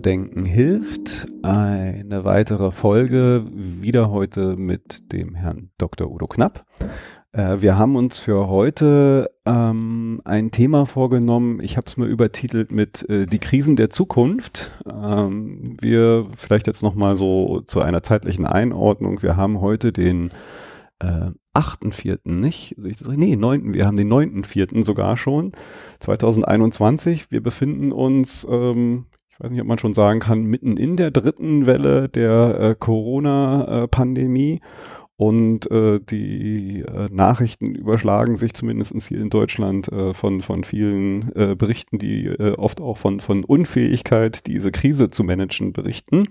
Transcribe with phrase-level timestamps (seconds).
[0.00, 1.26] Denken hilft.
[1.42, 6.10] Eine weitere Folge, wieder heute mit dem Herrn Dr.
[6.10, 6.64] Udo Knapp.
[7.32, 11.60] Äh, wir haben uns für heute ähm, ein Thema vorgenommen.
[11.62, 14.72] Ich habe es mal übertitelt mit äh, die Krisen der Zukunft.
[14.90, 19.22] Ähm, wir vielleicht jetzt noch mal so zu einer zeitlichen Einordnung.
[19.22, 20.30] Wir haben heute den
[21.00, 22.76] äh, 8.4., nicht?
[22.78, 23.74] Nee, 9.
[23.74, 24.84] Wir haben den 9.4.
[24.84, 25.52] sogar schon,
[25.98, 27.30] 2021.
[27.30, 29.06] Wir befinden uns, ähm,
[29.40, 34.60] weiß nicht, ob man schon sagen kann, mitten in der dritten Welle der äh, Corona-Pandemie.
[35.16, 41.30] Und äh, die äh, Nachrichten überschlagen sich zumindest hier in Deutschland äh, von, von vielen
[41.36, 46.28] äh, Berichten, die äh, oft auch von, von Unfähigkeit, diese Krise zu managen, berichten.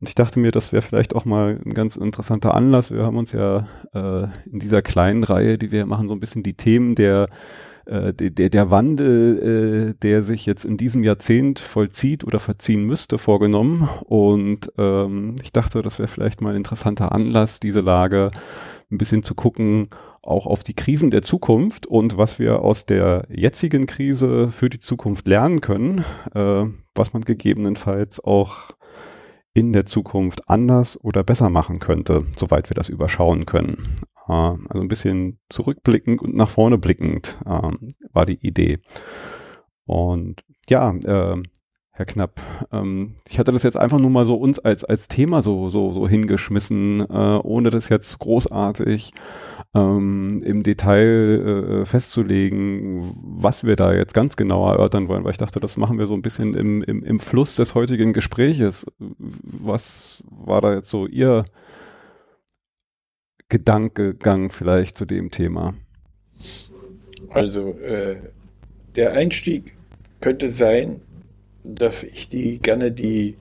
[0.00, 2.90] Und ich dachte mir, das wäre vielleicht auch mal ein ganz interessanter Anlass.
[2.90, 6.42] Wir haben uns ja äh, in dieser kleinen Reihe, die wir machen, so ein bisschen
[6.42, 7.28] die Themen der
[7.86, 13.18] äh, der, der Wandel, äh, der sich jetzt in diesem Jahrzehnt vollzieht oder verziehen müsste,
[13.18, 13.88] vorgenommen.
[14.04, 18.30] Und ähm, ich dachte, das wäre vielleicht mal ein interessanter Anlass, diese Lage
[18.90, 19.88] ein bisschen zu gucken,
[20.22, 24.80] auch auf die Krisen der Zukunft und was wir aus der jetzigen Krise für die
[24.80, 28.70] Zukunft lernen können, äh, was man gegebenenfalls auch
[29.54, 33.96] in der Zukunft anders oder besser machen könnte, soweit wir das überschauen können.
[34.28, 37.70] Äh, also ein bisschen zurückblickend und nach vorne blickend äh,
[38.12, 38.78] war die Idee.
[39.84, 41.42] Und ja, äh,
[41.96, 42.42] Herr Knapp,
[42.72, 45.92] ähm, ich hatte das jetzt einfach nur mal so uns als als Thema so so
[45.92, 49.14] so hingeschmissen, äh, ohne das jetzt großartig
[49.74, 55.38] ähm, im Detail äh, festzulegen, was wir da jetzt ganz genau erörtern wollen, weil ich
[55.38, 58.84] dachte, das machen wir so ein bisschen im im, im Fluss des heutigen Gespräches.
[58.98, 61.46] Was war da jetzt so Ihr
[63.48, 65.74] Gedankengang vielleicht zu dem Thema?
[67.30, 68.16] Also äh,
[68.96, 69.74] der Einstieg
[70.20, 71.00] könnte sein,
[71.64, 73.36] dass ich die gerne die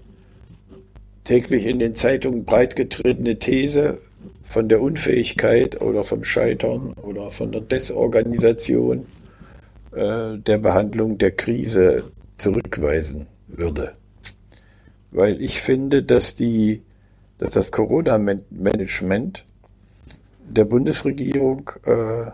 [1.24, 4.00] täglich in den Zeitungen breitgetretene These
[4.44, 9.06] von der Unfähigkeit oder vom Scheitern oder von der Desorganisation
[9.92, 13.94] äh, der Behandlung der Krise zurückweisen würde.
[15.12, 16.84] Weil ich finde, dass die,
[17.38, 19.45] dass das Corona-Management
[20.50, 22.32] der Bundesregierung äh,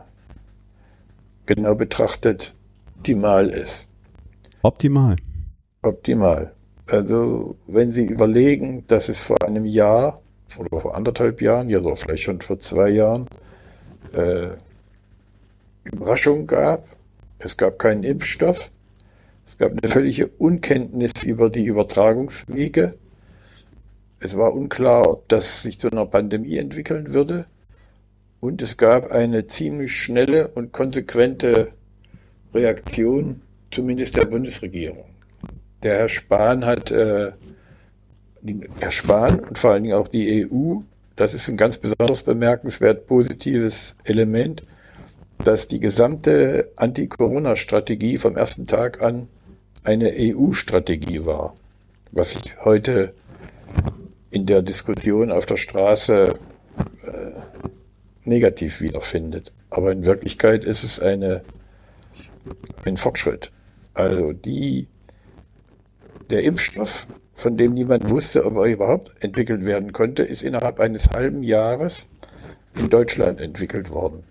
[1.45, 2.53] genau betrachtet
[2.97, 3.87] optimal ist.
[4.61, 5.15] Optimal.
[5.81, 6.53] Optimal.
[6.87, 10.15] Also wenn Sie überlegen, dass es vor einem Jahr
[10.57, 13.25] oder vor anderthalb Jahren, ja so vielleicht schon vor zwei Jahren,
[14.13, 14.49] äh,
[15.83, 16.85] Überraschungen gab,
[17.39, 18.69] es gab keinen Impfstoff,
[19.47, 22.91] es gab eine völlige Unkenntnis über die Übertragungswege,
[24.19, 27.45] es war unklar, ob das sich zu einer Pandemie entwickeln würde
[28.41, 31.69] und es gab eine ziemlich schnelle und konsequente
[32.53, 35.05] Reaktion, zumindest der Bundesregierung.
[35.83, 37.31] Der Herr Spahn hat, äh,
[38.79, 40.79] Herr Spahn und vor allen Dingen auch die EU,
[41.15, 44.63] das ist ein ganz besonders bemerkenswert positives Element,
[45.43, 49.27] dass die gesamte Anti-Corona-Strategie vom ersten Tag an
[49.83, 51.55] eine EU-Strategie war,
[52.11, 53.13] was sich heute
[54.31, 56.35] in der Diskussion auf der Straße
[57.03, 57.31] äh,
[58.23, 59.51] negativ wiederfindet.
[59.69, 61.41] Aber in Wirklichkeit ist es eine,
[62.85, 63.51] ein Fortschritt.
[63.93, 64.87] Also die
[66.29, 71.09] der Impfstoff, von dem niemand wusste, ob er überhaupt entwickelt werden konnte, ist innerhalb eines
[71.09, 72.07] halben Jahres
[72.75, 74.23] in Deutschland entwickelt worden.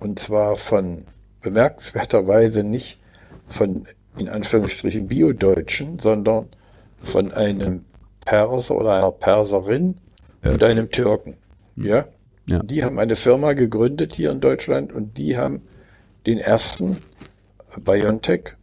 [0.00, 1.04] Und zwar von
[1.42, 2.98] bemerkenswerterweise nicht
[3.46, 3.86] von
[4.18, 6.46] in Anführungsstrichen Bio-Deutschen, sondern
[7.02, 7.84] von einem
[8.24, 9.96] Perser oder einer Perserin
[10.42, 10.52] ja.
[10.52, 11.36] und einem Türken.
[11.76, 12.06] Ja?
[12.46, 12.62] Ja?
[12.62, 15.62] Die haben eine Firma gegründet hier in Deutschland und die haben
[16.26, 16.98] den ersten
[17.84, 18.54] BioNTech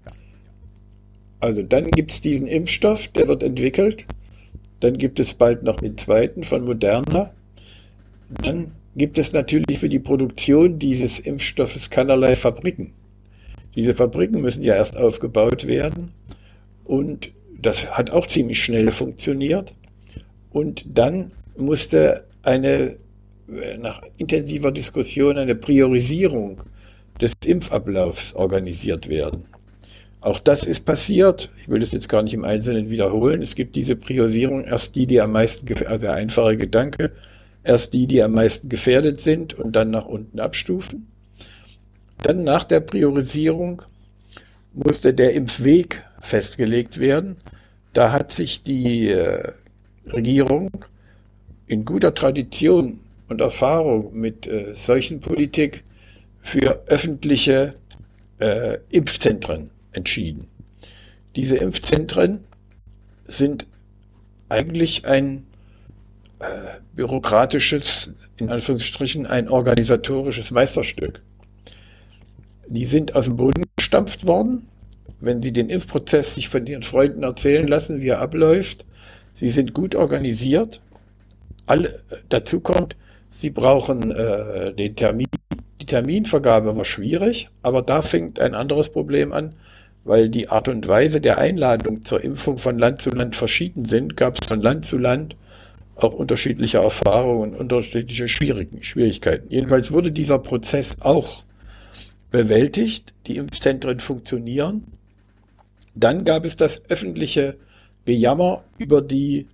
[1.42, 4.06] also dann gibt es diesen Impfstoff, der wird entwickelt.
[4.80, 7.34] Dann gibt es bald noch den zweiten von Moderna.
[8.44, 12.94] Dann gibt es natürlich für die Produktion dieses Impfstoffes keinerlei Fabriken.
[13.76, 16.12] Diese Fabriken müssen ja erst aufgebaut werden.
[16.86, 19.74] Und das hat auch ziemlich schnell funktioniert.
[20.52, 22.98] Und dann musste eine
[23.80, 26.64] nach intensiver Diskussion eine Priorisierung
[27.20, 29.46] des Impfablaufs organisiert werden.
[30.22, 31.50] Auch das ist passiert.
[31.58, 33.42] Ich will das jetzt gar nicht im Einzelnen wiederholen.
[33.42, 37.12] Es gibt diese Priorisierung, erst die, die am meisten, also der einfache Gedanke,
[37.64, 41.08] erst die, die am meisten gefährdet sind und dann nach unten abstufen.
[42.22, 43.82] Dann nach der Priorisierung
[44.74, 47.38] musste der Impfweg festgelegt werden.
[47.94, 49.54] Da hat sich die äh,
[50.06, 50.70] Regierung
[51.66, 53.00] in guter Tradition
[53.32, 55.84] und Erfahrung mit äh, Seuchenpolitik
[56.42, 57.74] für öffentliche
[58.40, 60.46] äh, Impfzentren entschieden.
[61.36, 62.40] Diese Impfzentren
[63.24, 63.66] sind
[64.50, 65.48] eigentlich ein
[66.40, 66.46] äh,
[66.94, 71.22] bürokratisches, in Anführungsstrichen, ein organisatorisches Meisterstück.
[72.68, 74.68] Die sind aus dem Boden gestampft worden.
[75.20, 78.86] Wenn Sie den Impfprozess sich von Ihren Freunden erzählen lassen, wie er abläuft,
[79.34, 80.82] sie sind gut organisiert.
[81.68, 82.96] Alle, dazu kommt,
[83.34, 85.28] Sie brauchen äh, den Termin.
[85.80, 89.56] Die Terminvergabe war schwierig, aber da fängt ein anderes Problem an,
[90.04, 94.18] weil die Art und Weise der Einladung zur Impfung von Land zu Land verschieden sind,
[94.18, 95.38] gab es von Land zu Land
[95.96, 99.48] auch unterschiedliche Erfahrungen und unterschiedliche Schwierigkeiten.
[99.50, 101.44] Jedenfalls wurde dieser Prozess auch
[102.32, 104.84] bewältigt, die Impfzentren funktionieren.
[105.96, 107.56] Dann gab es das öffentliche
[108.06, 109.48] Gejammer über die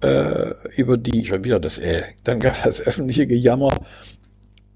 [0.00, 3.74] äh, über die, schon wieder das äh, dann gab es das öffentliche Gejammer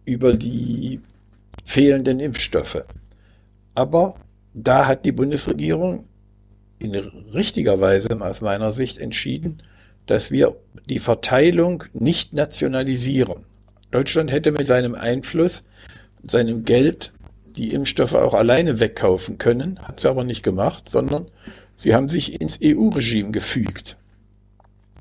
[0.05, 1.01] über die
[1.65, 2.83] fehlenden Impfstoffe.
[3.75, 4.13] Aber
[4.53, 6.07] da hat die Bundesregierung
[6.79, 9.63] in richtiger Weise aus meiner Sicht entschieden,
[10.07, 10.57] dass wir
[10.89, 13.47] die Verteilung nicht nationalisieren.
[13.91, 15.65] Deutschland hätte mit seinem Einfluss,
[16.21, 17.13] mit seinem Geld
[17.57, 21.25] die Impfstoffe auch alleine wegkaufen können, hat sie aber nicht gemacht, sondern
[21.77, 23.97] sie haben sich ins EU-Regime gefügt.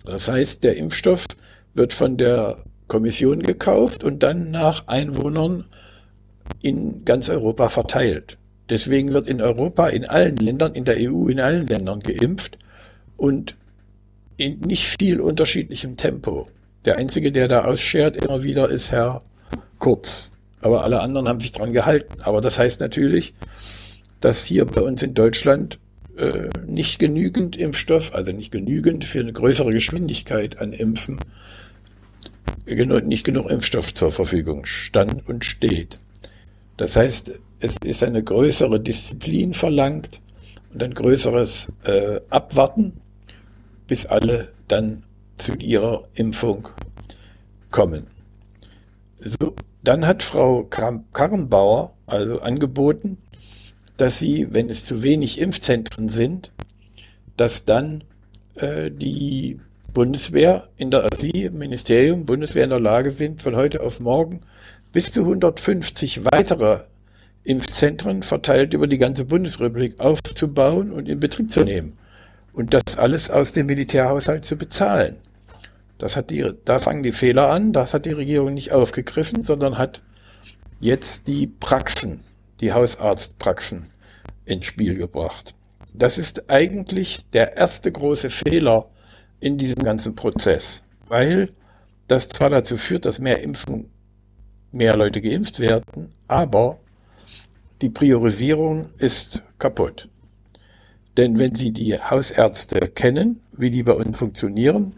[0.06, 1.26] Das heißt, der Impfstoff
[1.74, 5.66] wird von der Kommission gekauft und dann nach Einwohnern
[6.62, 8.38] in ganz Europa verteilt.
[8.70, 12.58] Deswegen wird in Europa, in allen Ländern, in der EU, in allen Ländern geimpft
[13.18, 13.56] und
[14.38, 16.46] in nicht viel unterschiedlichem Tempo.
[16.86, 19.22] Der Einzige, der da ausschert immer wieder, ist Herr
[19.80, 20.30] Kurz.
[20.62, 22.22] Aber alle anderen haben sich dran gehalten.
[22.22, 23.34] Aber das heißt natürlich,
[24.22, 25.80] dass hier bei uns in Deutschland
[26.18, 31.20] äh, nicht genügend Impfstoff, also nicht genügend für eine größere Geschwindigkeit an Impfen,
[32.66, 35.98] nicht genug Impfstoff zur Verfügung stand und steht.
[36.78, 40.22] Das heißt, es ist eine größere Disziplin verlangt
[40.74, 42.94] und ein größeres äh, Abwarten,
[43.88, 45.04] bis alle dann
[45.38, 46.68] zu ihrer Impfung
[47.72, 48.08] kommen.
[49.20, 53.18] So, dann hat Frau Karrenbauer also angeboten,
[53.98, 56.52] dass sie, wenn es zu wenig Impfzentren sind,
[57.38, 58.04] dass dann
[58.56, 59.58] äh, die
[59.94, 64.42] Bundeswehr in der Sie, Ministerium, Bundeswehr in der Lage sind, von heute auf morgen
[64.92, 66.82] bis zu 150 weitere
[67.44, 71.94] Impfzentren verteilt über die ganze Bundesrepublik aufzubauen und in Betrieb zu nehmen.
[72.54, 75.18] Und das alles aus dem Militärhaushalt zu bezahlen.
[75.98, 79.78] Das hat die, da fangen die Fehler an, das hat die Regierung nicht aufgegriffen, sondern
[79.78, 80.02] hat
[80.80, 82.22] jetzt die Praxen,
[82.62, 83.84] die Hausarztpraxen
[84.46, 85.56] ins Spiel gebracht.
[85.94, 88.90] Das ist eigentlich der erste große Fehler
[89.40, 91.50] in diesem ganzen Prozess, weil
[92.08, 93.90] das zwar dazu führt, dass mehr Impfen,
[94.72, 96.80] mehr Leute geimpft werden, aber
[97.82, 100.10] die Priorisierung ist kaputt.
[101.18, 104.94] Denn wenn Sie die Hausärzte kennen, wie die bei uns funktionieren,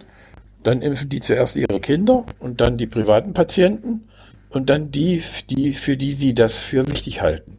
[0.64, 4.08] dann impfen die zuerst ihre Kinder und dann die privaten Patienten
[4.50, 7.54] und dann die, die für die sie das für wichtig halten.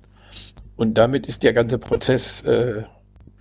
[0.77, 2.83] Und damit ist der ganze Prozess äh,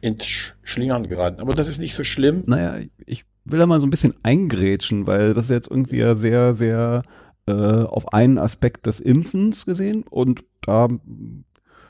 [0.01, 1.41] ins Schlingern geraten.
[1.41, 2.43] Aber das ist nicht so schlimm.
[2.45, 6.15] Naja, ich will da mal so ein bisschen eingrätschen, weil das ist jetzt irgendwie ja
[6.15, 7.03] sehr, sehr
[7.47, 10.87] äh, auf einen Aspekt des Impfens gesehen und da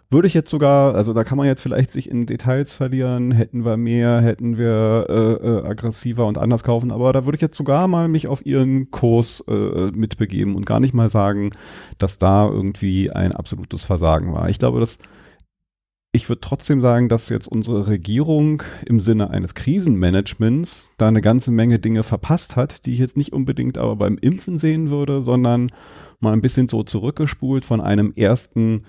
[0.09, 3.65] würde ich jetzt sogar, also da kann man jetzt vielleicht sich in Details verlieren, hätten
[3.65, 7.57] wir mehr, hätten wir äh, äh, aggressiver und anders kaufen, aber da würde ich jetzt
[7.57, 11.51] sogar mal mich auf ihren Kurs äh, mitbegeben und gar nicht mal sagen,
[11.97, 14.49] dass da irgendwie ein absolutes Versagen war.
[14.49, 14.99] Ich glaube, dass
[16.15, 21.51] ich würde trotzdem sagen, dass jetzt unsere Regierung im Sinne eines Krisenmanagements da eine ganze
[21.51, 25.73] Menge Dinge verpasst hat, die ich jetzt nicht unbedingt aber beim Impfen sehen würde, sondern
[26.21, 28.85] mal ein bisschen so zurückgespult von einem ersten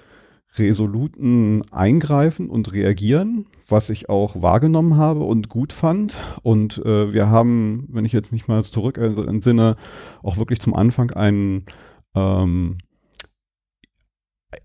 [0.58, 6.16] resoluten Eingreifen und Reagieren, was ich auch wahrgenommen habe und gut fand.
[6.42, 9.76] Und äh, wir haben, wenn ich jetzt mich mal zurück entsinne,
[10.22, 11.66] auch wirklich zum Anfang einen
[12.14, 12.78] ähm,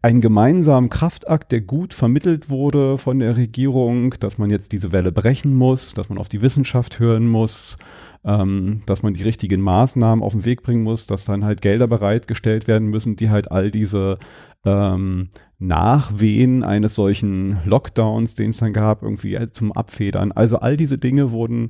[0.01, 5.12] einen gemeinsamen Kraftakt, der gut vermittelt wurde von der Regierung, dass man jetzt diese Welle
[5.12, 7.77] brechen muss, dass man auf die Wissenschaft hören muss,
[8.24, 11.88] ähm, dass man die richtigen Maßnahmen auf den Weg bringen muss, dass dann halt Gelder
[11.88, 14.17] bereitgestellt werden müssen, die halt all diese
[14.65, 15.29] ähm,
[15.62, 20.32] Nachwehen eines solchen Lockdowns, den es dann gab, irgendwie äh, zum Abfedern.
[20.32, 21.68] Also all diese Dinge wurden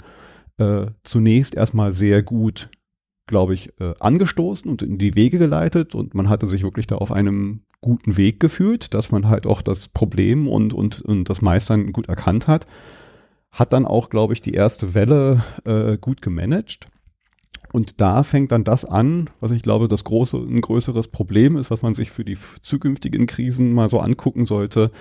[0.57, 2.69] äh, zunächst erstmal sehr gut,
[3.27, 6.95] glaube ich, äh, angestoßen und in die Wege geleitet und man hatte sich wirklich da
[6.95, 11.41] auf einem guten Weg gefühlt, dass man halt auch das Problem und, und, und das
[11.41, 12.67] Meistern gut erkannt hat.
[13.51, 16.88] Hat dann auch, glaube ich, die erste Welle äh, gut gemanagt.
[17.73, 21.71] Und da fängt dann das an, was ich glaube, das große, ein größeres Problem ist,
[21.71, 24.91] was man sich für die zukünftigen Krisen mal so angucken sollte,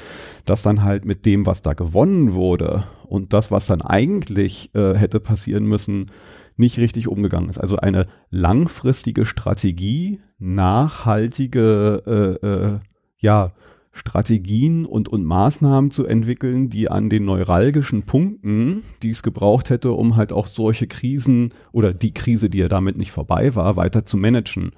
[0.44, 4.94] dass dann halt mit dem, was da gewonnen wurde und das, was dann eigentlich äh,
[4.94, 6.12] hätte passieren müssen,
[6.56, 7.58] nicht richtig umgegangen ist.
[7.58, 12.78] Also eine langfristige Strategie, nachhaltige, äh, äh,
[13.18, 13.52] ja,
[13.92, 19.92] Strategien und, und Maßnahmen zu entwickeln, die an den neuralgischen Punkten, die es gebraucht hätte,
[19.92, 24.04] um halt auch solche Krisen oder die Krise, die ja damit nicht vorbei war, weiter
[24.04, 24.72] zu managen.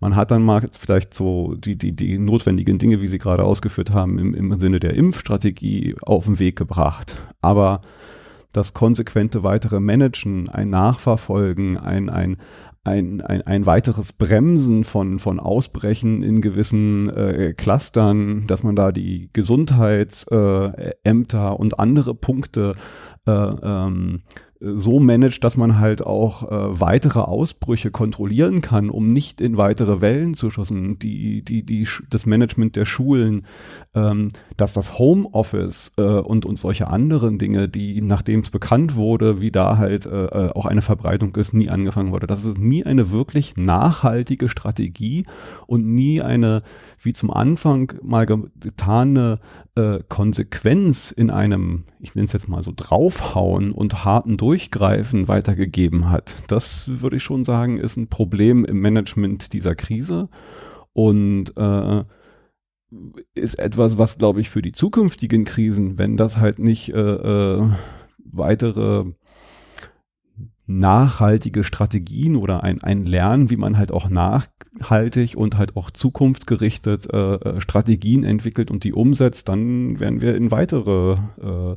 [0.00, 3.90] Man hat dann mal vielleicht so die, die, die notwendigen Dinge, wie Sie gerade ausgeführt
[3.90, 7.16] haben, im, im Sinne der Impfstrategie auf den Weg gebracht.
[7.42, 7.82] Aber
[8.52, 12.38] das konsequente weitere Managen, ein Nachverfolgen, ein, ein,
[12.82, 18.90] ein, ein, ein weiteres Bremsen von, von Ausbrechen in gewissen äh, Clustern, dass man da
[18.90, 22.74] die Gesundheitsämter äh, und andere Punkte
[23.26, 24.22] äh, ähm,
[24.60, 30.02] so managt, dass man halt auch äh, weitere Ausbrüche kontrollieren kann, um nicht in weitere
[30.02, 30.98] Wellen zu schossen.
[30.98, 33.46] Die, die, die, das Management der Schulen,
[33.94, 39.40] ähm, dass das Homeoffice äh, und, und solche anderen Dinge, die, nachdem es bekannt wurde,
[39.40, 42.26] wie da halt äh, äh, auch eine Verbreitung ist, nie angefangen wurde.
[42.26, 45.24] Das ist nie eine wirklich nachhaltige Strategie
[45.66, 46.62] und nie eine,
[46.98, 49.40] wie zum Anfang mal getane
[49.80, 56.10] äh, Konsequenz in einem, ich nenne es jetzt mal so, draufhauen und harten Durchgreifen weitergegeben
[56.10, 56.36] hat.
[56.48, 60.28] Das würde ich schon sagen, ist ein Problem im Management dieser Krise
[60.92, 62.04] und äh,
[63.34, 67.70] ist etwas, was, glaube ich, für die zukünftigen Krisen, wenn das halt nicht äh, äh,
[68.18, 69.04] weitere
[70.78, 77.12] nachhaltige Strategien oder ein, ein Lernen, wie man halt auch nachhaltig und halt auch zukunftsgerichtet
[77.12, 81.76] äh, äh, Strategien entwickelt und die umsetzt, dann werden wir in weitere, äh,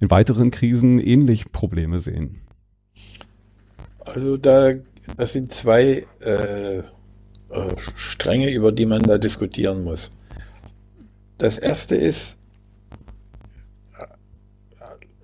[0.00, 2.40] in weiteren Krisen ähnlich Probleme sehen.
[3.98, 4.72] Also da,
[5.16, 6.82] das sind zwei äh, äh,
[7.96, 10.10] Stränge, über die man da diskutieren muss.
[11.38, 12.38] Das erste ist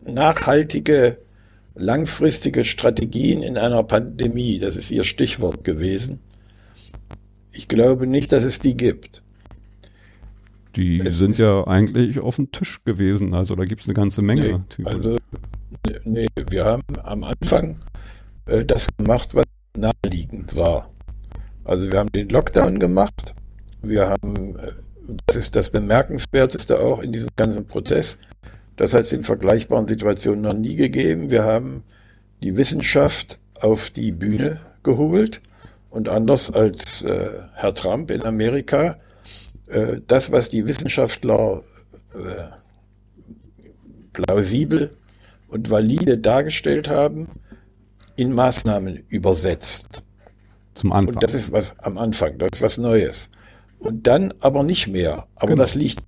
[0.03, 1.19] nachhaltige
[1.75, 6.21] langfristige Strategien in einer Pandemie, das ist Ihr Stichwort gewesen.
[7.53, 9.23] Ich glaube nicht, dass es die gibt.
[10.77, 14.23] Die es sind ja eigentlich auf dem Tisch gewesen, also da gibt es eine ganze
[14.23, 14.65] Menge.
[14.77, 15.19] Nee, also,
[16.05, 17.77] nee, wir haben am Anfang
[18.47, 19.45] äh, das gemacht, was
[19.77, 20.89] naheliegend war.
[21.65, 23.35] Also wir haben den Lockdown gemacht,
[23.83, 24.73] wir haben, äh,
[25.27, 28.19] das ist das Bemerkenswerteste auch in diesem ganzen Prozess,
[28.77, 31.31] das hat es in vergleichbaren Situationen noch nie gegeben.
[31.31, 31.85] Wir haben
[32.43, 35.41] die Wissenschaft auf die Bühne geholt
[35.91, 38.97] und anders als äh, Herr Trump in Amerika,
[39.69, 41.63] äh, das, was die Wissenschaftler
[42.15, 42.45] äh,
[44.13, 44.91] plausibel
[45.49, 47.27] und valide dargestellt haben,
[48.17, 50.03] in Maßnahmen übersetzt.
[50.75, 51.15] Zum Anfang.
[51.15, 53.31] Und das ist was am Anfang, das ist was Neues.
[53.79, 55.27] Und dann aber nicht mehr.
[55.37, 55.63] Aber genau.
[55.63, 56.03] das liegt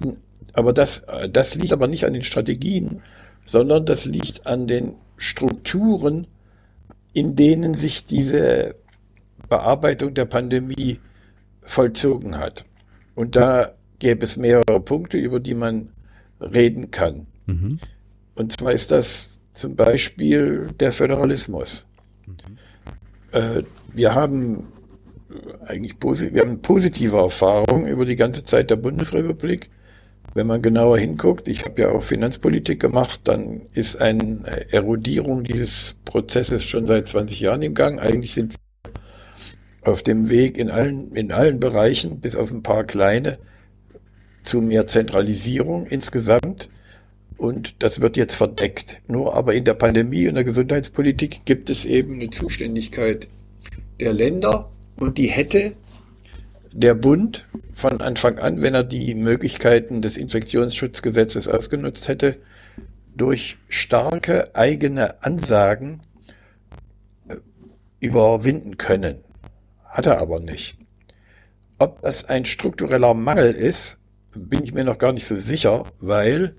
[0.57, 3.03] aber das, das liegt aber nicht an den Strategien,
[3.45, 6.27] sondern das liegt an den Strukturen,
[7.13, 8.75] in denen sich diese
[9.49, 10.99] Bearbeitung der Pandemie
[11.63, 12.65] vollzogen hat.
[13.15, 15.91] Und da gäbe es mehrere Punkte, über die man
[16.41, 17.27] reden kann.
[17.47, 17.79] Mhm.
[18.35, 21.87] Und zwar ist das zum Beispiel der Föderalismus.
[22.27, 22.35] Mhm.
[23.33, 23.63] Äh,
[23.95, 24.69] wir haben
[25.67, 29.71] eigentlich wir haben positive Erfahrungen über die ganze Zeit der Bundesrepublik
[30.37, 35.97] wenn man genauer hinguckt, ich habe ja auch Finanzpolitik gemacht, dann ist eine Erodierung dieses
[36.05, 37.99] Prozesses schon seit 20 Jahren im Gang.
[37.99, 42.85] Eigentlich sind wir auf dem Weg in allen, in allen Bereichen, bis auf ein paar
[42.85, 43.39] kleine,
[44.43, 46.69] zu mehr Zentralisierung insgesamt.
[47.39, 49.01] Und das wird jetzt verdeckt.
[49.07, 53.27] Nur aber in der Pandemie und der Gesundheitspolitik gibt es eben eine Zuständigkeit
[54.01, 55.73] der Länder und die hätte
[56.77, 62.37] der Bund von Anfang an, wenn er die Möglichkeiten des Infektionsschutzgesetzes ausgenutzt hätte,
[63.17, 66.03] durch starke eigene Ansagen
[67.29, 67.37] äh,
[67.99, 69.25] überwinden können.
[69.87, 70.77] Hat er aber nicht.
[71.79, 73.97] Ob das ein struktureller Mangel ist,
[74.39, 76.57] bin ich mir noch gar nicht so sicher, weil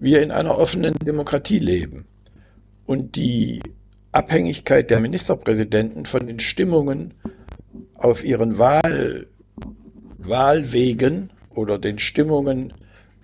[0.00, 2.06] wir in einer offenen Demokratie leben.
[2.86, 3.62] Und die
[4.10, 7.14] Abhängigkeit der Ministerpräsidenten von den Stimmungen
[8.02, 9.26] auf ihren Wahl,
[10.18, 12.72] Wahlwegen oder den Stimmungen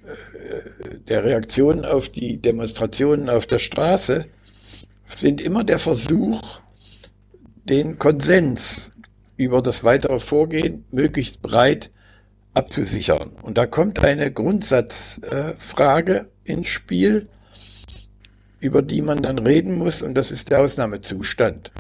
[0.04, 4.26] äh, der Reaktionen auf die Demonstrationen auf der Straße
[5.04, 6.61] sind immer der Versuch,
[7.64, 8.92] den Konsens
[9.37, 11.90] über das weitere Vorgehen möglichst breit
[12.54, 13.30] abzusichern.
[13.42, 17.25] Und da kommt eine Grundsatzfrage ins Spiel,
[18.61, 21.73] über die man dann reden muss, und das ist der Ausnahmezustand.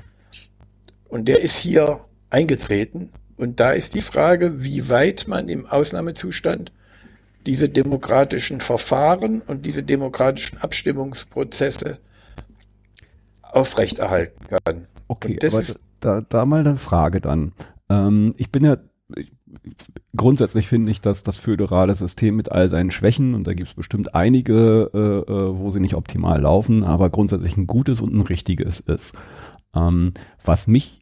[1.08, 3.10] Und der ist hier eingetreten.
[3.36, 6.72] Und da ist die Frage, wie weit man im Ausnahmezustand
[7.46, 11.98] diese demokratischen Verfahren und diese demokratischen Abstimmungsprozesse
[13.42, 14.86] aufrechterhalten kann.
[15.06, 15.62] Okay, aber
[16.00, 17.52] da, da mal eine Frage dann.
[17.88, 18.76] Ähm, ich bin ja,
[19.16, 19.32] ich,
[20.14, 23.74] grundsätzlich finde ich, dass das föderale System mit all seinen Schwächen, und da gibt es
[23.74, 28.20] bestimmt einige, äh, äh, wo sie nicht optimal laufen, aber grundsätzlich ein gutes und ein
[28.20, 29.12] richtiges ist.
[29.74, 30.12] Ähm,
[30.44, 31.00] was mich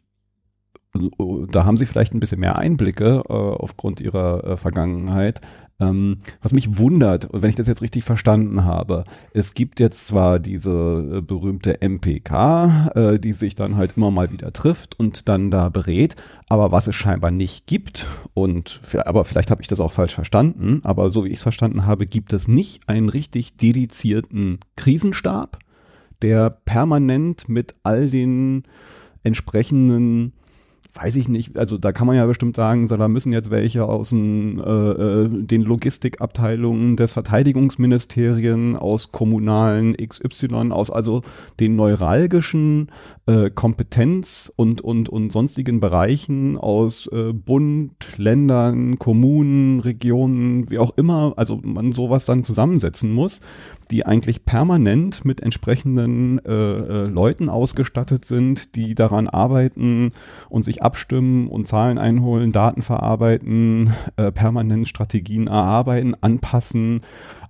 [1.51, 5.41] da haben Sie vielleicht ein bisschen mehr Einblicke äh, aufgrund Ihrer äh, Vergangenheit.
[5.79, 10.39] Ähm, was mich wundert, wenn ich das jetzt richtig verstanden habe, es gibt jetzt zwar
[10.39, 15.51] diese äh, berühmte MPK, äh, die sich dann halt immer mal wieder trifft und dann
[15.51, 16.15] da berät,
[16.49, 20.81] aber was es scheinbar nicht gibt, und aber vielleicht habe ich das auch falsch verstanden,
[20.83, 25.59] aber so wie ich es verstanden habe, gibt es nicht einen richtig dedizierten Krisenstab,
[26.23, 28.63] der permanent mit all den
[29.21, 30.33] entsprechenden
[31.01, 33.85] weiß ich nicht, also da kann man ja bestimmt sagen, so, da müssen jetzt welche
[33.85, 41.21] aus den, äh, äh den Logistikabteilungen des Verteidigungsministerien, aus kommunalen XY, aus also
[41.59, 42.89] den neuralgischen
[43.27, 50.97] äh, Kompetenz und, und, und sonstigen Bereichen aus äh, Bund, Ländern, Kommunen, Regionen, wie auch
[50.97, 53.39] immer, also man sowas dann zusammensetzen muss,
[53.91, 60.11] die eigentlich permanent mit entsprechenden äh, äh, Leuten ausgestattet sind, die daran arbeiten
[60.49, 67.01] und sich abstimmen und Zahlen einholen, Daten verarbeiten, äh, permanent Strategien erarbeiten, anpassen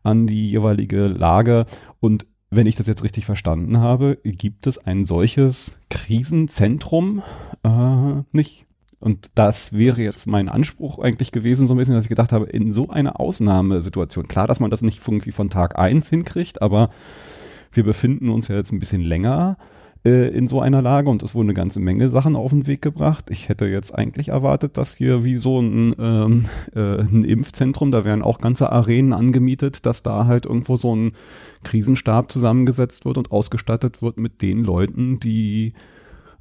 [0.03, 1.65] an die jeweilige Lage.
[1.99, 7.23] Und wenn ich das jetzt richtig verstanden habe, gibt es ein solches Krisenzentrum
[7.63, 8.66] äh, nicht.
[8.99, 12.45] Und das wäre jetzt mein Anspruch eigentlich gewesen, so ein bisschen, dass ich gedacht habe,
[12.45, 16.89] in so einer Ausnahmesituation, klar, dass man das nicht irgendwie von Tag eins hinkriegt, aber
[17.71, 19.57] wir befinden uns ja jetzt ein bisschen länger
[20.03, 22.81] äh, in so einer Lage und es wurden eine ganze Menge Sachen auf den Weg
[22.81, 23.25] gebracht.
[23.29, 28.05] Ich hätte jetzt eigentlich erwartet, dass hier wie so ein, ähm, äh, ein Impfzentrum, da
[28.05, 31.11] wären auch ganze Arenen angemietet, dass da halt irgendwo so ein
[31.63, 35.73] Krisenstab zusammengesetzt wird und ausgestattet wird mit den Leuten, die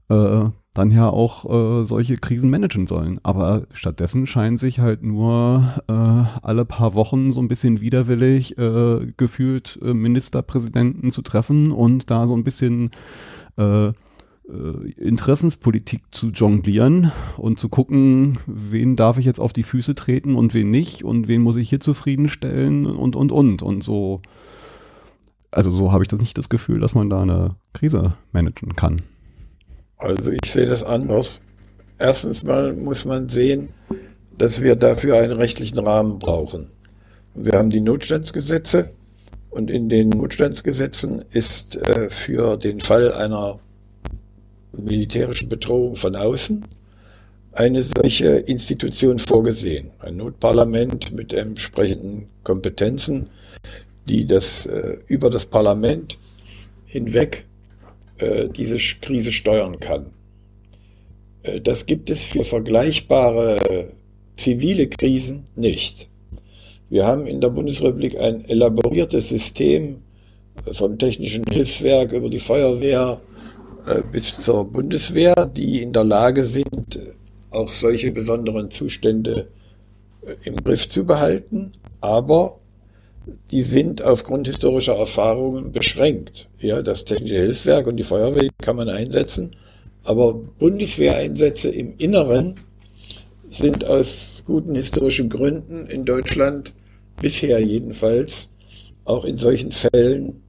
[0.08, 3.18] äh, dann ja auch äh, solche Krisen managen sollen.
[3.22, 9.12] Aber stattdessen scheinen sich halt nur äh, alle paar Wochen so ein bisschen widerwillig äh,
[9.16, 12.90] gefühlt äh, Ministerpräsidenten zu treffen und da so ein bisschen
[13.56, 13.92] äh,
[14.48, 20.36] äh, Interessenspolitik zu jonglieren und zu gucken, wen darf ich jetzt auf die Füße treten
[20.36, 24.20] und wen nicht und wen muss ich hier zufriedenstellen und und und und so.
[25.50, 29.02] Also so habe ich das nicht das Gefühl, dass man da eine Krise managen kann.
[29.98, 31.40] Also ich sehe das anders.
[31.98, 33.70] Erstens mal muss man sehen,
[34.36, 36.70] dass wir dafür einen rechtlichen Rahmen brauchen.
[37.34, 38.90] Wir haben die Notstandsgesetze
[39.50, 43.58] und in den Notstandsgesetzen ist äh, für den Fall einer
[44.72, 46.64] militärischen Bedrohung von außen
[47.52, 49.90] eine solche Institution vorgesehen.
[49.98, 53.30] Ein Notparlament mit entsprechenden Kompetenzen,
[54.06, 56.18] die das äh, über das Parlament
[56.84, 57.46] hinweg
[58.18, 60.06] äh, diese Krise steuern kann.
[61.42, 63.92] Äh, das gibt es für vergleichbare
[64.36, 66.08] zivile Krisen nicht.
[66.88, 70.02] Wir haben in der Bundesrepublik ein elaboriertes System
[70.64, 73.20] äh, vom Technischen Hilfswerk über die Feuerwehr
[74.10, 76.98] bis zur Bundeswehr, die in der Lage sind,
[77.52, 79.46] auch solche besonderen Zustände
[80.42, 81.70] im Griff zu behalten.
[82.00, 82.58] Aber
[83.50, 86.48] die sind aufgrund historischer Erfahrungen beschränkt.
[86.58, 89.56] Ja, das Technische Hilfswerk und die Feuerwehr kann man einsetzen,
[90.04, 92.54] aber Bundeswehreinsätze im Inneren
[93.48, 96.72] sind aus guten historischen Gründen in Deutschland
[97.20, 98.48] bisher jedenfalls
[99.04, 100.42] auch in solchen Fällen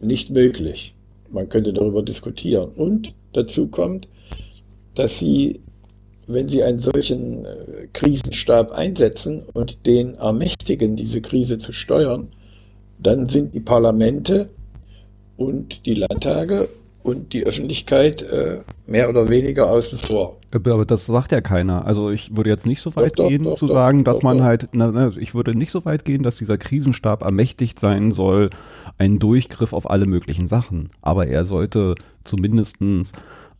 [0.00, 0.92] nicht möglich.
[1.30, 2.70] Man könnte darüber diskutieren.
[2.70, 4.08] Und dazu kommt,
[4.94, 5.60] dass sie
[6.28, 12.28] wenn Sie einen solchen äh, Krisenstab einsetzen und den ermächtigen, diese Krise zu steuern,
[12.98, 14.48] dann sind die Parlamente
[15.36, 16.68] und die Landtage
[17.02, 20.36] und die Öffentlichkeit äh, mehr oder weniger außen vor.
[20.52, 21.86] Aber das sagt ja keiner.
[21.86, 24.42] Also ich würde jetzt nicht so weit doch, gehen doch, zu doch, sagen, dass man
[24.42, 28.50] halt, na, na, ich würde nicht so weit gehen, dass dieser Krisenstab ermächtigt sein soll,
[28.98, 30.90] einen Durchgriff auf alle möglichen Sachen.
[31.00, 33.12] Aber er sollte zumindestens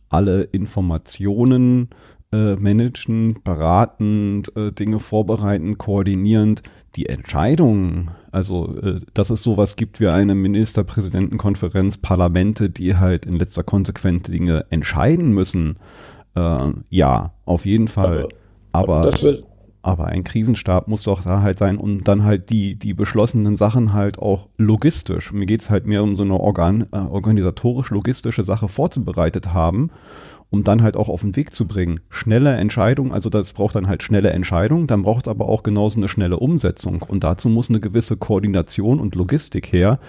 [0.09, 1.89] alle Informationen
[2.31, 6.61] äh, managen, beratend, äh, Dinge vorbereiten, koordinierend.
[6.95, 13.37] Die Entscheidungen, also äh, dass es sowas gibt wie eine Ministerpräsidentenkonferenz, Parlamente, die halt in
[13.37, 15.77] letzter Konsequenz Dinge entscheiden müssen,
[16.35, 18.27] äh, ja, auf jeden Fall.
[18.71, 19.39] Aber, aber,
[19.81, 23.93] aber ein Krisenstab muss doch da halt sein und dann halt die, die beschlossenen Sachen
[23.93, 25.31] halt auch logistisch.
[25.31, 29.89] Mir geht's halt mehr um so eine organ, äh, organisatorisch-logistische Sache vorzubereitet haben
[30.49, 31.99] um dann halt auch auf den Weg zu bringen.
[32.09, 35.97] Schnelle Entscheidung, also das braucht dann halt schnelle Entscheidung, dann braucht es aber auch genauso
[35.97, 37.03] eine schnelle Umsetzung.
[37.03, 39.99] Und dazu muss eine gewisse Koordination und Logistik her,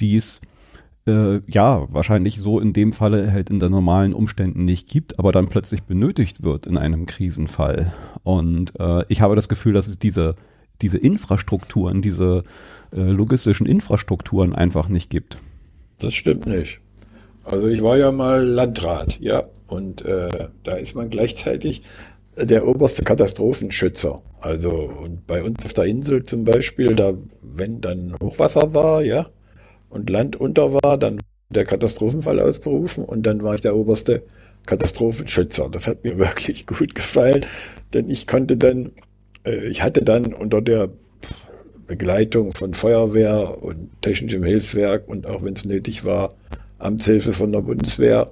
[0.00, 0.40] die es
[1.06, 5.32] äh, ja wahrscheinlich so in dem Falle halt in der normalen Umständen nicht gibt, aber
[5.32, 7.92] dann plötzlich benötigt wird in einem Krisenfall.
[8.22, 10.36] Und äh, ich habe das Gefühl, dass es diese,
[10.80, 12.44] diese Infrastrukturen, diese
[12.92, 15.38] äh, logistischen Infrastrukturen einfach nicht gibt.
[15.98, 16.80] Das stimmt nicht.
[17.44, 21.82] Also ich war ja mal Landrat, ja, und äh, da ist man gleichzeitig
[22.36, 24.16] der oberste Katastrophenschützer.
[24.40, 29.24] Also und bei uns auf der Insel zum Beispiel, da wenn dann Hochwasser war, ja,
[29.90, 34.22] und Land unter war, dann der Katastrophenfall ausberufen und dann war ich der oberste
[34.66, 35.68] Katastrophenschützer.
[35.70, 37.46] Das hat mir wirklich gut gefallen,
[37.92, 38.92] denn ich konnte dann,
[39.46, 40.88] äh, ich hatte dann unter der
[41.86, 46.30] Begleitung von Feuerwehr und technischem Hilfswerk und auch wenn es nötig war,
[46.84, 48.26] Amtshilfe von der Bundeswehr,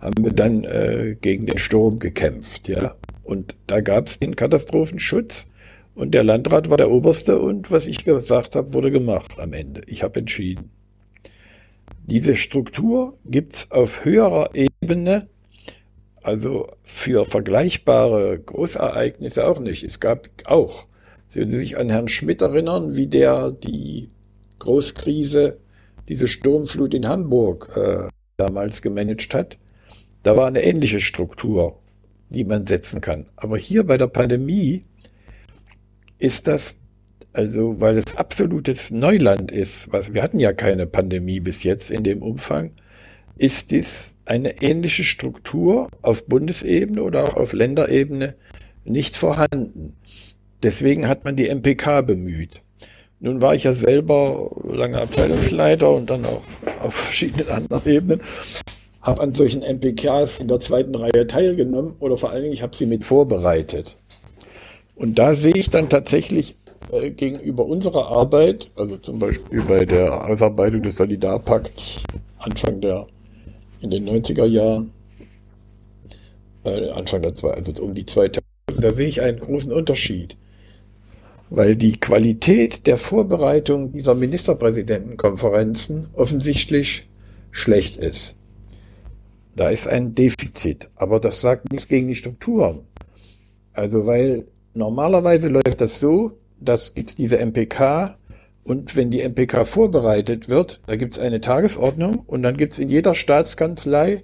[0.00, 2.94] haben wir dann äh, gegen den Sturm gekämpft, ja.
[3.24, 5.46] Und da gab es den Katastrophenschutz
[5.94, 9.82] und der Landrat war der Oberste und was ich gesagt habe, wurde gemacht am Ende.
[9.86, 10.70] Ich habe entschieden.
[12.06, 15.28] Diese Struktur gibt's auf höherer Ebene,
[16.22, 19.82] also für vergleichbare Großereignisse auch nicht.
[19.82, 20.86] Es gab auch,
[21.32, 24.08] wenn Sie sich an Herrn Schmidt erinnern, wie der die
[24.58, 25.58] Großkrise
[26.08, 29.58] diese Sturmflut in Hamburg äh, damals gemanagt hat,
[30.22, 31.78] da war eine ähnliche Struktur,
[32.30, 33.24] die man setzen kann.
[33.36, 34.82] Aber hier bei der Pandemie
[36.18, 36.78] ist das,
[37.32, 42.04] also weil es absolutes Neuland ist, was wir hatten ja keine Pandemie bis jetzt in
[42.04, 42.72] dem Umfang,
[43.36, 48.34] ist dies eine ähnliche Struktur auf Bundesebene oder auch auf Länderebene
[48.84, 49.94] nicht vorhanden.
[50.62, 52.62] Deswegen hat man die MPK bemüht.
[53.20, 56.42] Nun war ich ja selber lange Abteilungsleiter und dann auch
[56.82, 58.20] auf verschiedenen anderen Ebenen.
[59.00, 62.76] Habe an solchen MPKs in der zweiten Reihe teilgenommen oder vor allen Dingen, ich habe
[62.76, 63.96] sie mit vorbereitet.
[64.94, 66.56] Und da sehe ich dann tatsächlich
[66.92, 72.04] äh, gegenüber unserer Arbeit, also zum Beispiel bei der Ausarbeitung des Solidarpakts
[72.38, 73.06] Anfang der,
[73.80, 74.92] in den 90er Jahren,
[76.64, 78.44] äh, Anfang der zwei, also um die 2000,
[78.80, 80.36] da sehe ich einen großen Unterschied
[81.50, 87.08] weil die Qualität der Vorbereitung dieser Ministerpräsidentenkonferenzen offensichtlich
[87.50, 88.36] schlecht ist.
[89.56, 92.84] Da ist ein Defizit, aber das sagt nichts gegen die Strukturen.
[93.72, 98.14] Also weil normalerweise läuft das so, dass gibt's diese MPK
[98.64, 103.14] und wenn die MPK vorbereitet wird, da gibt's eine Tagesordnung und dann gibt's in jeder
[103.14, 104.22] Staatskanzlei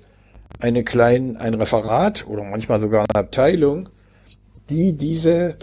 [0.60, 3.88] eine kleine, ein Referat oder manchmal sogar eine Abteilung,
[4.70, 5.56] die diese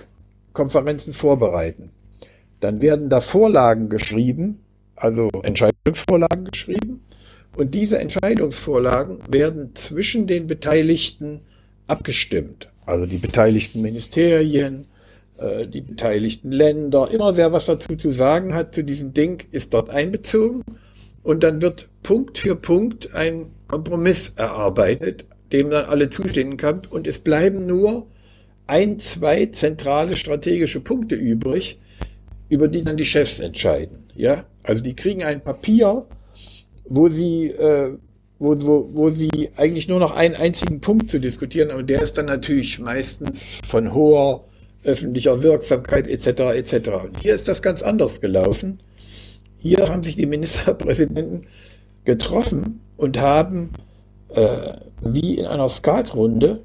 [0.54, 1.92] Konferenzen vorbereiten.
[2.60, 4.60] Dann werden da Vorlagen geschrieben,
[4.96, 7.02] also Entscheidungsvorlagen geschrieben.
[7.56, 11.42] Und diese Entscheidungsvorlagen werden zwischen den Beteiligten
[11.88, 12.70] abgestimmt.
[12.86, 14.86] Also die beteiligten Ministerien,
[15.38, 19.74] äh, die beteiligten Länder, immer wer was dazu zu sagen hat zu diesem Ding, ist
[19.74, 20.64] dort einbezogen.
[21.24, 26.82] Und dann wird Punkt für Punkt ein Kompromiss erarbeitet, dem dann alle zustimmen kann.
[26.90, 28.08] Und es bleiben nur
[28.72, 31.78] ein, zwei zentrale strategische Punkte übrig,
[32.48, 34.06] über die dann die Chefs entscheiden.
[34.16, 36.04] Ja, also die kriegen ein Papier,
[36.88, 37.98] wo sie, äh,
[38.40, 42.18] wo, wo, wo sie eigentlich nur noch einen einzigen Punkt zu diskutieren, aber der ist
[42.18, 44.46] dann natürlich meistens von hoher
[44.86, 46.28] öffentlicher Wirksamkeit etc.
[46.56, 46.90] etc.
[47.04, 48.80] Und hier ist das ganz anders gelaufen.
[49.58, 51.46] Hier haben sich die Ministerpräsidenten
[52.06, 53.74] getroffen und haben
[54.30, 56.62] äh, wie in einer Skatrunde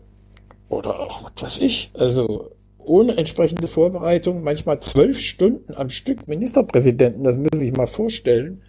[0.69, 7.25] oder auch was weiß ich, also ohne entsprechende Vorbereitung, manchmal zwölf Stunden am Stück Ministerpräsidenten,
[7.25, 8.63] das müssen Sie sich mal vorstellen,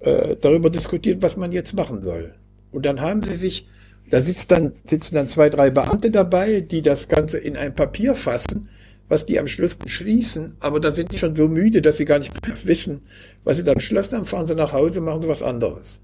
[0.00, 2.34] äh, darüber diskutiert, was man jetzt machen soll.
[2.72, 3.66] Und dann haben sie sich,
[4.10, 8.14] da sitzt dann, sitzen dann zwei, drei Beamte dabei, die das Ganze in ein Papier
[8.14, 8.68] fassen,
[9.08, 12.18] was die am Schluss beschließen, aber da sind die schon so müde, dass sie gar
[12.18, 13.02] nicht mehr wissen,
[13.44, 16.00] was sie da beschlossen haben, fahren sie nach Hause, machen sie was anderes.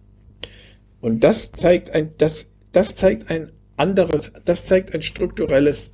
[1.01, 5.91] Und das zeigt ein, das, das zeigt ein anderes, das zeigt ein strukturelles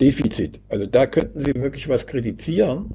[0.00, 0.60] Defizit.
[0.68, 2.94] Also da könnten Sie wirklich was kritisieren.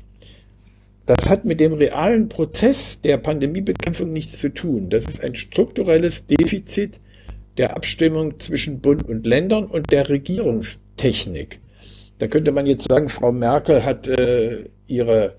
[1.05, 4.89] Das hat mit dem realen Prozess der Pandemiebekämpfung nichts zu tun.
[4.89, 7.01] Das ist ein strukturelles Defizit
[7.57, 11.59] der Abstimmung zwischen Bund und Ländern und der Regierungstechnik.
[12.19, 15.35] Da könnte man jetzt sagen, Frau Merkel hat äh, ihre,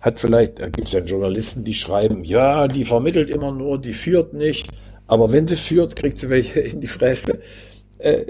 [0.00, 3.92] hat vielleicht, da gibt es ja Journalisten, die schreiben, ja, die vermittelt immer nur, die
[3.92, 4.68] führt nicht,
[5.06, 7.38] aber wenn sie führt, kriegt sie welche in die Fresse,
[7.98, 8.24] äh,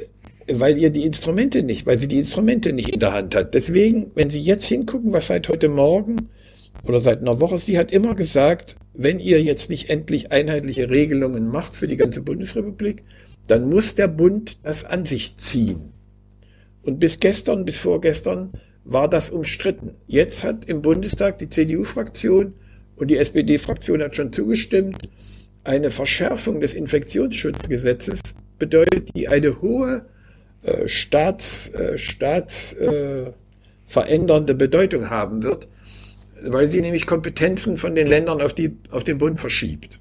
[0.49, 3.55] weil ihr die Instrumente nicht, weil sie die Instrumente nicht in der Hand hat.
[3.55, 6.29] Deswegen, wenn Sie jetzt hingucken, was seit heute Morgen
[6.87, 11.49] oder seit einer Woche, sie hat immer gesagt, wenn ihr jetzt nicht endlich einheitliche Regelungen
[11.49, 13.03] macht für die ganze Bundesrepublik,
[13.47, 15.93] dann muss der Bund das an sich ziehen.
[16.83, 18.51] Und bis gestern, bis vorgestern
[18.85, 19.95] war das umstritten.
[20.07, 22.55] Jetzt hat im Bundestag die CDU-Fraktion
[22.95, 24.97] und die SPD-Fraktion hat schon zugestimmt.
[25.65, 28.21] Eine Verschärfung des Infektionsschutzgesetzes
[28.59, 30.07] bedeutet, die eine hohe
[30.63, 35.67] äh, staats, äh, staatsverändernde äh, Bedeutung haben wird,
[36.43, 40.01] weil sie nämlich Kompetenzen von den Ländern auf, die, auf den Bund verschiebt.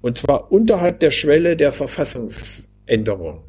[0.00, 3.42] Und zwar unterhalb der Schwelle der Verfassungsänderung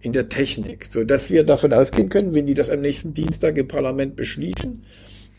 [0.00, 3.56] in der Technik, so dass wir davon ausgehen können, wenn die das am nächsten Dienstag
[3.56, 4.78] im Parlament beschließen,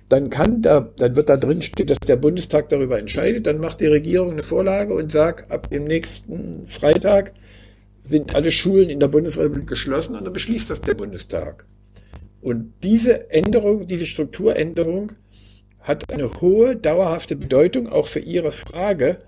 [0.10, 3.82] dann kann da, dann wird da drin stehen, dass der Bundestag darüber entscheidet, dann macht
[3.82, 7.34] die Regierung eine Vorlage und sagt, ab dem nächsten Freitag
[8.08, 11.66] sind alle Schulen in der Bundesrepublik geschlossen und dann beschließt das der Bundestag.
[12.42, 15.12] Und diese Änderung, diese Strukturänderung
[15.82, 19.20] hat eine hohe, dauerhafte Bedeutung auch für Ihre Frage,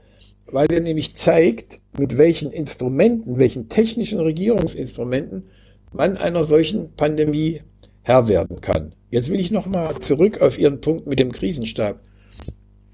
[0.46, 5.44] weil er nämlich zeigt, mit welchen Instrumenten, welchen technischen Regierungsinstrumenten
[5.92, 7.62] man einer solchen Pandemie
[8.02, 8.94] Herr werden kann.
[9.12, 12.02] Jetzt will ich nochmal zurück auf Ihren Punkt mit dem Krisenstab.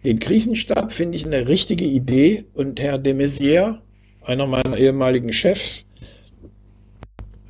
[0.06, 3.80] Den Krisenstab finde ich eine richtige Idee und Herr de Maizière,
[4.25, 5.85] einer meiner ehemaligen Chefs,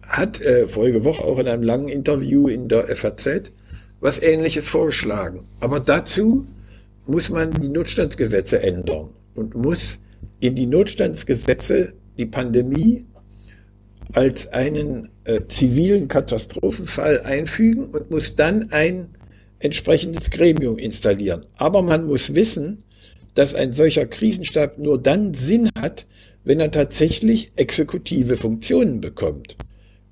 [0.04, 3.52] hat äh, vorige Woche auch in einem langen Interview in der FAZ
[4.02, 5.40] was Ähnliches vorgeschlagen.
[5.62, 6.46] Aber dazu
[7.08, 10.00] muss man die Notstandsgesetze ändern und muss
[10.40, 13.06] in die Notstandsgesetze die Pandemie
[14.14, 19.08] als einen äh, zivilen Katastrophenfall einfügen und muss dann ein
[19.60, 21.46] entsprechendes Gremium installieren.
[21.58, 22.84] Aber man muss wissen,
[23.34, 26.06] dass ein solcher Krisenstab nur dann Sinn hat,
[26.46, 29.58] wenn er tatsächlich exekutive Funktionen bekommt.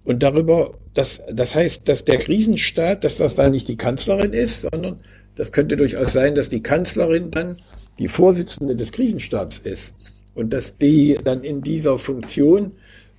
[0.04, 4.62] Und darüber, das, das heißt, dass der Krisenstaat, dass das dann nicht die Kanzlerin ist,
[4.62, 5.00] sondern
[5.36, 7.62] das könnte durchaus sein, dass die Kanzlerin dann
[8.00, 9.96] die Vorsitzende des Krisenstabs ist
[10.36, 12.74] und dass die dann in dieser Funktion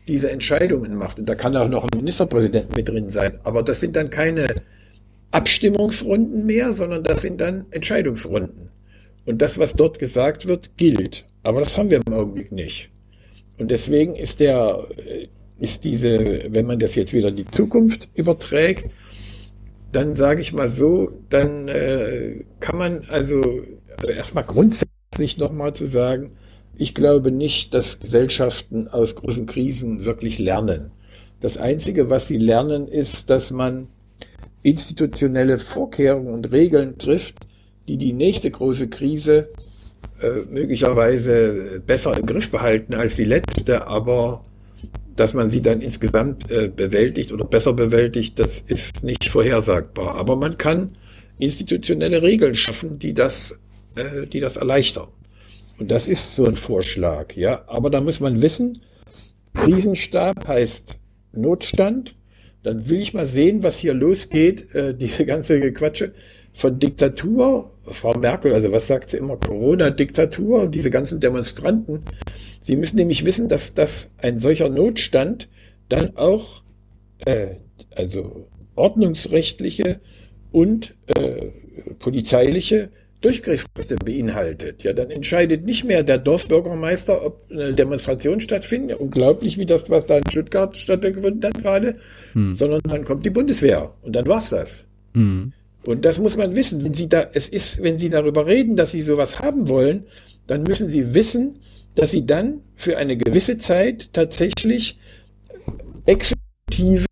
[0.06, 1.18] diese Entscheidungen macht.
[1.18, 3.38] Und da kann auch noch ein Ministerpräsident mit drin sein.
[3.44, 4.54] Aber das sind dann keine
[5.30, 8.68] Abstimmungsrunden mehr, sondern das sind dann Entscheidungsrunden.
[9.24, 11.24] Und das, was dort gesagt wird, gilt.
[11.42, 12.90] Aber das haben wir im Augenblick nicht.
[13.58, 14.86] Und deswegen ist der,
[15.58, 18.90] ist diese, wenn man das jetzt wieder in die Zukunft überträgt,
[19.92, 23.62] dann sage ich mal so, dann äh, kann man also,
[23.96, 26.32] also erstmal grundsätzlich nochmal zu sagen,
[26.76, 30.90] ich glaube nicht, dass Gesellschaften aus großen Krisen wirklich lernen.
[31.38, 33.86] Das Einzige, was sie lernen, ist, dass man
[34.62, 37.46] institutionelle Vorkehrungen und Regeln trifft,
[37.86, 39.48] die die nächste große Krise
[40.48, 44.42] möglicherweise besser im Griff behalten als die letzte, aber
[45.16, 50.16] dass man sie dann insgesamt äh, bewältigt oder besser bewältigt, das ist nicht vorhersagbar.
[50.16, 50.96] Aber man kann
[51.38, 53.58] institutionelle Regeln schaffen, die das,
[53.96, 55.08] äh, die das erleichtern.
[55.78, 57.64] Und das ist so ein Vorschlag, ja.
[57.66, 58.78] Aber da muss man wissen,
[59.54, 60.96] Krisenstab heißt
[61.32, 62.14] Notstand.
[62.62, 66.12] Dann will ich mal sehen, was hier losgeht, äh, diese ganze Gequatsche
[66.54, 72.04] von Diktatur, Frau Merkel, also was sagt sie immer, Corona-Diktatur, diese ganzen Demonstranten.
[72.32, 75.48] Sie müssen nämlich wissen, dass das ein solcher Notstand
[75.88, 76.62] dann auch
[77.26, 77.56] äh,
[77.96, 79.98] also ordnungsrechtliche
[80.52, 81.46] und äh,
[81.98, 82.90] polizeiliche
[83.20, 84.84] Durchgriffsrechte beinhaltet.
[84.84, 89.00] Ja, dann entscheidet nicht mehr der Dorfbürgermeister, ob eine Demonstration stattfindet.
[89.00, 91.94] Unglaublich, wie das, was da in Stuttgart stattgefunden hat gerade,
[92.34, 92.54] hm.
[92.54, 94.86] sondern dann kommt die Bundeswehr und dann war's das.
[95.14, 95.52] Hm.
[95.86, 96.82] Und das muss man wissen.
[96.84, 100.06] Wenn Sie da, es ist, wenn Sie darüber reden, dass Sie sowas haben wollen,
[100.46, 101.56] dann müssen Sie wissen,
[101.94, 104.98] dass Sie dann für eine gewisse Zeit tatsächlich
[106.06, 107.06] exekutive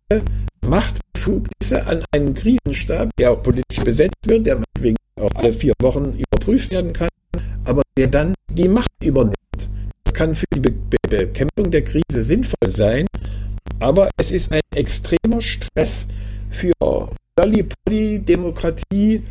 [0.65, 6.17] Machtbefugnisse an einen Krisenstab, der auch politisch besetzt wird, der meinetwegen auch alle vier Wochen
[6.17, 7.09] überprüft werden kann,
[7.65, 9.35] aber der dann die Macht übernimmt.
[10.03, 13.05] Das kann für die Be Be Bekämpfung der Krise sinnvoll sein,
[13.79, 16.07] aber es ist ein extremer Stress
[16.49, 16.71] für
[17.39, 19.23] Lollipolli-Demokratie,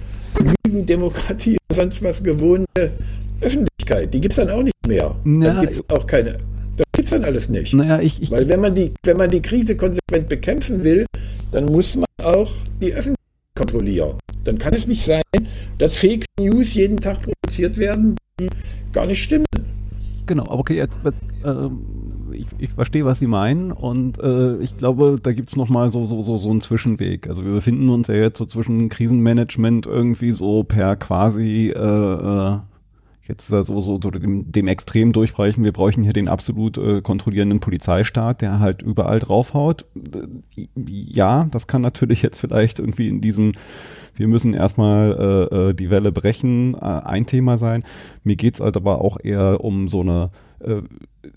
[0.65, 2.93] Lügendemokratie, sonst was gewohnte
[3.41, 4.13] Öffentlichkeit.
[4.13, 5.15] Die gibt es dann auch nicht mehr.
[5.25, 6.39] Ja, dann gibt es auch keine.
[6.77, 7.75] Das gibt es dann alles nicht.
[7.75, 11.07] Naja, ich, ich, Weil wenn man, die, wenn man die Krise konsequent bekämpfen will,
[11.53, 13.19] dann muss man auch die Öffentlichkeit
[13.55, 14.19] kontrollieren.
[14.45, 15.23] Dann kann es nicht sein,
[15.79, 18.49] dass Fake News jeden Tag produziert werden, die
[18.93, 19.47] gar nicht stimmen.
[20.27, 21.69] Genau, aber okay, jetzt, äh,
[22.33, 26.05] ich, ich verstehe, was Sie meinen und äh, ich glaube, da gibt es nochmal so,
[26.05, 27.29] so, so, so einen Zwischenweg.
[27.29, 32.59] Also wir befinden uns ja jetzt so zwischen Krisenmanagement irgendwie so per quasi äh, äh,
[33.23, 37.61] jetzt so, so, so dem, dem Extrem durchbrechen, wir bräuchten hier den absolut äh, kontrollierenden
[37.61, 39.87] Polizeistaat, der halt überall draufhaut.
[39.97, 43.53] Äh, ja, das kann natürlich jetzt vielleicht irgendwie in diesem
[44.15, 47.85] wir müssen erstmal äh, äh, die Welle brechen, äh, ein Thema sein.
[48.25, 50.31] Mir geht's halt aber auch eher um so eine
[50.61, 50.83] äh,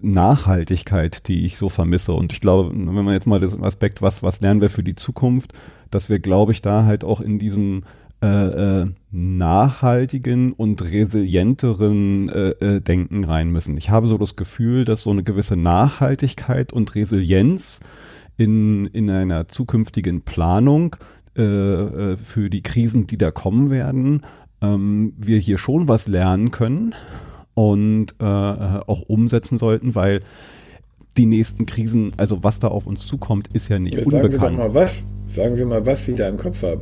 [0.02, 2.13] Nachhaltigkeit, die ich so vermisse.
[2.13, 4.95] Und ich glaube, wenn man jetzt mal das Aspekt, was, was lernen wir für die
[4.95, 5.54] Zukunft,
[5.89, 7.84] dass wir, glaube ich, da halt auch in diesem
[8.21, 13.78] äh, äh, nachhaltigen und resilienteren äh, äh, Denken rein müssen.
[13.78, 17.82] Ich habe so das Gefühl, dass so eine gewisse Nachhaltigkeit und Resilienz
[18.38, 20.95] in, in einer zukünftigen Planung
[21.38, 24.21] äh, äh, für die Krisen, die da kommen werden,
[24.62, 26.95] ähm, wir hier schon was lernen können
[27.54, 30.21] und auch umsetzen sollten, weil
[31.15, 34.32] die nächsten Krisen, also was da auf uns zukommt, ist ja nicht Jetzt unbekannt.
[34.32, 35.06] Sagen Sie doch mal was.
[35.23, 36.82] Sagen Sie mal, was Sie da im Kopf haben.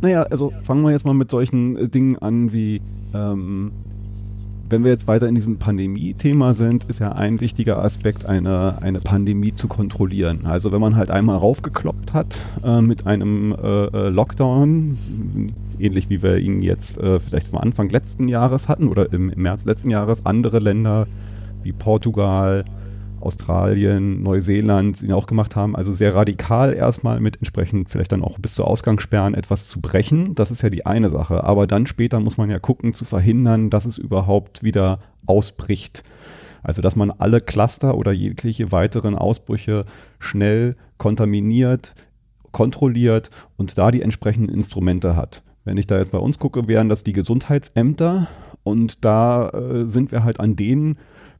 [0.00, 2.80] Naja, also fangen wir jetzt mal mit solchen Dingen an wie
[3.14, 3.72] ähm,
[4.70, 9.00] wenn wir jetzt weiter in diesem Pandemie-Thema sind, ist ja ein wichtiger Aspekt, eine, eine
[9.00, 10.44] Pandemie zu kontrollieren.
[10.44, 14.98] Also wenn man halt einmal raufgekloppt hat äh, mit einem äh, äh Lockdown,
[15.78, 19.42] ähnlich wie wir ihn jetzt äh, vielleicht am Anfang letzten Jahres hatten oder im, im
[19.42, 21.06] März letzten Jahres, andere Länder
[21.62, 22.64] wie Portugal,
[23.20, 25.76] Australien, Neuseeland ihn auch gemacht haben.
[25.76, 30.34] Also sehr radikal erstmal mit entsprechend vielleicht dann auch bis zu Ausgangssperren etwas zu brechen.
[30.34, 31.44] Das ist ja die eine Sache.
[31.44, 36.04] Aber dann später muss man ja gucken, zu verhindern, dass es überhaupt wieder ausbricht.
[36.62, 39.84] Also dass man alle Cluster oder jegliche weiteren Ausbrüche
[40.18, 41.94] schnell kontaminiert,
[42.52, 45.42] kontrolliert und da die entsprechenden Instrumente hat.
[45.64, 48.26] Wenn ich da jetzt bei uns gucke, wären das die Gesundheitsämter
[48.62, 50.98] und da äh, sind wir halt an denen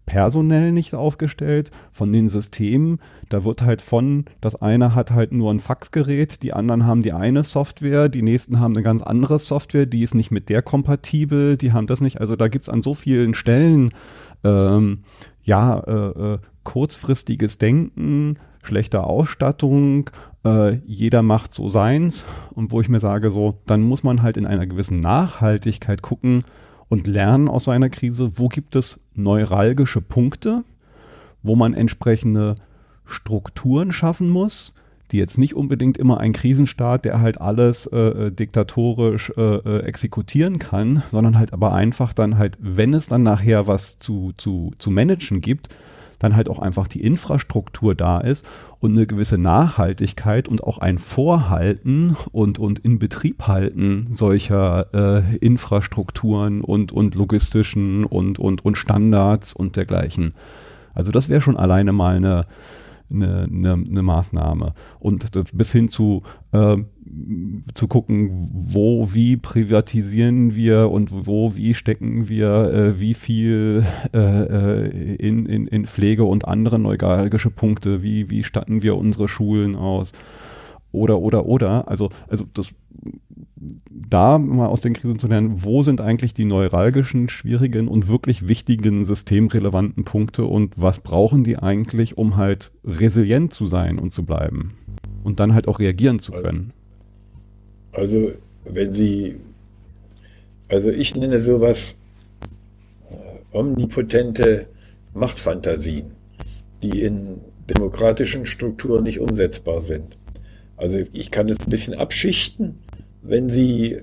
[0.09, 2.99] personell nicht aufgestellt, von den Systemen.
[3.29, 7.13] Da wird halt von, das eine hat halt nur ein Faxgerät, die anderen haben die
[7.13, 11.59] eine Software, die nächsten haben eine ganz andere Software, die ist nicht mit der kompatibel,
[11.59, 12.23] die haben das nicht.
[12.23, 13.93] Also da gibt es an so vielen Stellen
[14.45, 15.01] ähm,
[15.43, 20.09] ja äh, äh, kurzfristiges Denken, schlechte Ausstattung,
[20.43, 24.39] äh, jeder macht so seins und wo ich mir sage, so, dann muss man halt
[24.39, 26.45] in einer gewissen Nachhaltigkeit gucken,
[26.89, 30.65] und lernen aus so einer Krise, wo gibt es neuralgische Punkte,
[31.43, 32.55] wo man entsprechende
[33.05, 34.75] Strukturen schaffen muss,
[35.11, 39.83] die jetzt nicht unbedingt immer ein Krisenstaat, der halt alles äh, äh diktatorisch äh, äh,
[39.85, 44.73] exekutieren kann, sondern halt aber einfach dann halt, wenn es dann nachher was zu, zu,
[44.79, 45.75] zu managen gibt,
[46.19, 48.45] dann halt auch einfach die Infrastruktur da ist
[48.81, 55.37] und eine gewisse Nachhaltigkeit und auch ein Vorhalten und, und in Betrieb halten solcher äh,
[55.37, 60.35] Infrastrukturen und, und logistischen und, und, und Standards und dergleichen.
[60.95, 62.47] Also das wäre schon alleine mal eine,
[63.13, 64.75] eine, eine, eine Maßnahme.
[64.99, 66.77] Und bis hin zu, äh,
[67.75, 74.19] zu gucken, wo, wie privatisieren wir und wo, wie stecken wir, äh, wie viel äh,
[74.19, 79.77] äh in, in, in Pflege und andere neuralgische Punkte, wie, wie statten wir unsere Schulen
[79.77, 80.13] aus
[80.99, 81.89] oder, oder, oder.
[81.89, 82.75] Also, also das
[84.09, 88.49] da mal aus den Krisen zu lernen, wo sind eigentlich die neuralgischen, schwierigen und wirklich
[88.49, 94.25] wichtigen systemrelevanten Punkte und was brauchen die eigentlich, um halt resilient zu sein und zu
[94.25, 94.75] bleiben
[95.25, 96.73] und dann halt auch reagieren zu können.
[97.93, 98.33] Also,
[98.65, 99.37] wenn Sie,
[100.69, 101.99] also ich nenne sowas
[103.11, 104.69] äh, omnipotente
[105.15, 106.13] Machtfantasien,
[106.83, 110.17] die in demokratischen Strukturen nicht umsetzbar sind.
[110.79, 112.81] Also ich kann es ein bisschen abschichten
[113.23, 113.99] wenn Sie,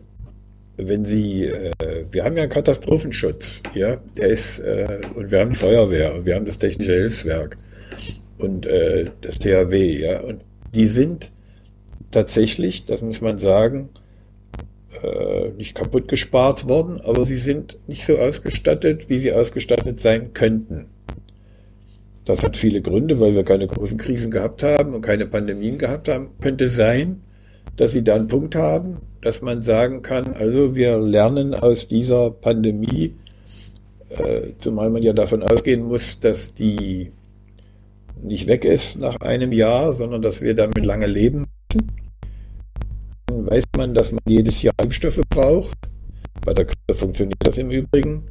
[0.77, 1.71] wenn Sie, äh,
[2.11, 6.35] wir haben ja einen Katastrophenschutz, ja, der ist, äh, und wir haben Feuerwehr, und wir
[6.35, 7.57] haben das Technische Hilfswerk
[8.37, 10.41] und äh, das THW, ja, und
[10.73, 11.31] die sind
[12.11, 13.89] tatsächlich, das muss man sagen,
[15.01, 20.33] äh, nicht kaputt gespart worden, aber sie sind nicht so ausgestattet, wie sie ausgestattet sein
[20.33, 20.87] könnten.
[22.25, 26.09] Das hat viele Gründe, weil wir keine großen Krisen gehabt haben und keine Pandemien gehabt
[26.09, 26.29] haben.
[26.41, 27.21] Könnte sein,
[27.75, 32.31] dass sie da einen Punkt haben, dass man sagen kann, also wir lernen aus dieser
[32.31, 33.13] Pandemie,
[34.09, 37.11] äh, zumal man ja davon ausgehen muss, dass die
[38.23, 41.91] nicht weg ist nach einem Jahr, sondern dass wir damit lange leben müssen.
[43.27, 45.77] Dann weiß man, dass man jedes Jahr Impfstoffe braucht.
[46.43, 48.23] Bei der Grippe funktioniert das im Übrigen.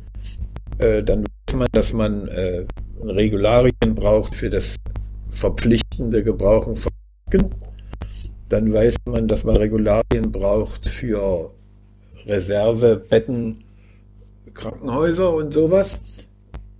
[0.78, 2.66] Äh, dann weiß man, dass man äh,
[3.02, 4.76] Regularien braucht für das
[5.30, 6.92] verpflichtende Gebrauchen von
[7.26, 7.54] Masken.
[8.48, 11.52] Dann weiß man, dass man Regularien braucht für
[12.26, 13.64] Reservebetten,
[14.52, 16.00] Krankenhäuser und sowas.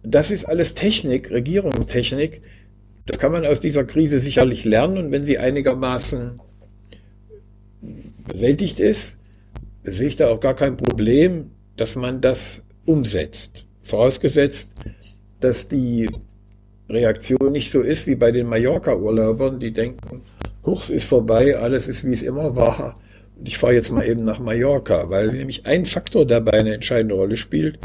[0.03, 2.43] Das ist alles Technik, Regierungstechnik.
[3.07, 6.41] Das kann man aus dieser Krise sicherlich lernen und wenn sie einigermaßen
[8.29, 9.19] bewältigt ist,
[9.83, 13.64] sehe ich da auch gar kein Problem, dass man das umsetzt.
[13.85, 14.73] Vorausgesetzt,
[15.41, 16.11] dass die
[16.89, 20.23] Reaktion nicht so ist wie bei den Mallorca-Urlaubern, die denken,
[20.65, 22.95] Huchs ist vorbei, alles ist wie es immer war.
[23.39, 27.15] Und ich fahre jetzt mal eben nach Mallorca, weil nämlich ein Faktor dabei eine entscheidende
[27.15, 27.79] Rolle spielt.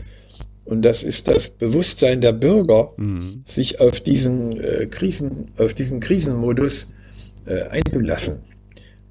[0.64, 3.44] Und das ist das Bewusstsein der Bürger, mhm.
[3.46, 6.88] sich auf diesen äh, Krisen, auf diesen Krisenmodus
[7.46, 8.38] äh, einzulassen.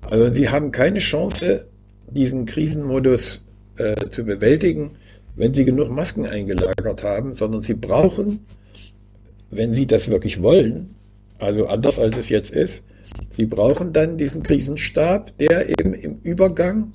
[0.02, 1.68] Also sie haben keine Chance,
[2.10, 3.42] diesen Krisenmodus
[3.76, 4.92] äh, zu bewältigen,
[5.38, 8.40] wenn sie genug Masken eingelagert haben, sondern sie brauchen,
[9.50, 10.94] wenn sie das wirklich wollen,
[11.38, 12.84] also anders als es jetzt ist,
[13.30, 16.94] sie brauchen dann diesen Krisenstab, der eben im Übergang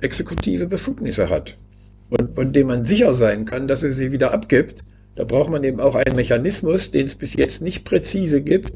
[0.00, 1.56] exekutive Befugnisse hat
[2.10, 4.82] und von dem man sicher sein kann, dass er sie wieder abgibt.
[5.14, 8.72] Da braucht man eben auch einen Mechanismus, den es bis jetzt nicht präzise gibt,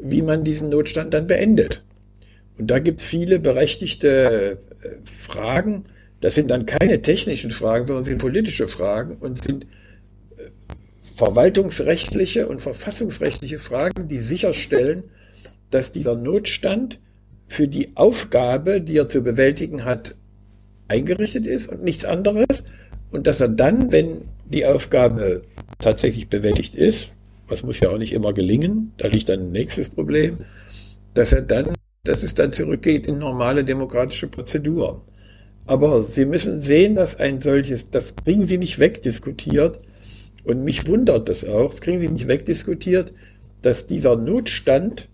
[0.00, 1.80] wie man diesen Notstand dann beendet.
[2.58, 5.84] Und da gibt es viele berechtigte äh, Fragen.
[6.24, 10.48] Das sind dann keine technischen Fragen, sondern sind politische Fragen und sind äh,
[11.02, 15.04] verwaltungsrechtliche und verfassungsrechtliche Fragen, die sicherstellen,
[15.68, 16.98] dass dieser Notstand
[17.46, 20.14] für die Aufgabe, die er zu bewältigen hat,
[20.88, 22.64] eingerichtet ist und nichts anderes.
[23.10, 25.44] Und dass er dann, wenn die Aufgabe
[25.78, 27.18] tatsächlich bewältigt ist,
[27.48, 30.38] was muss ja auch nicht immer gelingen, da liegt dann ein nächstes Problem,
[31.12, 31.74] dass er dann
[32.06, 35.00] dass es dann zurückgeht in normale demokratische Prozeduren.
[35.66, 39.78] Aber Sie müssen sehen, dass ein solches, das kriegen Sie nicht wegdiskutiert.
[40.44, 43.12] Und mich wundert das auch, das kriegen Sie nicht wegdiskutiert,
[43.62, 45.08] dass dieser Notstand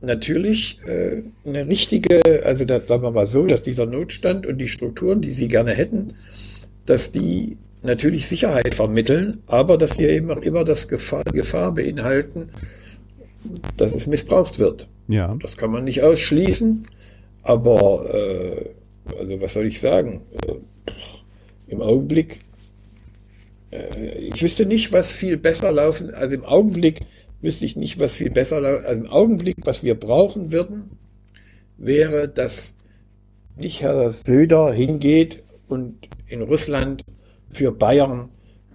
[0.00, 4.68] natürlich äh, eine richtige, also das sagen wir mal so, dass dieser Notstand und die
[4.68, 6.14] Strukturen, die Sie gerne hätten,
[6.86, 12.50] dass die natürlich Sicherheit vermitteln, aber dass sie eben auch immer das Gefahr, Gefahr beinhalten,
[13.76, 14.88] dass es missbraucht wird.
[15.08, 15.36] Ja.
[15.40, 16.86] Das kann man nicht ausschließen,
[17.42, 18.64] aber äh,
[19.18, 20.22] also was soll ich sagen?
[20.46, 20.54] Äh,
[21.68, 22.40] Im Augenblick,
[23.70, 27.00] äh, ich wüsste nicht, was viel besser laufen, also im Augenblick
[27.40, 30.90] wüsste ich nicht, was viel besser laufen, also im Augenblick, was wir brauchen würden,
[31.78, 32.74] wäre, dass
[33.56, 37.02] nicht Herr Söder hingeht und in Russland
[37.50, 38.30] für Bayern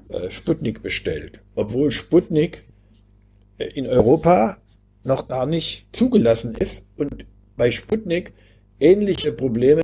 [0.09, 2.63] äh, Sputnik bestellt, obwohl Sputnik
[3.57, 4.57] in Europa
[5.03, 8.33] noch gar nicht zugelassen ist und bei Sputnik
[8.79, 9.83] ähnliche Probleme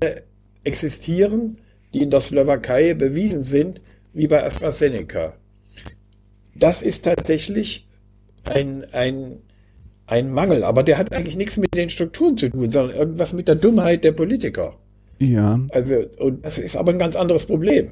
[0.64, 1.58] existieren,
[1.94, 3.82] die in der Slowakei bewiesen sind,
[4.14, 5.34] wie bei AstraZeneca.
[6.56, 7.88] Das ist tatsächlich
[8.44, 9.40] ein, ein,
[10.06, 13.48] ein Mangel, aber der hat eigentlich nichts mit den Strukturen zu tun, sondern irgendwas mit
[13.48, 14.78] der Dummheit der Politiker.
[15.20, 15.60] Ja.
[15.70, 17.92] Also, und das ist aber ein ganz anderes Problem.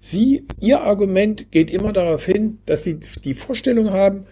[0.00, 4.24] Sie, Ihr Argument geht immer darauf hin, dass Sie die Vorstellung haben,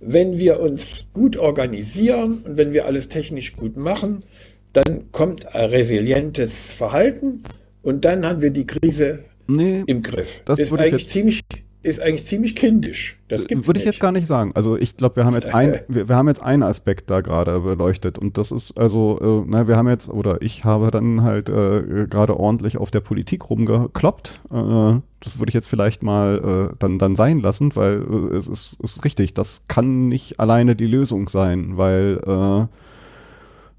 [0.00, 4.24] wenn wir uns gut organisieren und wenn wir alles technisch gut machen,
[4.72, 7.42] dann kommt ein resilientes Verhalten
[7.82, 10.42] und dann haben wir die Krise nee, im Griff.
[10.44, 11.40] Das, das ist eigentlich ziemlich
[11.82, 13.18] ist eigentlich ziemlich kindisch.
[13.28, 13.94] Das gibt's Würde ich nicht.
[13.94, 14.52] jetzt gar nicht sagen.
[14.54, 17.58] Also ich glaube, wir haben jetzt ein, wir, wir, haben jetzt einen Aspekt da gerade
[17.60, 21.48] beleuchtet und das ist also, äh, na, wir haben jetzt oder ich habe dann halt
[21.48, 24.40] äh, gerade ordentlich auf der Politik rumgekloppt.
[24.50, 28.46] Äh, das würde ich jetzt vielleicht mal äh, dann dann sein lassen, weil äh, es
[28.46, 29.32] ist, ist richtig.
[29.32, 32.66] Das kann nicht alleine die Lösung sein, weil äh,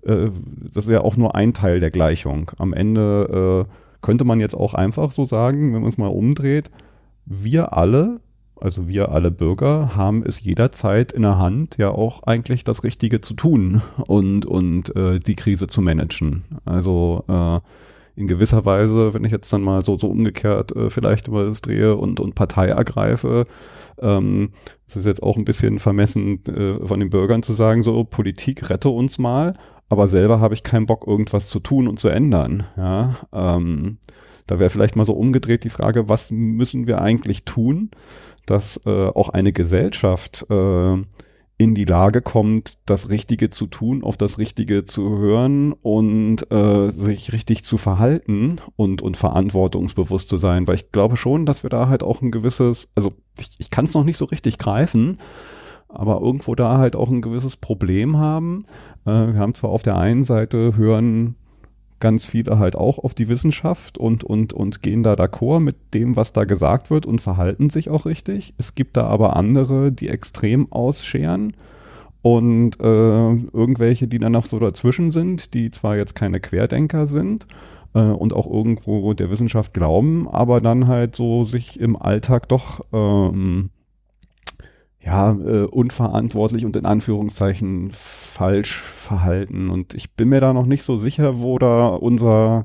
[0.04, 0.30] äh,
[0.74, 2.52] das ist ja auch nur ein Teil der Gleichung.
[2.58, 3.72] Am Ende äh,
[4.02, 6.72] könnte man jetzt auch einfach so sagen, wenn man es mal umdreht
[7.26, 8.20] wir alle,
[8.60, 13.22] also wir alle Bürger, haben es jederzeit in der Hand, ja auch eigentlich das Richtige
[13.22, 16.44] zu tun und, und äh, die Krise zu managen.
[16.66, 17.60] Also äh,
[18.20, 21.62] in gewisser Weise, wenn ich jetzt dann mal so, so umgekehrt äh, vielleicht über das
[21.62, 23.46] drehe und, und Partei ergreife,
[24.00, 24.52] ähm,
[24.88, 28.70] es ist jetzt auch ein bisschen vermessen äh, von den Bürgern zu sagen, so Politik
[28.70, 29.56] rette uns mal,
[29.92, 32.64] aber selber habe ich keinen Bock, irgendwas zu tun und zu ändern.
[32.78, 33.98] Ja, ähm,
[34.48, 37.92] da wäre vielleicht mal so umgedreht die Frage, was müssen wir eigentlich tun,
[38.46, 40.94] dass äh, auch eine Gesellschaft äh,
[41.58, 46.92] in die Lage kommt, das Richtige zu tun, auf das Richtige zu hören und äh,
[46.92, 50.68] sich richtig zu verhalten und, und verantwortungsbewusst zu sein.
[50.68, 53.88] Weil ich glaube schon, dass wir da halt auch ein gewisses, also ich, ich kann
[53.88, 55.18] es noch nicht so richtig greifen,
[55.94, 58.66] aber irgendwo da halt auch ein gewisses Problem haben.
[59.06, 61.36] Äh, wir haben zwar auf der einen Seite hören
[62.02, 66.18] ganz viele halt auch auf die Wissenschaft und, und, und gehen da d'accord mit dem,
[66.18, 68.54] was da gesagt wird und verhalten sich auch richtig.
[68.58, 71.54] Es gibt da aber andere, die extrem ausscheren
[72.22, 77.48] und äh, irgendwelche, die dann noch so dazwischen sind, die zwar jetzt keine Querdenker sind
[77.94, 82.86] äh, und auch irgendwo der Wissenschaft glauben, aber dann halt so sich im Alltag doch
[82.92, 83.70] ähm,
[85.04, 89.70] ja, äh, unverantwortlich und in Anführungszeichen falsch verhalten.
[89.70, 92.62] Und ich bin mir da noch nicht so sicher, wo da unser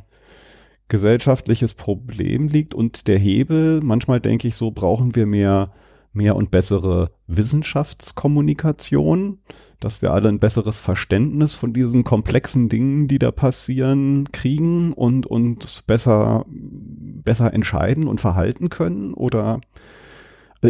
[0.89, 3.81] gesellschaftliches Problem liegt und der Hebel.
[3.83, 5.73] Manchmal denke ich so, brauchen wir mehr,
[6.13, 9.39] mehr und bessere Wissenschaftskommunikation,
[9.81, 15.27] dass wir alle ein besseres Verständnis von diesen komplexen Dingen, die da passieren, kriegen und,
[15.27, 19.61] und besser, besser entscheiden und verhalten können oder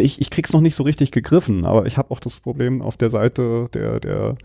[0.01, 2.97] ich, ich krieg's noch nicht so richtig gegriffen, aber ich habe auch das Problem auf
[2.97, 4.37] der Seite der, der,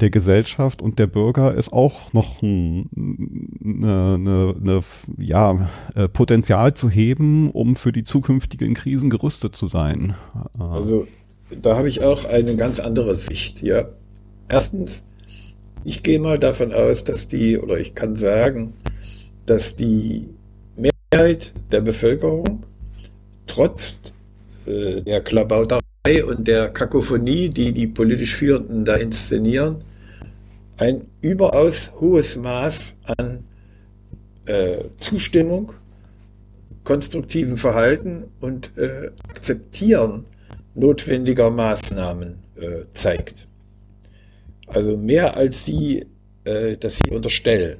[0.00, 4.80] der Gesellschaft und der Bürger ist auch noch ein ne, ne, ne,
[5.18, 10.14] ja, äh, Potenzial zu heben, um für die zukünftigen Krisen gerüstet zu sein.
[10.58, 11.06] Also
[11.62, 13.62] da habe ich auch eine ganz andere Sicht.
[13.62, 13.88] Ja,
[14.48, 15.04] erstens,
[15.84, 18.74] ich gehe mal davon aus, dass die oder ich kann sagen,
[19.46, 20.28] dass die
[20.76, 22.60] Mehrheit der Bevölkerung
[23.46, 23.99] trotz
[24.70, 29.78] äh, der Klabauterei und der Kakophonie, die die politisch Führenden da inszenieren,
[30.76, 33.44] ein überaus hohes Maß an
[34.46, 35.72] äh, Zustimmung,
[36.84, 40.24] konstruktiven Verhalten und äh, Akzeptieren
[40.74, 43.44] notwendiger Maßnahmen äh, zeigt.
[44.66, 46.06] Also mehr als sie,
[46.44, 47.78] äh, dass sie unterstellen.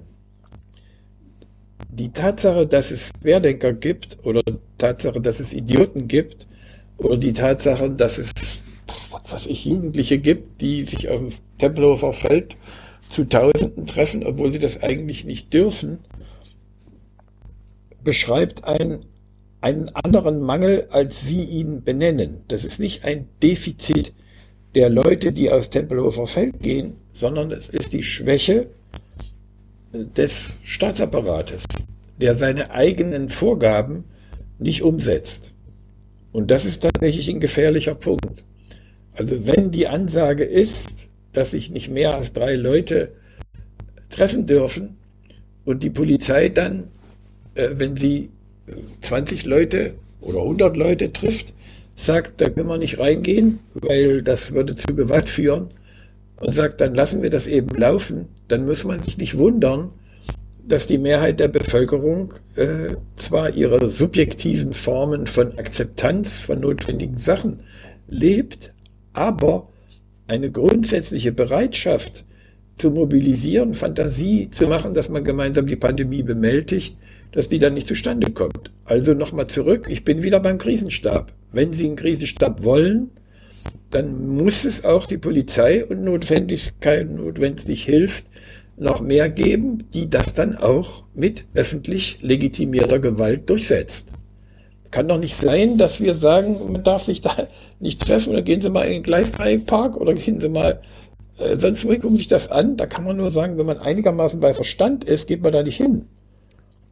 [1.89, 4.43] Die Tatsache, dass es Querdenker gibt oder
[4.79, 6.47] Tatsache, dass es Idioten gibt,
[7.01, 8.31] oder die Tatsache, dass es,
[9.29, 12.57] was ich, Jugendliche gibt, die sich auf dem Tempelhofer Feld
[13.09, 15.99] zu Tausenden treffen, obwohl sie das eigentlich nicht dürfen,
[18.05, 19.01] beschreibt ein,
[19.61, 22.43] einen anderen Mangel, als sie ihn benennen.
[22.49, 24.13] Das ist nicht ein Defizit
[24.75, 28.69] der Leute, die aus Tempelhofer Feld gehen, sondern es ist die Schwäche
[29.93, 31.65] des Staatsapparates,
[32.19, 34.05] der seine eigenen Vorgaben
[34.59, 35.53] nicht umsetzt.
[36.33, 38.45] Und das ist tatsächlich ein gefährlicher Punkt.
[39.15, 43.13] Also wenn die Ansage ist, dass sich nicht mehr als drei Leute
[44.09, 44.97] treffen dürfen
[45.65, 46.85] und die Polizei dann,
[47.55, 48.31] äh, wenn sie
[49.01, 51.53] 20 Leute oder 100 Leute trifft,
[51.95, 55.69] sagt, da können wir nicht reingehen, weil das würde zu Gewalt führen
[56.37, 59.93] und sagt, dann lassen wir das eben laufen, dann muss man sich nicht wundern,
[60.71, 67.63] dass die Mehrheit der Bevölkerung äh, zwar ihre subjektiven Formen von Akzeptanz von notwendigen Sachen
[68.09, 68.73] lebt,
[69.13, 69.69] aber
[70.29, 72.25] eine grundsätzliche Bereitschaft
[72.77, 76.97] zu mobilisieren, Fantasie zu machen, dass man gemeinsam die Pandemie bewältigt,
[77.33, 78.71] dass die dann nicht zustande kommt.
[78.85, 81.33] Also nochmal zurück, ich bin wieder beim Krisenstab.
[81.53, 83.11] Wenn Sie einen Krisenstab wollen,
[83.91, 88.25] dann muss es auch die Polizei und Notwendigkeit, notwendig hilft,
[88.81, 94.09] noch mehr geben, die das dann auch mit öffentlich legitimierter Gewalt durchsetzt.
[94.91, 97.47] Kann doch nicht sein, dass wir sagen, man darf sich da
[97.79, 100.81] nicht treffen oder gehen Sie mal in den Gleisdreieckpark oder gehen Sie mal
[101.39, 102.77] äh, sonst gucken sich das an.
[102.77, 105.77] Da kann man nur sagen, wenn man einigermaßen bei Verstand ist, geht man da nicht
[105.77, 106.07] hin.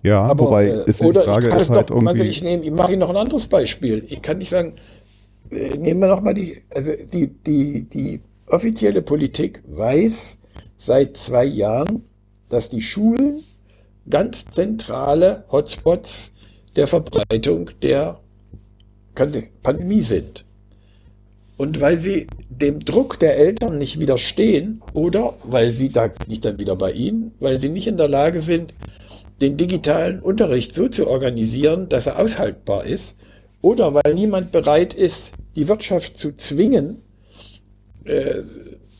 [0.02, 2.22] Ja, aber wobei äh, ist oder die Frage ist halt doch, irgendwie...
[2.22, 4.04] ich nehme, ich mache Ihnen noch ein anderes Beispiel.
[4.06, 4.74] Ich kann nicht sagen,
[5.50, 10.38] äh, nehmen wir noch mal die, also die, die, die offizielle Politik weiß,
[10.78, 12.04] seit zwei Jahren,
[12.48, 13.44] dass die Schulen
[14.08, 16.32] ganz zentrale Hotspots
[16.76, 18.20] der Verbreitung der
[19.62, 20.44] Pandemie sind.
[21.56, 26.60] Und weil sie dem Druck der Eltern nicht widerstehen oder weil sie, da nicht dann
[26.60, 28.72] wieder bei ihnen, weil sie nicht in der Lage sind,
[29.40, 33.16] den digitalen Unterricht so zu organisieren, dass er aushaltbar ist,
[33.60, 37.02] oder weil niemand bereit ist, die Wirtschaft zu zwingen,
[38.04, 38.42] äh,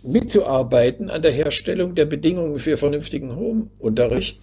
[0.03, 4.41] mitzuarbeiten an der Herstellung der Bedingungen für vernünftigen Homeunterricht.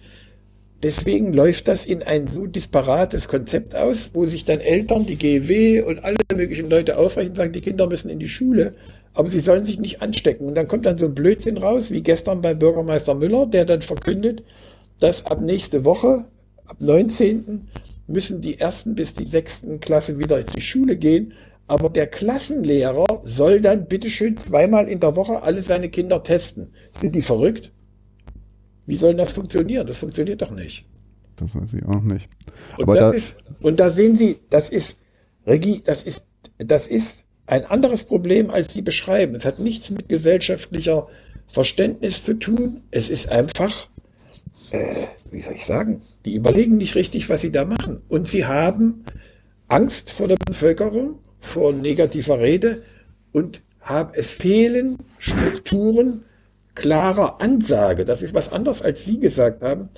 [0.82, 5.82] Deswegen läuft das in ein so disparates Konzept aus, wo sich dann Eltern, die GW
[5.82, 8.74] und alle möglichen Leute aufrechnen und sagen, die Kinder müssen in die Schule,
[9.14, 10.46] aber sie sollen sich nicht anstecken.
[10.46, 13.80] Und dann kommt dann so ein Blödsinn raus, wie gestern bei Bürgermeister Müller, der dann
[13.80, 14.42] verkündet,
[15.00, 16.26] dass ab nächste Woche,
[16.66, 17.68] ab 19.
[18.06, 21.32] müssen die ersten bis die sechsten Klasse wieder in die Schule gehen
[21.66, 26.72] aber der Klassenlehrer soll dann bitteschön zweimal in der Woche alle seine Kinder testen.
[26.98, 27.72] Sind die verrückt?
[28.86, 29.86] Wie soll das funktionieren?
[29.86, 30.86] Das funktioniert doch nicht.
[31.36, 32.28] Das weiß ich auch nicht.
[32.78, 34.98] Und, Aber das da ist, und da sehen Sie, das ist,
[35.46, 36.26] Regie, das ist,
[36.58, 39.34] das ist ein anderes Problem, als Sie beschreiben.
[39.34, 41.08] Es hat nichts mit gesellschaftlicher
[41.46, 42.82] Verständnis zu tun.
[42.90, 43.88] Es ist einfach
[44.70, 48.02] äh, wie soll ich sagen, die überlegen nicht richtig, was sie da machen.
[48.08, 49.04] Und sie haben
[49.68, 52.82] Angst vor der Bevölkerung, vor negativer Rede
[53.32, 56.24] und haben, es fehlen Strukturen
[56.74, 58.04] klarer Ansage.
[58.04, 59.88] Das ist was anderes, als Sie gesagt haben.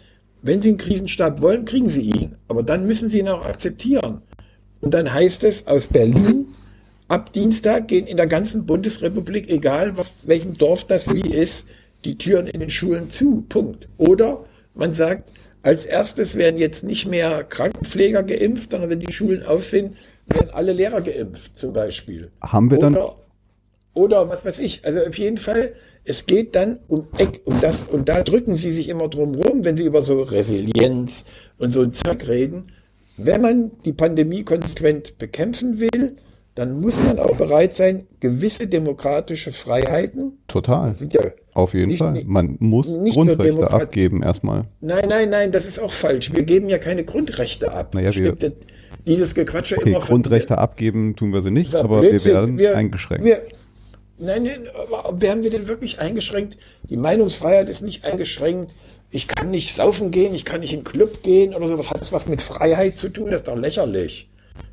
[0.42, 2.36] Wenn Sie einen Krisenstab wollen, kriegen Sie ihn.
[2.46, 4.22] Aber dann müssen Sie ihn auch akzeptieren.
[4.80, 6.46] Und dann heißt es aus Berlin,
[7.08, 11.66] ab Dienstag gehen in der ganzen Bundesrepublik, egal was, welchem Dorf das wie ist,
[12.04, 13.44] die Türen in den Schulen zu.
[13.48, 13.88] Punkt.
[13.96, 15.32] Oder man sagt,
[15.62, 19.96] als erstes werden jetzt nicht mehr Krankenpfleger geimpft, sondern wenn die Schulen auf sind,
[20.30, 22.30] werden alle Lehrer geimpft, zum Beispiel.
[22.40, 23.08] Haben wir oder, dann.
[23.94, 24.84] Oder was weiß ich.
[24.84, 25.72] Also auf jeden Fall,
[26.04, 29.64] es geht dann um Eck und das, und da drücken sie sich immer drum rum,
[29.64, 31.24] wenn sie über so Resilienz
[31.58, 32.72] und so ein Zeug reden.
[33.16, 36.16] Wenn man die Pandemie konsequent bekämpfen will,
[36.58, 40.38] dann muss man auch bereit sein, gewisse demokratische Freiheiten.
[40.48, 40.92] Total.
[41.12, 41.20] Ja
[41.54, 42.22] Auf jeden nicht, Fall.
[42.26, 44.64] Man muss Grundrechte abgeben erstmal.
[44.80, 46.32] Nein, nein, nein, das ist auch falsch.
[46.32, 47.94] Wir geben ja keine Grundrechte ab.
[47.94, 48.36] Naja, wir,
[49.06, 50.00] dieses Gequatsche okay, immer.
[50.00, 52.32] Grundrechte von, abgeben tun wir sie nicht, aber Blödsinn.
[52.32, 53.24] wir werden wir, eingeschränkt.
[53.24, 53.42] Wir,
[54.18, 56.58] nein, nein, aber werden wir denn wirklich eingeschränkt?
[56.88, 58.74] Die Meinungsfreiheit ist nicht eingeschränkt
[59.10, 61.90] ich kann nicht saufen gehen, ich kann nicht in den Club gehen oder sowas.
[61.90, 63.26] Hat das was mit Freiheit zu tun?
[63.30, 64.30] Das ist doch lächerlich.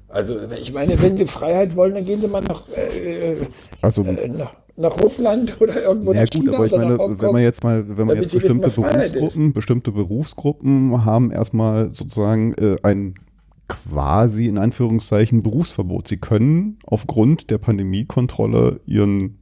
[0.09, 3.35] Also ich meine, wenn Sie Freiheit wollen, dann gehen Sie mal nach, äh,
[3.81, 7.31] also, äh, nach, nach, Russland oder irgendwo ja, nach gut, China aber ich meine, wenn
[7.31, 12.75] man jetzt mal, wenn man jetzt bestimmte wissen, Berufsgruppen, bestimmte Berufsgruppen haben erstmal sozusagen äh,
[12.83, 13.15] ein
[13.67, 16.07] quasi in Anführungszeichen Berufsverbot.
[16.07, 19.39] Sie können aufgrund der Pandemiekontrolle ihren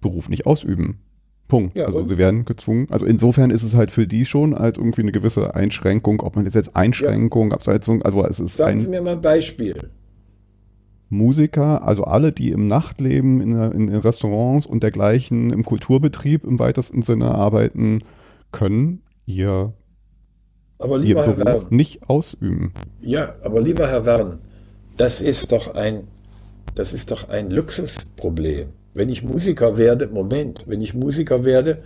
[0.00, 0.98] Beruf nicht ausüben.
[1.48, 1.76] Punkt.
[1.76, 2.08] Ja, also und?
[2.08, 2.86] sie werden gezwungen.
[2.90, 6.44] Also insofern ist es halt für die schon halt irgendwie eine gewisse Einschränkung, ob man
[6.44, 7.56] das jetzt Einschränkung, ja.
[7.56, 9.74] Absetzung, also es ist Sagen ein Sie mir mal ein Beispiel.
[11.10, 16.58] Musiker, also alle, die im Nachtleben, in, in, in Restaurants und dergleichen, im Kulturbetrieb im
[16.58, 18.00] weitesten Sinne arbeiten,
[18.52, 19.72] können ihr,
[20.78, 22.72] aber lieber ihr Beruf Herr Wern, nicht ausüben.
[23.00, 24.40] Ja, aber lieber Herr Wern,
[24.96, 26.08] das ist doch ein,
[26.74, 28.68] das ist doch ein Luxusproblem.
[28.94, 31.76] Wenn ich Musiker werde, Moment, wenn ich Musiker werde,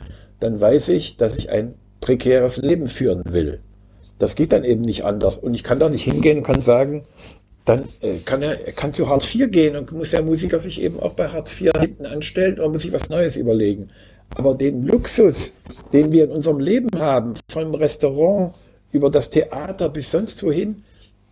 [0.41, 3.59] dann weiß ich, dass ich ein prekäres Leben führen will.
[4.19, 5.37] Das geht dann eben nicht anders.
[5.37, 7.03] Und ich kann da nicht hingehen und kann sagen,
[7.65, 10.99] dann äh, kann er, kann zu Hartz IV gehen und muss der Musiker sich eben
[11.01, 13.89] auch bei Hartz IV hinten anstellen oder muss sich was Neues überlegen.
[14.35, 15.53] Aber den Luxus,
[15.93, 18.55] den wir in unserem Leben haben, vom Restaurant
[18.93, 20.77] über das Theater bis sonst wohin,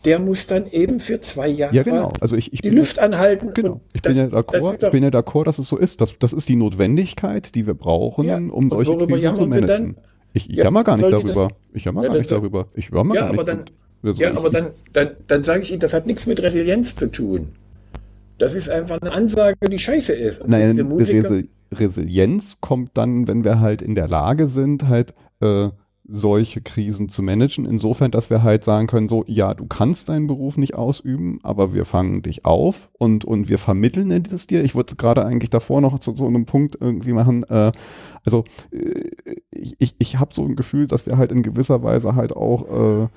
[0.04, 2.12] der muss dann eben für zwei Jahre ja, genau.
[2.20, 3.52] also ich, ich die Luft ja, anhalten.
[3.54, 3.80] Genau.
[3.92, 6.00] Ich bin, ja d'accord, ich bin ja d'accord, dass es so ist.
[6.00, 9.66] Das, das ist die Notwendigkeit, die wir brauchen, ja, um solche Krisen zu managen.
[9.66, 9.96] Dann,
[10.32, 11.48] ich ich ja, jammer gar nicht darüber.
[11.48, 12.68] Das, ich jammer gar nicht darüber.
[12.74, 13.40] Ich jammer ja, gar nicht.
[13.40, 16.96] Aber dann, ja, aber dann, dann, dann sage ich Ihnen, das hat nichts mit Resilienz
[16.96, 17.48] zu tun.
[18.38, 20.40] Das ist einfach eine Ansage, die scheiße ist.
[20.40, 21.42] Also Nein, Musiker,
[21.72, 25.68] Resilienz kommt dann, wenn wir halt in der Lage sind, halt äh,
[26.10, 27.64] solche Krisen zu managen.
[27.64, 31.72] Insofern, dass wir halt sagen können, so, ja, du kannst deinen Beruf nicht ausüben, aber
[31.74, 34.64] wir fangen dich auf und, und wir vermitteln es dir.
[34.64, 37.72] Ich würde gerade eigentlich davor noch zu so einem Punkt irgendwie machen, äh,
[38.24, 39.10] also äh,
[39.50, 43.08] ich, ich habe so ein Gefühl, dass wir halt in gewisser Weise halt auch äh,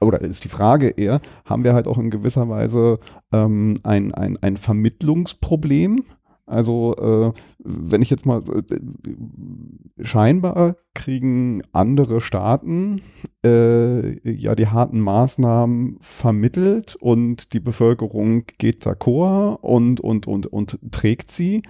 [0.00, 2.98] oder ist die Frage eher, haben wir halt auch in gewisser Weise
[3.32, 6.04] ähm, ein, ein, ein Vermittlungsproblem?
[6.46, 13.00] Also äh, wenn ich jetzt mal äh, scheinbar kriegen andere Staaten
[13.44, 20.78] äh, ja die harten Maßnahmen vermittelt und die Bevölkerung geht d'accord und und und und
[20.90, 21.62] trägt sie.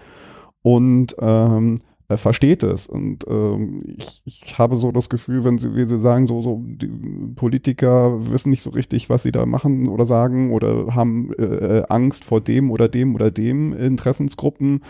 [0.63, 2.87] Und ähm, äh, versteht es.
[2.87, 6.63] Und ähm, ich, ich habe so das Gefühl, wenn sie, wie sie sagen, so, so
[6.65, 6.89] die
[7.35, 11.45] Politiker wissen nicht so richtig, was sie da machen oder sagen oder haben äh,
[11.79, 14.83] äh Angst vor dem oder dem oder dem Interessensgruppen.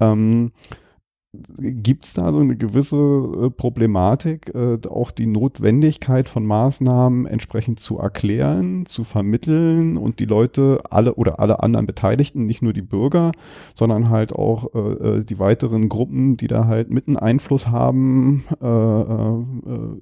[0.00, 0.52] Ähm,
[1.34, 7.80] Gibt es da so eine gewisse äh, Problematik, äh, auch die Notwendigkeit von Maßnahmen entsprechend
[7.80, 12.82] zu erklären, zu vermitteln und die Leute alle oder alle anderen Beteiligten, nicht nur die
[12.82, 13.32] Bürger,
[13.74, 14.78] sondern halt auch äh,
[15.20, 19.44] äh die weiteren Gruppen, die da halt mitten Einfluss haben, äh, äh,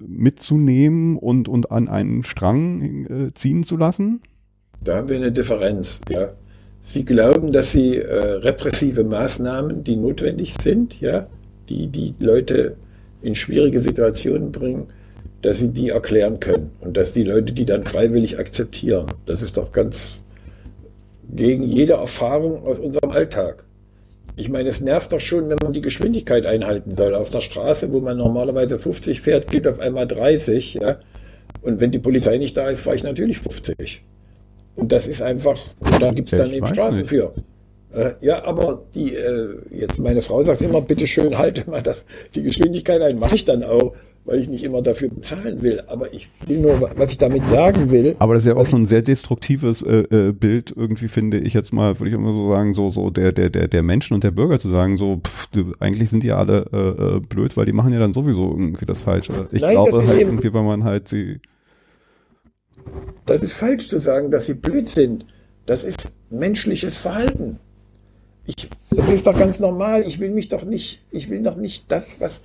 [0.05, 4.21] mitzunehmen und, und an einen Strang ziehen zu lassen?
[4.83, 6.31] Da haben wir eine Differenz, ja.
[6.83, 11.27] Sie glauben, dass Sie äh, repressive Maßnahmen, die notwendig sind, ja,
[11.69, 12.77] die die Leute
[13.23, 14.87] in schwierige Situationen bringen,
[15.43, 19.07] dass Sie die erklären können und dass die Leute die dann freiwillig akzeptieren.
[19.27, 20.27] Das ist doch ganz
[21.35, 23.65] gegen jede Erfahrung aus unserem Alltag.
[24.37, 27.15] Ich meine, es nervt doch schon, wenn man die Geschwindigkeit einhalten soll.
[27.15, 30.99] Auf der Straße, wo man normalerweise 50 fährt, geht auf einmal 30, ja.
[31.63, 34.01] Und wenn die Polizei nicht da ist, fahre ich natürlich 50.
[34.77, 35.59] Und das ist einfach,
[36.01, 37.11] da gibt es dann eben Straßen nicht.
[37.11, 37.33] für.
[37.93, 42.05] Äh, ja, aber die, äh, jetzt meine Frau sagt immer, bitte schön, halte mal das,
[42.35, 43.95] die Geschwindigkeit ein, mache ich dann auch.
[44.25, 45.83] weil ich nicht immer dafür bezahlen will.
[45.87, 48.15] Aber ich will nur, was ich damit sagen will.
[48.19, 51.55] Aber das ist ja auch schon ein sehr destruktives äh, äh, Bild, irgendwie finde ich
[51.55, 54.23] jetzt mal, würde ich immer so sagen, so, so der, der, der, der Menschen und
[54.23, 55.49] der Bürger zu sagen, so, pff,
[55.81, 59.01] eigentlich sind die alle äh, äh, blöd, weil die machen ja dann sowieso irgendwie das
[59.01, 59.49] Falsche.
[59.53, 61.41] Ich Nein, glaube halt irgendwie, wenn man halt sie.
[63.27, 65.25] Das ist falsch zu sagen, dass sie blöd sind.
[65.67, 67.59] Das ist menschliches Verhalten.
[68.47, 70.07] Ich, das ist doch ganz normal.
[70.07, 72.43] Ich will mich doch nicht, ich will doch nicht das, was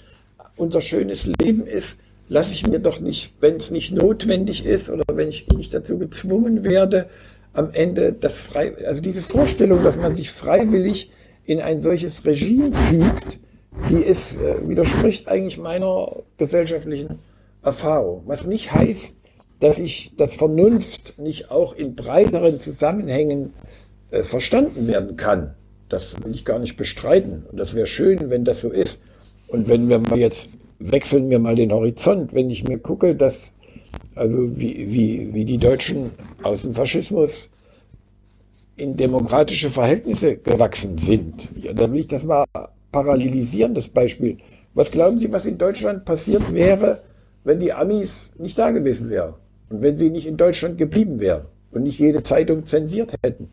[0.56, 5.04] unser schönes Leben ist, lasse ich mir doch nicht, wenn es nicht notwendig ist oder
[5.14, 7.10] wenn ich nicht dazu gezwungen werde,
[7.54, 11.10] am Ende das frei, also diese Vorstellung, dass man sich freiwillig
[11.46, 13.40] in ein solches Regime fügt,
[13.90, 17.20] die ist, äh, widerspricht eigentlich meiner gesellschaftlichen
[17.62, 18.24] Erfahrung.
[18.26, 19.18] Was nicht heißt,
[19.66, 23.52] dass ich das Vernunft nicht auch in breiteren Zusammenhängen
[24.12, 25.56] äh, verstanden werden kann.
[25.90, 27.48] Das will ich gar nicht bestreiten.
[27.50, 29.02] Und das wäre schön, wenn das so ist.
[29.48, 33.54] Und wenn wir mal jetzt wechseln wir mal den Horizont, wenn ich mir gucke, dass
[34.14, 36.12] also wie, wie, wie die Deutschen
[36.44, 37.50] aus dem Faschismus
[38.76, 42.46] in demokratische Verhältnisse gewachsen sind, ja, dann will ich das mal
[42.92, 44.38] parallelisieren, das Beispiel.
[44.76, 47.02] Was glauben Sie, was in Deutschland passiert wäre,
[47.44, 49.34] wenn die Amis nicht da gewesen wären
[49.70, 53.50] und wenn sie nicht in Deutschland geblieben wären und nicht jede Zeitung zensiert hätten?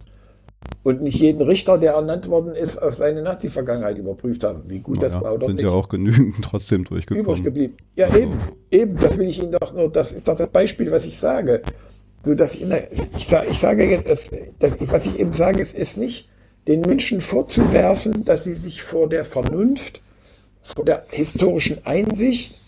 [0.82, 4.96] und nicht jeden Richter, der ernannt worden ist, auf seine Nazi-Vergangenheit überprüft haben, wie gut
[4.96, 5.64] naja, das war oder sind nicht.
[5.64, 7.24] Sind ja auch genügend trotzdem durchgekommen.
[7.24, 7.76] Übrig geblieben.
[7.94, 8.18] Ja, also.
[8.18, 8.32] eben,
[8.70, 11.62] eben, das will ich Ihnen doch nur, das ist doch das Beispiel, was ich sage.
[12.24, 12.62] So, dass ich,
[13.16, 14.30] ich, sage, ich sage jetzt,
[14.92, 16.26] was ich eben sage, es ist nicht,
[16.68, 20.00] den Menschen vorzuwerfen, dass sie sich vor der Vernunft,
[20.62, 22.60] vor der historischen Einsicht,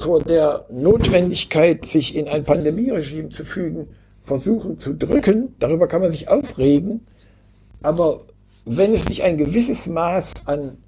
[0.00, 3.88] vor der Notwendigkeit, sich in ein Pandemieregime zu fügen,
[4.22, 5.54] versuchen zu drücken.
[5.58, 7.06] Darüber kann man sich aufregen.
[7.82, 8.22] Aber
[8.64, 10.78] wenn es nicht ein gewisses Maß an,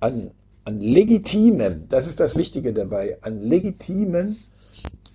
[0.00, 0.30] an,
[0.64, 4.36] an legitimem, das ist das Wichtige dabei, an legitimem,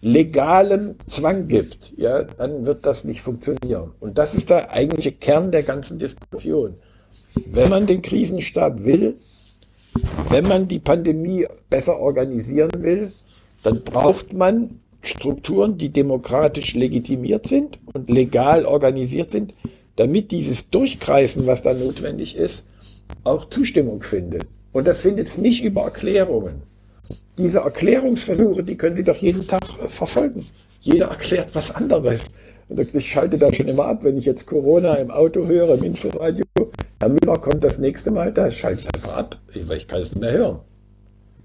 [0.02, 3.92] legalem Zwang gibt, ja, dann wird das nicht funktionieren.
[4.00, 6.74] Und das ist der eigentliche Kern der ganzen Diskussion.
[7.46, 9.16] Wenn man den Krisenstab will,
[10.30, 13.12] wenn man die Pandemie besser organisieren will,
[13.64, 19.54] dann braucht man Strukturen, die demokratisch legitimiert sind und legal organisiert sind,
[19.96, 22.66] damit dieses Durchgreifen, was da notwendig ist,
[23.24, 24.46] auch Zustimmung findet.
[24.72, 26.62] Und das findet es nicht über Erklärungen.
[27.38, 30.46] Diese Erklärungsversuche, die können Sie doch jeden Tag äh, verfolgen.
[30.82, 32.22] Jeder erklärt was anderes.
[32.70, 35.84] Und ich schalte da schon immer ab, wenn ich jetzt Corona im Auto höre, im
[35.84, 36.46] Inforadio.
[37.00, 40.12] Herr Müller kommt das nächste Mal, da schalte ich einfach ab, weil ich kann es
[40.12, 40.60] nicht mehr hören.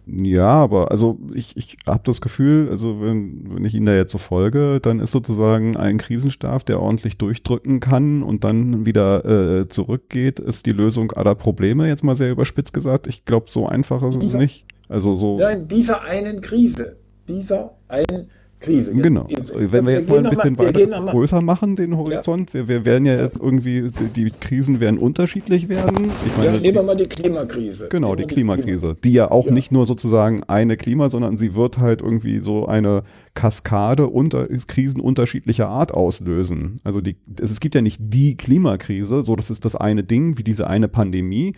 [0.07, 4.13] Ja, aber also ich, ich habe das Gefühl, also wenn, wenn ich Ihnen da jetzt
[4.13, 9.69] so folge, dann ist sozusagen ein Krisenstab, der ordentlich durchdrücken kann und dann wieder äh,
[9.69, 13.07] zurückgeht, ist die Lösung aller Probleme, jetzt mal sehr überspitzt gesagt.
[13.07, 14.67] Ich glaube, so einfach ist dieser, es nicht.
[14.91, 15.39] Also so.
[15.39, 16.97] Ja, in dieser einen Krise,
[17.27, 18.29] dieser einen
[18.65, 18.93] Krise.
[18.93, 19.27] Jetzt, genau.
[19.29, 22.55] Jetzt, Wenn wir jetzt wir mal ein bisschen mal, weiter größer machen, den Horizont, ja.
[22.55, 26.11] wir, wir werden ja jetzt irgendwie, die Krisen werden unterschiedlich werden.
[26.27, 27.89] Ich meine, ja, nehmen wir mal die Klimakrise.
[27.89, 28.97] Genau, die Klimakrise, die, Klima.
[29.05, 29.53] die ja auch ja.
[29.53, 33.03] nicht nur sozusagen eine Klima, sondern sie wird halt irgendwie so eine
[33.35, 36.81] Kaskade unter Krisen unterschiedlicher Art auslösen.
[36.85, 40.45] Also die, es gibt ja nicht die Klimakrise, so das ist das eine Ding, wie
[40.45, 41.55] diese eine Pandemie,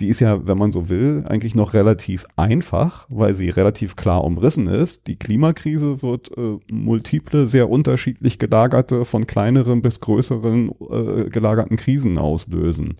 [0.00, 4.22] die ist ja, wenn man so will, eigentlich noch relativ einfach, weil sie relativ klar
[4.22, 5.06] umrissen ist.
[5.08, 12.18] Die Klimakrise wird äh, multiple, sehr unterschiedlich gelagerte, von kleineren bis größeren äh, gelagerten Krisen
[12.18, 12.98] auslösen.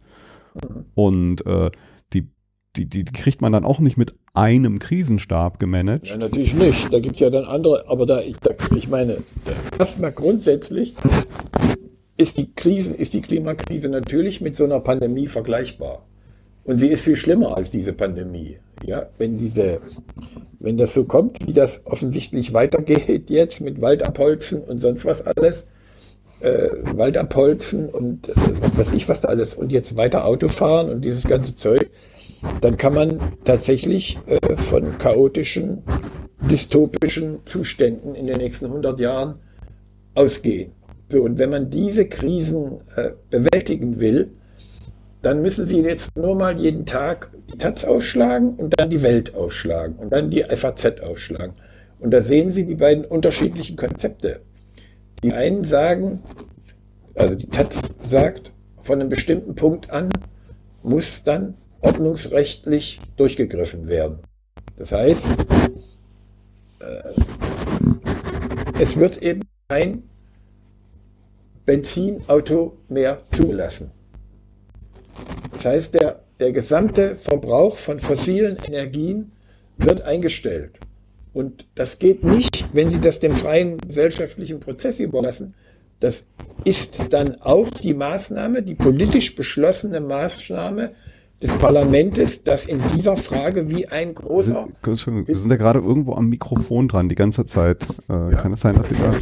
[0.95, 1.71] Und äh,
[2.13, 2.29] die,
[2.77, 6.09] die, die kriegt man dann auch nicht mit einem Krisenstab gemanagt.
[6.09, 6.93] Ja, natürlich nicht.
[6.93, 9.19] Da gibt es ja dann andere, aber da, ich, da, ich meine,
[9.79, 10.95] erstmal grundsätzlich
[12.17, 16.03] ist die Krise, ist die Klimakrise natürlich mit so einer Pandemie vergleichbar.
[16.69, 18.57] Und sie ist viel schlimmer als diese Pandemie.
[18.85, 19.81] Ja, wenn diese,
[20.61, 25.65] wenn das so kommt, wie das offensichtlich weitergeht jetzt mit Waldabholzen und sonst was alles,
[26.41, 30.91] äh, Waldabholzen und äh, was weiß ich was da alles und jetzt weiter Auto fahren
[30.91, 31.89] und dieses ganze Zeug,
[32.61, 35.83] dann kann man tatsächlich äh, von chaotischen,
[36.51, 39.39] dystopischen Zuständen in den nächsten 100 Jahren
[40.15, 40.73] ausgehen.
[41.09, 44.33] So, und wenn man diese Krisen äh, bewältigen will,
[45.23, 49.35] dann müssen Sie jetzt nur mal jeden Tag die Taz aufschlagen und dann die Welt
[49.35, 51.55] aufschlagen und dann die FAZ aufschlagen.
[51.99, 54.39] Und da sehen Sie die beiden unterschiedlichen Konzepte.
[55.23, 56.23] Die einen sagen,
[57.15, 60.11] also die Taz sagt, von einem bestimmten Punkt an
[60.83, 64.21] muss dann ordnungsrechtlich durchgegriffen werden.
[64.77, 65.29] Das heißt,
[66.81, 67.21] äh,
[68.81, 70.05] es wird eben kein
[71.67, 73.91] Benzinauto mehr zugelassen.
[75.53, 79.33] Das heißt, der, der gesamte Verbrauch von fossilen Energien
[79.77, 80.79] wird eingestellt.
[81.33, 85.55] Und das geht nicht, wenn Sie das dem freien gesellschaftlichen Prozess überlassen.
[86.01, 86.27] Das
[86.65, 90.93] ist dann auch die Maßnahme, die politisch beschlossene Maßnahme
[91.43, 94.69] des Parlaments, das in dieser Frage wie ein großer.
[94.85, 97.85] Sie, sind ja gerade irgendwo am Mikrofon dran die ganze Zeit.
[98.09, 99.13] Äh, ja, kann es sein, dass Sie da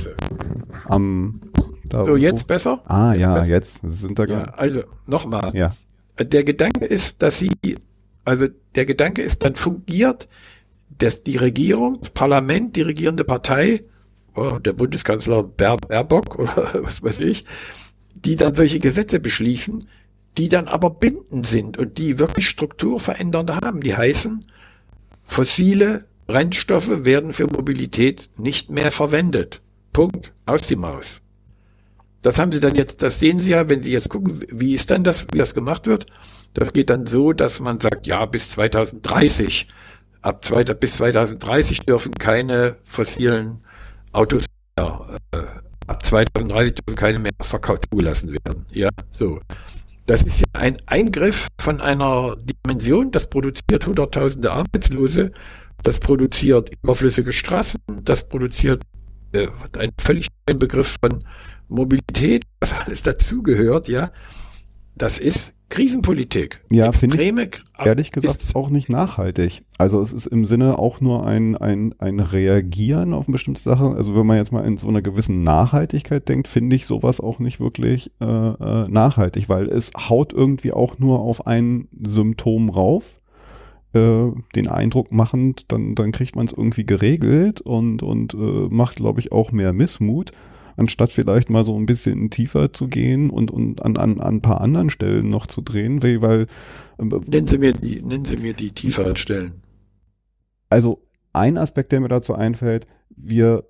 [0.86, 1.40] am
[1.84, 2.82] da so jetzt besser?
[2.86, 3.48] Ah jetzt ja, besser?
[3.48, 5.50] jetzt sind da ja, Also nochmal.
[5.54, 5.70] Ja.
[6.18, 7.50] Der Gedanke ist, dass Sie,
[8.24, 10.28] also der Gedanke ist, dann fungiert
[10.98, 13.80] dass die Regierung, das Parlament, die regierende Partei,
[14.34, 17.44] oh, der Bundeskanzler Baer, Baerbock oder was weiß ich,
[18.14, 19.84] die dann solche Gesetze beschließen,
[20.38, 23.80] die dann aber bindend sind und die wirklich strukturverändernde haben.
[23.80, 24.40] Die heißen,
[25.24, 29.60] fossile Brennstoffe werden für Mobilität nicht mehr verwendet.
[29.92, 30.32] Punkt.
[30.44, 31.22] Aus die Maus.
[32.22, 34.90] Das haben Sie dann jetzt, das sehen Sie ja, wenn Sie jetzt gucken, wie ist
[34.90, 36.06] denn das, wie das gemacht wird.
[36.54, 39.68] Das geht dann so, dass man sagt, ja, bis 2030,
[40.22, 43.60] ab zwei, bis 2030 dürfen keine fossilen
[44.12, 44.44] Autos
[44.76, 45.38] mehr, äh,
[45.86, 48.66] ab 2030 dürfen keine mehr verkauft zugelassen werden.
[48.70, 49.40] Ja, so.
[50.06, 55.32] Das ist ja ein Eingriff von einer Dimension, das produziert hunderttausende Arbeitslose,
[55.82, 58.82] das produziert überflüssige Straßen, das produziert
[59.32, 61.24] äh, einen völlig neuen Begriff von
[61.68, 64.10] Mobilität, was alles dazugehört, ja.
[64.96, 66.62] Das ist Krisenpolitik.
[66.70, 69.64] Ja, finde ich ehrlich gesagt auch nicht nachhaltig.
[69.78, 73.90] Also es ist im Sinne auch nur ein, ein, ein Reagieren auf eine bestimmte Sache.
[73.96, 77.40] Also wenn man jetzt mal in so einer gewissen Nachhaltigkeit denkt, finde ich sowas auch
[77.40, 83.20] nicht wirklich äh, äh, nachhaltig, weil es haut irgendwie auch nur auf ein Symptom rauf
[83.92, 88.96] äh, den Eindruck machend, dann, dann kriegt man es irgendwie geregelt und, und äh, macht,
[88.96, 90.30] glaube ich, auch mehr Missmut
[90.76, 94.42] anstatt vielleicht mal so ein bisschen tiefer zu gehen und, und an, an, an ein
[94.42, 96.46] paar anderen Stellen noch zu drehen, weil, weil
[96.98, 99.62] ähm, nennen Sie mir die, nennen Sie mir die tieferen Stellen.
[100.68, 101.02] Also
[101.32, 103.64] ein Aspekt, der mir dazu einfällt, wir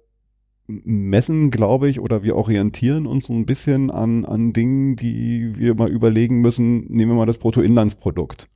[0.67, 5.75] messen, glaube ich, oder wir orientieren uns so ein bisschen an, an Dingen, die wir
[5.75, 6.87] mal überlegen müssen.
[6.89, 8.49] Nehmen wir mal das Bruttoinlandsprodukt.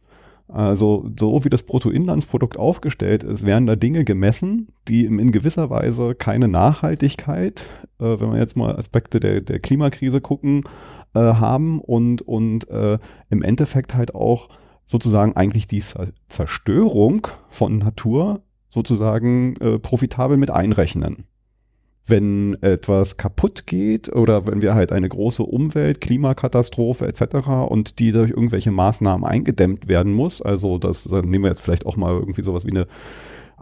[0.53, 6.15] Also so wie das Bruttoinlandsprodukt aufgestellt ist, werden da Dinge gemessen, die in gewisser Weise
[6.15, 7.67] keine Nachhaltigkeit,
[8.01, 10.65] äh, wenn wir jetzt mal Aspekte der, der Klimakrise gucken,
[11.15, 12.99] äh, haben und, und äh,
[13.31, 14.49] im Endeffekt halt auch
[14.85, 15.83] sozusagen eigentlich die
[16.29, 21.27] Zerstörung von Natur sozusagen äh, profitabel mit einrechnen
[22.11, 27.49] wenn etwas kaputt geht oder wenn wir halt eine große Umwelt, Klimakatastrophe etc.
[27.69, 31.97] und die durch irgendwelche Maßnahmen eingedämmt werden muss, also das nehmen wir jetzt vielleicht auch
[31.97, 32.87] mal irgendwie sowas wie eine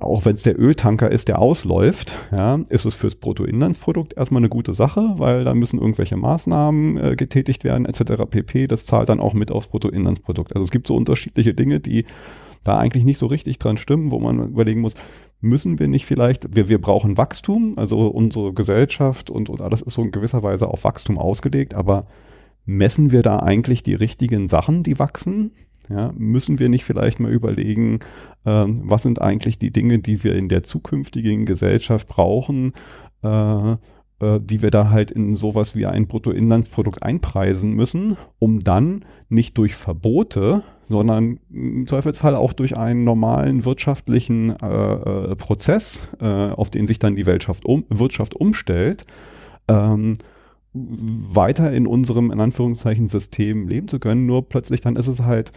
[0.01, 4.49] auch wenn es der Öltanker ist, der ausläuft, ja, ist es fürs Bruttoinlandsprodukt erstmal eine
[4.49, 8.23] gute Sache, weil da müssen irgendwelche Maßnahmen äh, getätigt werden, etc.
[8.31, 8.69] pp.
[8.69, 10.55] Das zahlt dann auch mit aufs Bruttoinlandsprodukt.
[10.55, 12.05] Also es gibt so unterschiedliche Dinge, die
[12.63, 14.95] da eigentlich nicht so richtig dran stimmen, wo man überlegen muss,
[15.41, 19.95] müssen wir nicht vielleicht, wir, wir brauchen Wachstum, also unsere Gesellschaft und, und alles ist
[19.95, 22.07] so in gewisser Weise auf Wachstum ausgelegt, aber
[22.65, 25.53] messen wir da eigentlich die richtigen Sachen, die wachsen?
[25.89, 28.01] Ja, müssen wir nicht vielleicht mal überlegen,
[28.45, 32.73] ähm, was sind eigentlich die Dinge, die wir in der zukünftigen Gesellschaft brauchen,
[33.23, 33.77] äh,
[34.21, 39.57] äh, die wir da halt in sowas wie ein Bruttoinlandsprodukt einpreisen müssen, um dann nicht
[39.59, 46.71] durch Verbote, sondern im Zweifelsfall auch durch einen normalen wirtschaftlichen äh, äh, Prozess, äh, auf
[46.71, 49.07] den sich dann die Wirtschaft, um, Wirtschaft umstellt,
[49.69, 50.19] ähm,
[50.73, 54.27] weiter in unserem, in Anführungszeichen, System leben zu können.
[54.27, 55.53] Nur plötzlich dann ist es halt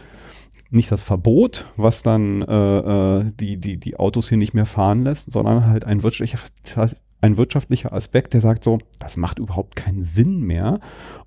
[0.70, 5.02] nicht das Verbot, was dann äh, äh die, die, die Autos hier nicht mehr fahren
[5.04, 6.90] lässt, sondern halt ein wirtschaftlicher,
[7.22, 10.80] ein wirtschaftlicher Aspekt, der sagt so, das macht überhaupt keinen Sinn mehr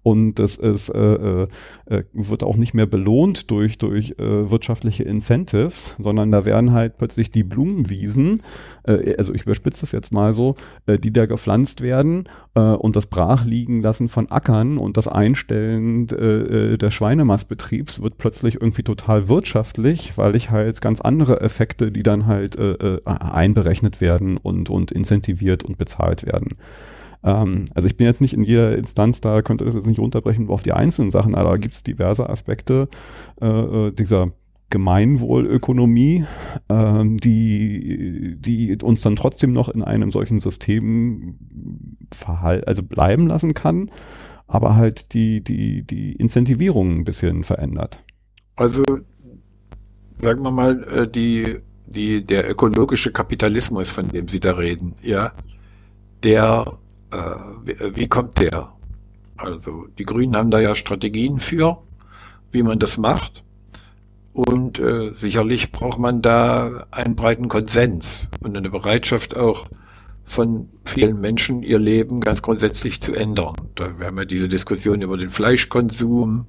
[0.05, 1.47] und es ist, äh, äh,
[1.87, 6.99] äh, wird auch nicht mehr belohnt durch, durch äh, wirtschaftliche Incentives, sondern da werden halt
[6.99, 8.43] plötzlich die Blumenwiesen,
[8.83, 12.95] äh, also ich überspitze das jetzt mal so, äh, die da gepflanzt werden äh, und
[12.95, 18.83] das Brachliegen lassen von Ackern und das Einstellen äh, äh, des Schweinemastbetriebs wird plötzlich irgendwie
[18.83, 24.37] total wirtschaftlich, weil ich halt ganz andere Effekte, die dann halt äh, äh, einberechnet werden
[24.37, 26.49] und, und incentiviert und bezahlt werden.
[27.25, 30.47] Ähm, also ich bin jetzt nicht in jeder Instanz da, könnte das jetzt nicht runterbrechen
[30.49, 32.87] auf die einzelnen Sachen, aber da gibt es diverse Aspekte
[33.41, 34.31] äh, äh, dieser
[34.69, 36.25] Gemeinwohlökonomie,
[36.69, 41.37] äh, die, die uns dann trotzdem noch in einem solchen System
[42.11, 43.89] verhal also bleiben lassen kann,
[44.47, 48.03] aber halt die, die, die Incentivierung ein bisschen verändert.
[48.55, 48.83] Also,
[50.15, 51.57] sagen wir mal, äh, die,
[51.87, 55.33] die, der ökologische Kapitalismus, von dem Sie da reden, ja,
[56.23, 56.77] der
[57.11, 58.73] äh, wie, kommt der?
[59.37, 61.77] Also die Grünen haben da ja Strategien für,
[62.51, 63.43] wie man das macht.
[64.33, 69.67] Und äh, sicherlich braucht man da einen breiten Konsens und eine Bereitschaft auch
[70.25, 73.55] von vielen Menschen, ihr Leben ganz grundsätzlich zu ändern.
[73.75, 76.47] Da wir haben ja diese Diskussion über den Fleischkonsum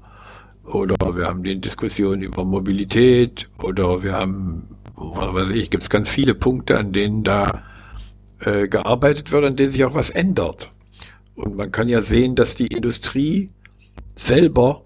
[0.65, 4.65] oder wir haben die Diskussion über Mobilität oder wir haben,
[4.97, 7.63] was weiß ich, gibt es ganz viele Punkte, an denen da
[8.41, 10.71] äh, gearbeitet wird, an denen sich auch was ändert.
[11.35, 13.49] Und man kann ja sehen, dass die Industrie
[14.15, 14.85] selber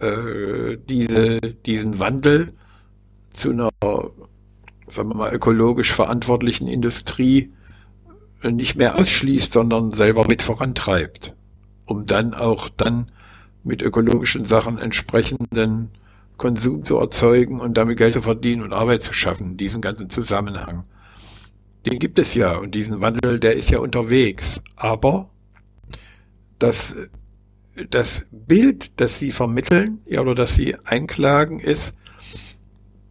[0.00, 2.48] äh, diese, diesen Wandel
[3.30, 7.52] zu einer, sagen wir mal, ökologisch verantwortlichen Industrie
[8.42, 11.36] nicht mehr ausschließt, sondern selber mit vorantreibt,
[11.84, 13.10] um dann auch dann
[13.64, 15.90] mit ökologischen Sachen entsprechenden
[16.36, 20.84] Konsum zu erzeugen und damit Geld zu verdienen und Arbeit zu schaffen, diesen ganzen Zusammenhang.
[21.86, 24.62] Den gibt es ja und diesen Wandel, der ist ja unterwegs.
[24.74, 25.30] Aber
[26.58, 26.96] das
[27.90, 31.96] das Bild, das sie vermitteln, ja, oder das sie einklagen, ist,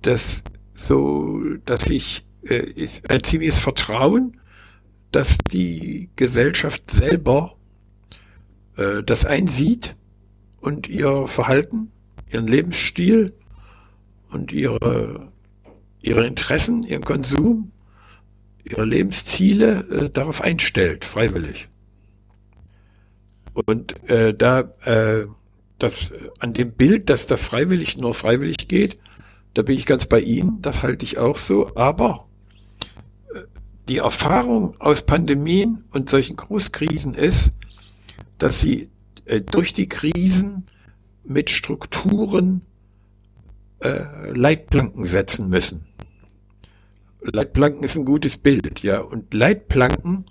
[0.01, 4.39] dass so, dass ich äh, ist ein ziemliches Vertrauen,
[5.11, 7.55] dass die Gesellschaft selber
[8.75, 9.95] äh, das einsieht
[10.59, 11.91] und ihr Verhalten,
[12.31, 13.33] ihren Lebensstil
[14.29, 15.29] und ihre
[16.01, 17.71] ihre Interessen, ihren Konsum,
[18.69, 21.69] ihre Lebensziele äh, darauf einstellt, freiwillig.
[23.53, 25.27] Und äh, da äh,
[25.79, 28.97] das an dem Bild, dass das freiwillig nur freiwillig geht,
[29.53, 32.27] da bin ich ganz bei Ihnen, das halte ich auch so, aber
[33.33, 33.39] äh,
[33.87, 37.51] die Erfahrung aus Pandemien und solchen Großkrisen ist,
[38.37, 38.89] dass sie
[39.25, 40.65] äh, durch die Krisen
[41.23, 42.61] mit Strukturen
[43.79, 45.85] äh, Leitplanken setzen müssen.
[47.31, 48.99] Leitplanken ist ein gutes Bild, ja.
[48.99, 50.25] Und Leitplanken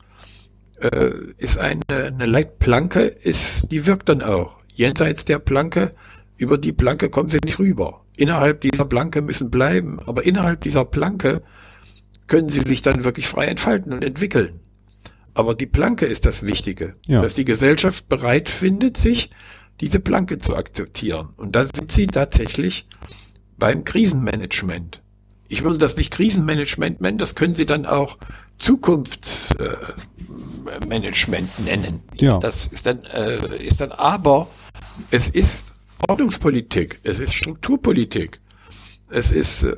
[0.81, 4.57] äh, ist eine, eine Leitplanke, ist, die wirkt dann auch.
[4.69, 5.91] Jenseits der Planke,
[6.37, 8.05] über die Planke kommen sie nicht rüber.
[8.17, 11.41] Innerhalb dieser Planke müssen bleiben, aber innerhalb dieser Planke
[12.27, 14.61] können sie sich dann wirklich frei entfalten und entwickeln.
[15.35, 17.21] Aber die Planke ist das Wichtige, ja.
[17.21, 19.31] dass die Gesellschaft bereit findet, sich
[19.81, 21.31] diese Planke zu akzeptieren.
[21.37, 22.85] Und da sind sie tatsächlich
[23.59, 25.03] beim Krisenmanagement
[25.55, 28.19] ich würde das nicht Krisenmanagement nennen, das können Sie dann auch
[28.59, 32.03] Zukunftsmanagement äh, nennen.
[32.21, 32.41] Ja.
[32.41, 34.49] Das ist dann, äh, ist dann aber,
[35.13, 35.75] es ist
[36.09, 38.41] Ordnungspolitik, es ist Strukturpolitik.
[39.11, 39.77] Es ist, äh,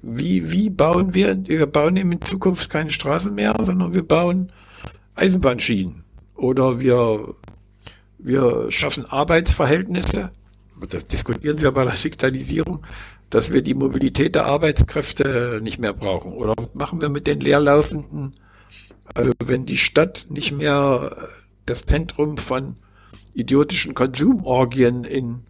[0.00, 4.52] wie, wie bauen wir, wir bauen eben in Zukunft keine Straßen mehr, sondern wir bauen
[5.16, 6.04] Eisenbahnschienen.
[6.36, 7.34] Oder wir,
[8.18, 10.30] wir schaffen Arbeitsverhältnisse.
[10.88, 12.86] Das diskutieren Sie ja bei der Digitalisierung
[13.30, 16.32] dass wir die Mobilität der Arbeitskräfte nicht mehr brauchen?
[16.32, 18.34] Oder machen wir mit den leerlaufenden?
[19.14, 21.16] Also wenn die Stadt nicht mehr
[21.64, 22.76] das Zentrum von
[23.34, 25.42] idiotischen Konsumorgien in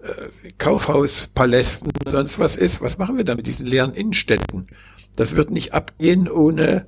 [0.00, 4.66] äh, Kaufhauspalästen und sonst was ist, was machen wir da mit diesen leeren Innenstädten?
[5.16, 6.86] Das wird nicht abgehen, ohne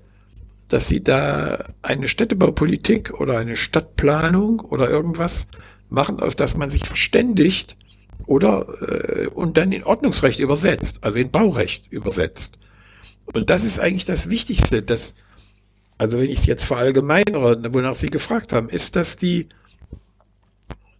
[0.69, 5.47] dass sie da eine Städtebaupolitik oder eine Stadtplanung oder irgendwas
[5.89, 7.77] machen, auf das man sich verständigt,
[8.27, 12.59] oder äh, und dann in Ordnungsrecht übersetzt, also in Baurecht übersetzt.
[13.33, 15.15] Und das ist eigentlich das Wichtigste, dass,
[15.99, 19.49] also wenn ich es jetzt verallgemeinere, wonach Sie gefragt haben, ist, dass die,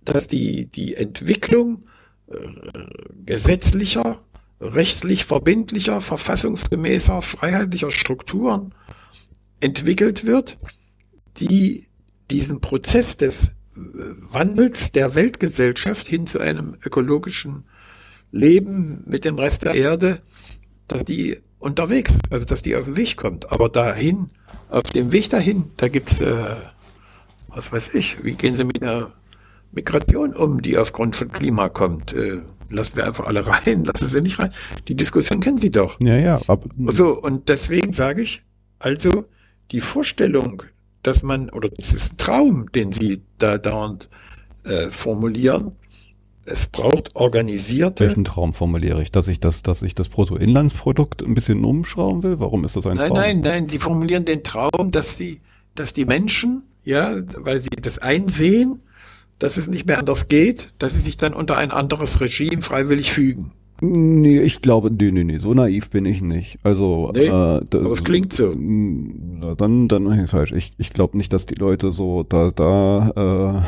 [0.05, 1.85] dass die, die Entwicklung
[2.29, 2.37] äh,
[3.25, 4.21] gesetzlicher,
[4.61, 8.75] rechtlich verbindlicher, verfassungsgemäßer, freiheitlicher Strukturen
[9.61, 10.57] entwickelt wird,
[11.39, 11.87] die
[12.31, 17.65] diesen Prozess des Wandels der Weltgesellschaft hin zu einem ökologischen
[18.33, 20.19] Leben mit dem Rest der Erde,
[20.89, 23.51] dass die unterwegs, also dass die auf den Weg kommt.
[23.51, 24.31] Aber dahin,
[24.71, 26.57] auf dem Weg dahin, da gibt's, äh,
[27.49, 29.13] was weiß ich, wie gehen Sie mit der
[29.73, 32.13] Migration um, die aufgrund von Klima kommt?
[32.13, 34.53] Äh, lassen wir einfach alle rein, lassen Sie nicht rein.
[34.89, 35.99] Die Diskussion kennen Sie doch.
[36.01, 36.41] Ja, ja.
[36.49, 38.43] Ab so, und deswegen sage ich,
[38.79, 39.25] also
[39.73, 40.63] die Vorstellung,
[41.07, 44.09] dass man, oder das ist ein Traum, den Sie da dauernd
[44.65, 45.73] äh, formulieren.
[46.45, 48.07] Es braucht organisierte.
[48.07, 49.11] Welchen Traum formuliere ich?
[49.11, 52.41] Dass ich das, dass ich das Bruttoinlandsprodukt ein bisschen umschrauben will?
[52.41, 53.19] Warum ist das ein nein, Traum?
[53.19, 53.69] Nein, nein, nein.
[53.69, 55.41] Sie formulieren den Traum, dass sie,
[55.75, 58.81] dass die Menschen, ja, weil sie das einsehen,
[59.39, 63.13] dass es nicht mehr anders geht, dass sie sich dann unter ein anderes Regime freiwillig
[63.13, 63.53] fügen.
[63.81, 66.59] Nee, ich glaube, nee, nee, nee, so naiv bin ich nicht.
[66.63, 68.53] Also, nee, äh, das, aber es klingt so.
[68.53, 70.53] Dann, dann mache ich falsch.
[70.53, 73.65] Ich, ich glaube nicht, dass die Leute so, da, da,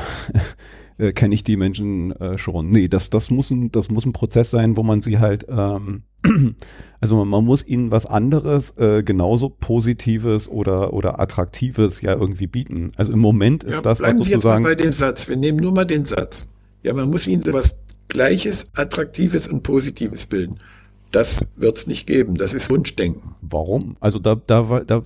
[0.99, 2.71] äh, äh, kenne ich die Menschen äh, schon.
[2.71, 6.03] Nee, das, das muss ein, das muss ein Prozess sein, wo man sie halt, ähm,
[7.01, 12.47] also man, man muss ihnen was anderes, äh, genauso Positives oder, oder Attraktives ja irgendwie
[12.47, 12.93] bieten.
[12.97, 14.65] Also im Moment ist ja, das, bleiben was Sie sozusagen.
[14.65, 15.29] jetzt mal bei dem Satz.
[15.29, 16.49] Wir nehmen nur mal den Satz.
[16.83, 17.79] Ja, man muss ihnen sowas
[18.09, 20.59] Gleiches, Attraktives und Positives bilden.
[21.11, 22.35] Das wird es nicht geben.
[22.35, 23.35] Das ist Wunschdenken.
[23.41, 23.97] Warum?
[24.01, 25.03] Also da, da, da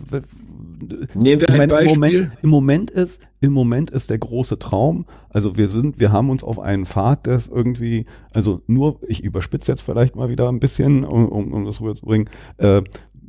[1.14, 1.92] Nehmen wir ein Beispiel.
[1.92, 5.06] Im Moment, Im Moment ist, im Moment ist der große Traum.
[5.28, 9.22] Also wir sind, wir haben uns auf einen Pfad, der ist irgendwie, also nur, ich
[9.22, 12.28] überspitze jetzt vielleicht mal wieder ein bisschen, um, um, um das rüberzubringen.
[12.58, 12.82] Äh,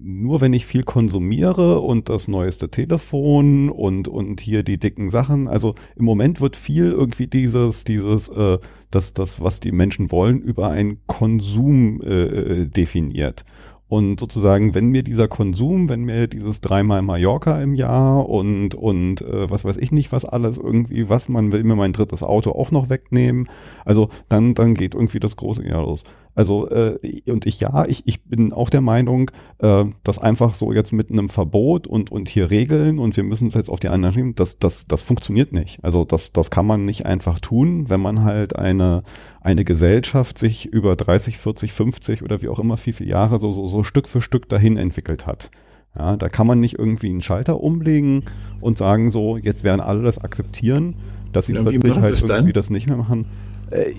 [0.05, 5.47] nur wenn ich viel konsumiere und das neueste Telefon und und hier die dicken Sachen,
[5.47, 8.57] also im Moment wird viel irgendwie dieses dieses äh,
[8.95, 13.45] das das was die Menschen wollen über einen Konsum äh, äh definiert.
[13.93, 19.21] Und sozusagen, wenn mir dieser Konsum, wenn mir dieses dreimal Mallorca im Jahr und, und
[19.21, 22.53] äh, was weiß ich nicht, was alles irgendwie, was man will mir mein drittes Auto
[22.53, 23.49] auch noch wegnehmen,
[23.85, 26.05] also dann, dann geht irgendwie das große Jahr los.
[26.35, 29.29] Also äh, und ich ja, ich, ich bin auch der Meinung,
[29.59, 33.47] äh, dass einfach so jetzt mit einem Verbot und und hier Regeln und wir müssen
[33.47, 35.83] es jetzt auf die anderen nehmen, das das das funktioniert nicht.
[35.83, 39.03] Also das das kann man nicht einfach tun, wenn man halt eine
[39.41, 43.51] eine Gesellschaft sich über 30, 40, 50 oder wie auch immer viel viel Jahre so
[43.51, 45.51] so so Stück für Stück dahin entwickelt hat.
[45.95, 48.23] Ja, da kann man nicht irgendwie einen Schalter umlegen
[48.59, 50.95] und sagen so, jetzt werden alle das akzeptieren,
[51.31, 52.53] dass sie plötzlich halt irgendwie dann?
[52.53, 53.27] das nicht mehr machen.
[53.69, 53.93] Äh,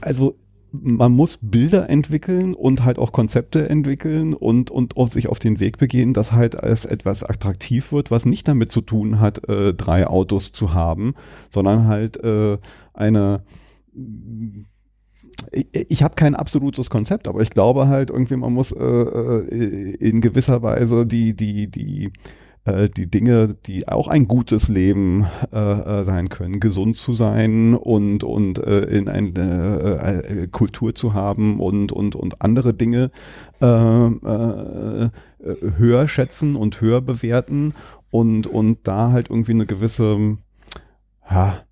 [0.00, 0.36] also
[0.82, 5.60] man muss Bilder entwickeln und halt auch Konzepte entwickeln und, und auch sich auf den
[5.60, 9.72] Weg begehen, dass halt es etwas attraktiv wird, was nicht damit zu tun hat, äh,
[9.74, 11.14] drei Autos zu haben,
[11.50, 12.58] sondern halt äh,
[12.92, 13.44] eine
[15.52, 19.94] ich, ich habe kein absolutes Konzept, aber ich glaube halt irgendwie, man muss äh, äh
[19.96, 22.12] in gewisser Weise die, die, die
[22.64, 27.74] äh, die Dinge, die auch ein gutes Leben äh, äh, sein können, gesund zu sein
[27.74, 33.10] und und äh, in eine äh, äh, Kultur zu haben und und und andere Dinge
[33.60, 35.10] äh, äh,
[35.76, 37.74] höher schätzen und höher bewerten
[38.10, 40.38] und und da halt irgendwie eine gewisse
[41.30, 41.64] ja,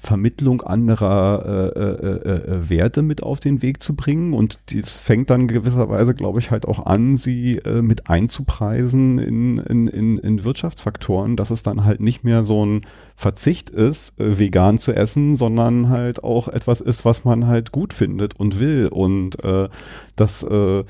[0.00, 4.32] Vermittlung anderer äh, äh, äh, äh, Werte mit auf den Weg zu bringen.
[4.32, 9.58] Und dies fängt dann gewisserweise, glaube ich, halt auch an, sie äh, mit einzupreisen in,
[9.58, 12.86] in, in, in Wirtschaftsfaktoren, dass es dann halt nicht mehr so ein
[13.16, 17.92] Verzicht ist, äh, vegan zu essen, sondern halt auch etwas ist, was man halt gut
[17.92, 18.88] findet und will.
[18.88, 19.68] Und äh,
[20.14, 20.84] das äh,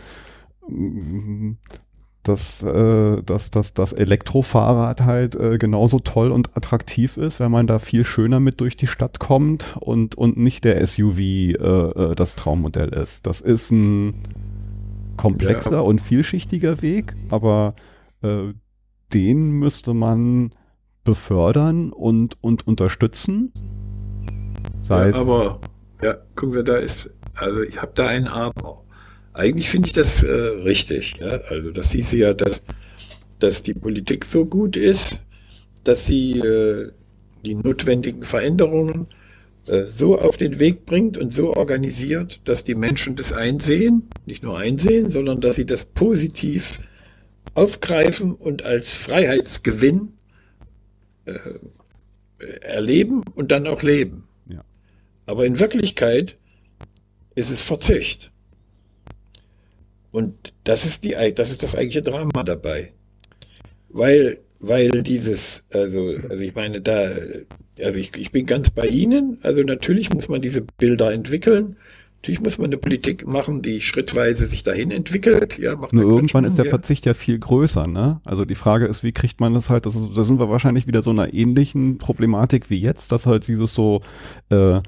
[2.28, 7.66] dass, äh, dass, dass das Elektrofahrrad halt äh, genauso toll und attraktiv ist, wenn man
[7.66, 12.14] da viel schöner mit durch die Stadt kommt und, und nicht der SUV äh, äh,
[12.14, 13.26] das Traummodell ist.
[13.26, 14.14] Das ist ein
[15.16, 15.80] komplexer ja.
[15.80, 17.74] und vielschichtiger Weg, aber
[18.22, 18.52] äh,
[19.12, 20.52] den müsste man
[21.04, 23.52] befördern und, und unterstützen.
[24.80, 25.60] Seit ja, aber,
[26.02, 28.84] ja, gucken wir, da ist, also ich habe da ein Aber.
[29.38, 31.18] Eigentlich finde ich das äh, richtig.
[31.20, 31.40] Ja?
[31.48, 32.60] Also das hieße ja, dass,
[33.38, 35.22] dass die Politik so gut ist,
[35.84, 36.90] dass sie äh,
[37.46, 39.06] die notwendigen Veränderungen
[39.68, 44.42] äh, so auf den Weg bringt und so organisiert, dass die Menschen das einsehen, nicht
[44.42, 46.80] nur einsehen, sondern dass sie das positiv
[47.54, 50.14] aufgreifen und als Freiheitsgewinn
[51.26, 51.38] äh,
[52.62, 54.26] erleben und dann auch leben.
[54.48, 54.64] Ja.
[55.26, 56.36] Aber in Wirklichkeit
[57.36, 58.32] ist es Verzicht.
[60.18, 62.90] Und das ist die, das ist das eigentliche Drama dabei.
[63.88, 67.08] Weil, weil dieses, also, also ich meine, da,
[67.78, 69.38] also ich, ich bin ganz bei Ihnen.
[69.42, 71.76] Also natürlich muss man diese Bilder entwickeln.
[72.16, 75.56] Natürlich muss man eine Politik machen, die schrittweise sich dahin entwickelt.
[75.56, 76.70] Ja, macht Nur irgendwann ist der ja.
[76.70, 78.20] Verzicht ja viel größer, ne?
[78.24, 80.88] Also die Frage ist, wie kriegt man das halt, das ist, da sind wir wahrscheinlich
[80.88, 84.02] wieder so einer ähnlichen Problematik wie jetzt, dass halt dieses so,
[84.50, 84.80] äh,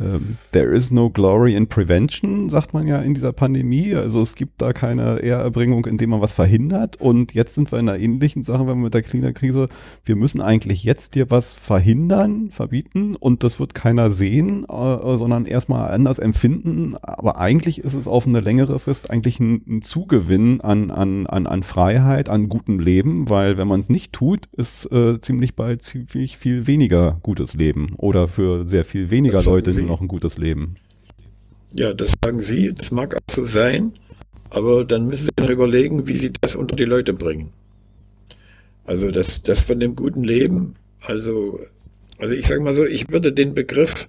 [0.00, 3.94] ähm, there is no glory in prevention, sagt man ja in dieser Pandemie.
[3.94, 7.00] Also es gibt da keine Ehrerbringung, indem man was verhindert.
[7.00, 9.68] Und jetzt sind wir in einer ähnlichen Sache, wenn wir mit der Klimakrise,
[10.04, 15.46] wir müssen eigentlich jetzt dir was verhindern, verbieten und das wird keiner sehen, äh, sondern
[15.46, 16.96] erstmal anders empfinden.
[17.00, 21.46] Aber eigentlich ist es auf eine längere Frist eigentlich ein, ein Zugewinn an, an, an,
[21.46, 25.82] an Freiheit, an gutem Leben, weil wenn man es nicht tut, ist äh, ziemlich bald
[25.82, 30.76] ziemlich viel weniger gutes Leben oder für sehr viel weniger Leute noch ein gutes Leben.
[31.72, 33.94] Ja, das sagen Sie, das mag auch so sein,
[34.50, 37.52] aber dann müssen Sie noch überlegen, wie Sie das unter die Leute bringen.
[38.84, 41.58] Also das, das von dem guten Leben, also,
[42.18, 44.08] also ich sage mal so, ich würde den Begriff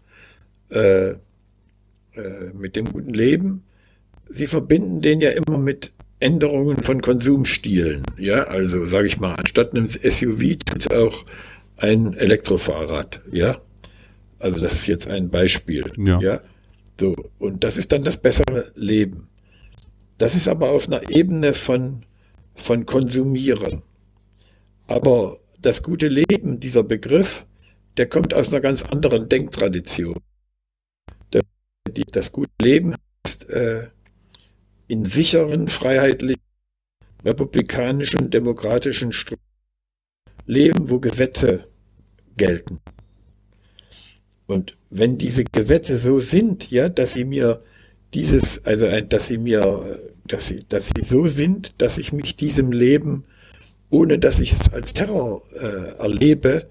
[0.70, 1.16] äh, äh,
[2.54, 3.64] mit dem guten Leben,
[4.28, 8.04] Sie verbinden den ja immer mit Änderungen von Konsumstilen.
[8.18, 11.26] Ja, also sage ich mal, anstatt einem SUV tut es auch
[11.78, 13.22] ein Elektrofahrrad.
[13.32, 13.60] Ja,
[14.46, 15.92] also das ist jetzt ein Beispiel.
[15.98, 16.20] Ja.
[16.20, 16.42] ja.
[17.00, 19.28] So, und das ist dann das bessere Leben.
[20.20, 22.06] Das ist aber auf einer Ebene von,
[22.54, 23.82] von Konsumieren.
[24.86, 27.48] Aber das gute Leben, dieser Begriff,
[27.98, 30.22] der kommt aus einer ganz anderen Denktradition.
[31.32, 31.42] Das,
[32.12, 32.94] das gute Leben
[33.26, 33.88] heißt, äh,
[34.88, 36.44] in sicheren, freiheitlichen,
[37.24, 39.42] republikanischen, demokratischen Strukturen
[40.46, 41.64] leben, wo Gesetze
[42.38, 42.80] gelten.
[44.48, 47.62] Und wenn diese Gesetze so sind, ja, dass sie mir
[48.14, 52.72] dieses, also dass sie mir, dass sie, dass sie so sind, dass ich mich diesem
[52.72, 53.26] Leben,
[53.90, 56.68] ohne dass ich es als Terror äh, erlebe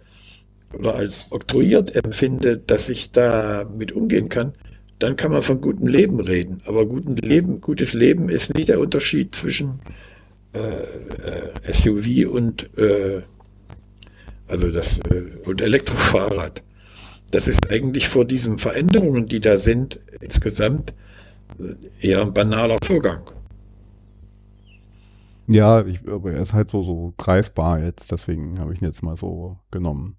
[0.79, 4.55] oder als oktroyiert empfinde, dass ich da mit umgehen kann,
[4.99, 6.61] dann kann man von gutem Leben reden.
[6.67, 9.81] Aber guten Leben, gutes Leben ist nicht der Unterschied zwischen
[10.55, 13.23] äh, äh, SUV und äh,
[14.47, 16.63] also das äh, und Elektrofahrrad.
[17.31, 20.95] Das ist eigentlich vor diesen Veränderungen, die da sind, insgesamt
[21.59, 23.23] äh, eher ein banaler Vorgang.
[25.47, 29.03] Ja, ich, aber er ist halt so, so greifbar jetzt, deswegen habe ich ihn jetzt
[29.03, 30.17] mal so genommen.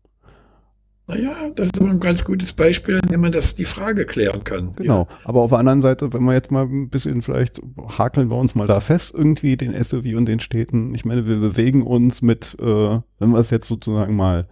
[1.07, 4.73] Naja, das ist ein ganz gutes Beispiel, in dem man das die Frage klären kann.
[4.75, 5.01] Genau.
[5.01, 5.17] Ja.
[5.23, 7.61] Aber auf der anderen Seite, wenn wir jetzt mal ein bisschen vielleicht
[7.97, 10.95] hakeln wir uns mal da fest, irgendwie den SUV und den Städten.
[10.95, 14.47] Ich meine, wir bewegen uns mit, äh, wenn wir es jetzt sozusagen mal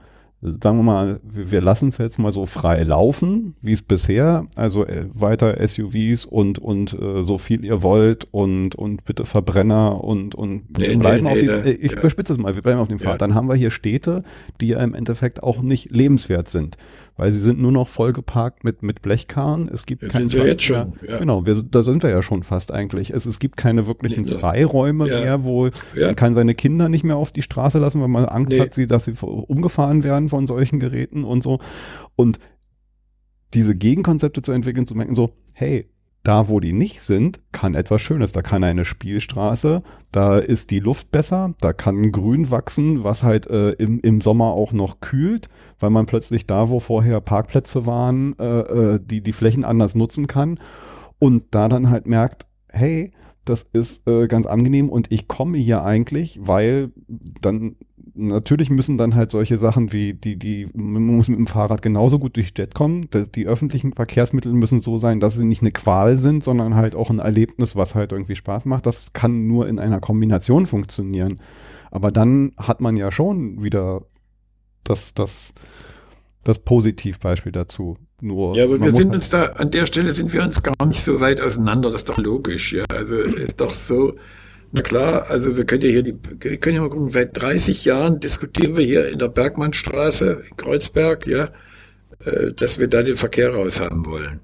[0.62, 4.86] sagen wir mal, wir lassen es jetzt mal so frei laufen, wie es bisher, also
[4.86, 10.36] äh, weiter SUVs und und äh, so viel ihr wollt und und bitte Verbrenner und
[10.36, 11.98] und nee, bleiben nee, auf nee, die, äh, ich ja.
[11.98, 13.14] überspitze es mal, wir bleiben auf dem Pfad.
[13.14, 13.18] Ja.
[13.18, 14.24] Dann haben wir hier Städte,
[14.60, 16.78] die ja im Endeffekt auch nicht lebenswert sind
[17.16, 19.70] weil sie sind nur noch vollgeparkt mit, mit Blechkarren.
[19.72, 20.30] Es gibt keine.
[20.30, 21.20] Sind wir jetzt schon, ja.
[21.20, 23.12] Genau, wir, da sind wir ja schon fast eigentlich.
[23.12, 24.38] Es, es gibt keine wirklichen ja.
[24.38, 25.20] Freiräume ja.
[25.20, 26.08] mehr, wo ja.
[26.08, 28.60] man kann seine Kinder nicht mehr auf die Straße lassen, weil man Angst nee.
[28.60, 31.60] hat, sie, dass sie umgefahren werden von solchen Geräten und so.
[32.16, 32.40] Und
[33.54, 35.90] diese Gegenkonzepte zu entwickeln, zu merken, so, hey,
[36.24, 38.32] da, wo die nicht sind, kann etwas Schönes.
[38.32, 43.48] Da kann eine Spielstraße, da ist die Luft besser, da kann Grün wachsen, was halt
[43.48, 48.38] äh, im, im Sommer auch noch kühlt, weil man plötzlich da, wo vorher Parkplätze waren,
[48.40, 50.60] äh, äh, die, die Flächen anders nutzen kann
[51.20, 53.12] und da dann halt merkt, hey,
[53.46, 56.92] das ist äh, ganz angenehm und ich komme hier eigentlich, weil
[57.42, 57.76] dann
[58.16, 62.20] natürlich müssen dann halt solche Sachen wie die, die, man muss mit dem Fahrrad genauso
[62.20, 63.10] gut durch die Stadt kommen.
[63.12, 66.96] Die, die öffentlichen Verkehrsmittel müssen so sein, dass sie nicht eine Qual sind, sondern halt
[66.96, 68.86] auch ein Erlebnis, was halt irgendwie Spaß macht.
[68.86, 71.40] Das kann nur in einer Kombination funktionieren.
[71.92, 74.02] Aber dann hat man ja schon wieder
[74.84, 75.54] das, das,
[76.44, 77.98] das Positivbeispiel dazu.
[78.22, 80.86] Nur ja, aber wir sind halt uns da, an der Stelle sind wir uns gar
[80.86, 82.86] nicht so weit auseinander, das ist doch logisch, ja.
[82.90, 84.16] Also ist doch so,
[84.76, 87.86] na klar, also wir können ja hier die, wir können ja mal gucken, seit 30
[87.86, 91.52] Jahren diskutieren wir hier in der Bergmannstraße in Kreuzberg, ja,
[92.26, 94.40] äh, dass wir da den Verkehr raus haben wollen.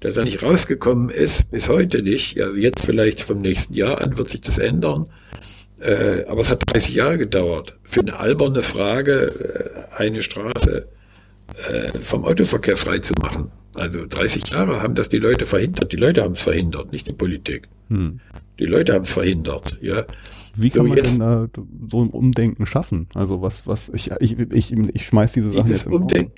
[0.00, 2.36] Dass er nicht rausgekommen ist, bis heute nicht.
[2.36, 5.08] Ja, jetzt vielleicht vom nächsten Jahr an wird sich das ändern.
[5.78, 7.78] Äh, aber es hat 30 Jahre gedauert.
[7.82, 9.32] Für eine alberne Frage,
[9.94, 10.88] äh, eine Straße
[12.00, 13.50] vom Autoverkehr frei zu machen.
[13.74, 15.90] Also 30 Jahre haben das die Leute verhindert.
[15.90, 17.68] Die Leute haben es verhindert, nicht die Politik.
[17.88, 18.20] Hm.
[18.60, 19.78] Die Leute haben es verhindert.
[19.80, 20.04] Ja.
[20.54, 21.48] Wie kann so man jetzt, denn äh,
[21.90, 23.08] so ein Umdenken schaffen?
[23.14, 26.32] Also was, was, ich, ich, ich, ich schmeiß diese Sachen jetzt Umdenken.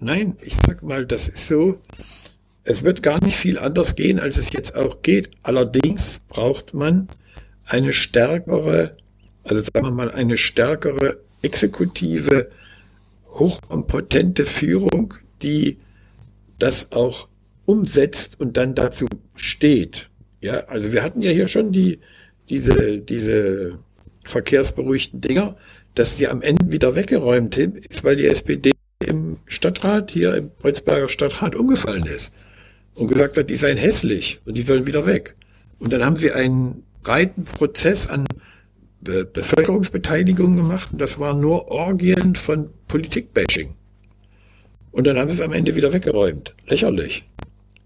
[0.00, 1.76] Nein, ich sag mal, das ist so,
[2.64, 5.30] es wird gar nicht viel anders gehen, als es jetzt auch geht.
[5.44, 7.08] Allerdings braucht man
[7.64, 8.90] eine stärkere,
[9.44, 12.50] also sagen wir mal, eine stärkere exekutive,
[13.30, 15.78] hochkompetente Führung, die
[16.58, 17.28] das auch
[17.66, 19.06] umsetzt und dann dazu
[19.36, 20.10] steht.
[20.40, 21.98] Ja, also wir hatten ja hier schon die,
[22.48, 23.78] diese, diese
[24.24, 25.56] verkehrsberuhigten Dinger,
[25.94, 28.72] dass sie am Ende wieder weggeräumt ist, weil die SPD
[29.04, 32.32] im Stadtrat, hier im Kreuzberger Stadtrat umgefallen ist
[32.94, 35.34] und gesagt hat, die seien hässlich und die sollen wieder weg.
[35.78, 38.26] Und dann haben sie einen breiten Prozess an
[39.00, 43.74] Be Bevölkerungsbeteiligung gemacht und das waren nur Orgien von Politikbashing.
[44.90, 46.54] Und dann haben sie es am Ende wieder weggeräumt.
[46.66, 47.24] Lächerlich.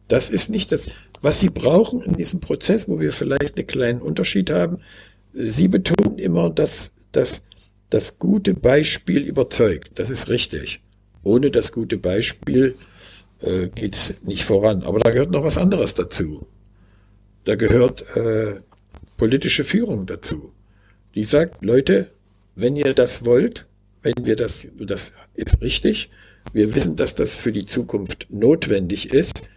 [0.09, 0.91] Das ist nicht das,
[1.23, 4.81] was Sie brauchen in diesem Prozess, wo wir vielleicht einen kleinen Unterschied haben.
[5.33, 7.43] Sie betonen immer, dass, dass
[7.89, 9.93] das gute Beispiel überzeugt.
[9.95, 10.81] Das ist richtig.
[11.23, 12.75] Ohne das gute Beispiel
[13.41, 14.83] äh, geht's nicht voran.
[14.83, 16.47] Aber da gehört noch was anderes dazu.
[17.45, 18.61] Da gehört äh,
[19.17, 20.51] politische Führung dazu.
[21.15, 22.11] Die sagt, Leute,
[22.57, 23.67] wenn ihr das wollt,
[24.03, 26.11] wenn wir das, das ist richtig,
[26.53, 29.49] wir wissen, dass das für die Zukunft notwendig ist,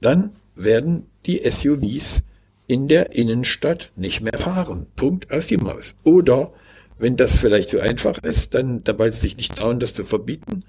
[0.00, 2.22] dann werden die SUVs
[2.66, 4.86] in der Innenstadt nicht mehr fahren.
[4.96, 5.94] Punkt aus die Maus.
[6.04, 6.52] Oder
[6.98, 10.64] wenn das vielleicht so einfach ist, dann, dabei sie sich nicht trauen, das zu verbieten,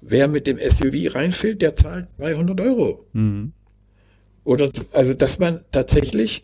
[0.00, 3.06] wer mit dem SUV reinfällt, der zahlt 300 Euro.
[3.12, 3.52] Mhm.
[4.44, 6.42] Oder, also, dass man tatsächlich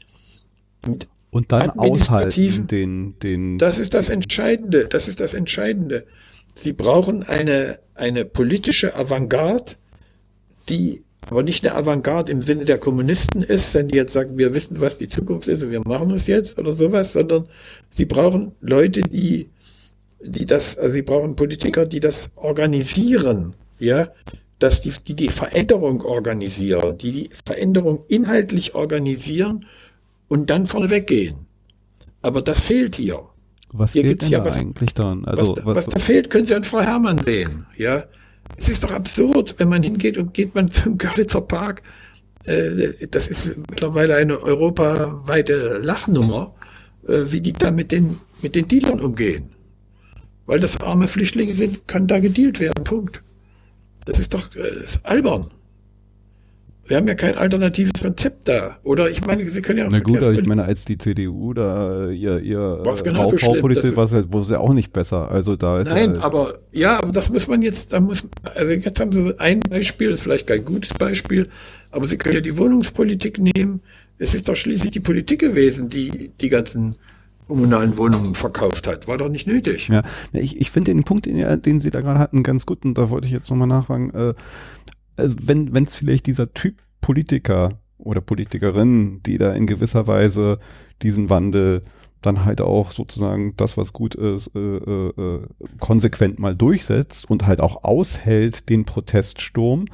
[0.86, 3.58] mit und dann aushalten den, den.
[3.58, 4.86] Das ist das Entscheidende.
[4.88, 6.06] Das ist das Entscheidende.
[6.54, 9.74] Sie brauchen eine, eine politische Avantgarde,
[10.68, 14.54] die aber nicht eine Avantgarde im Sinne der Kommunisten ist, wenn die jetzt sagen, wir
[14.54, 17.46] wissen, was die Zukunft ist und wir machen es jetzt oder sowas, sondern
[17.90, 19.48] sie brauchen Leute, die,
[20.20, 24.08] die das, also sie brauchen Politiker, die das organisieren, ja,
[24.58, 29.66] dass die, die die Veränderung organisieren, die die Veränderung inhaltlich organisieren
[30.28, 31.36] und dann vorne weggehen.
[32.22, 33.20] Aber das fehlt hier.
[33.70, 35.24] Was hier fehlt denn ja da was, eigentlich dann?
[35.26, 38.04] Also, was, was, was da fehlt, können Sie an Frau Herrmann sehen, ja.
[38.56, 41.82] Es ist doch absurd, wenn man hingeht und geht man zum Görlitzer Park.
[42.44, 46.54] Äh, das ist mittlerweile eine europaweite Lachnummer,
[47.06, 49.50] äh, wie die da mit den, mit den Dealern umgehen.
[50.46, 52.84] Weil das arme Flüchtlinge sind, kann da gedealt werden.
[52.84, 53.22] Punkt.
[54.06, 55.50] Das ist doch äh, das ist albern.
[56.88, 58.78] Wir haben ja kein alternatives Konzept da.
[58.82, 59.90] Oder ich meine, wir können ja auch.
[59.90, 63.94] Na gut, ich meine, als die CDU da äh, ihr, ihr Was genau so Baupolitik
[63.94, 65.30] war es wo ja auch nicht besser.
[65.30, 68.72] Also da ist Nein, ja, aber ja, aber das muss man jetzt, da muss also
[68.72, 71.48] jetzt haben sie ein Beispiel, ist vielleicht kein gutes Beispiel,
[71.90, 73.80] aber sie können ja die Wohnungspolitik nehmen.
[74.16, 76.96] Es ist doch schließlich die Politik gewesen, die die ganzen
[77.46, 79.08] kommunalen Wohnungen verkauft hat.
[79.08, 79.88] War doch nicht nötig.
[79.88, 80.02] Ja,
[80.32, 83.10] ich, ich finde den Punkt, den, den Sie da gerade hatten, ganz gut und da
[83.10, 84.10] wollte ich jetzt nochmal nachfragen.
[84.10, 84.34] Äh,
[85.18, 90.58] also wenn es vielleicht dieser Typ Politiker oder Politikerin, die da in gewisser Weise
[91.02, 91.82] diesen Wandel
[92.22, 95.40] dann halt auch sozusagen das, was gut ist, äh, äh, äh,
[95.78, 99.86] konsequent mal durchsetzt und halt auch aushält den Proteststurm.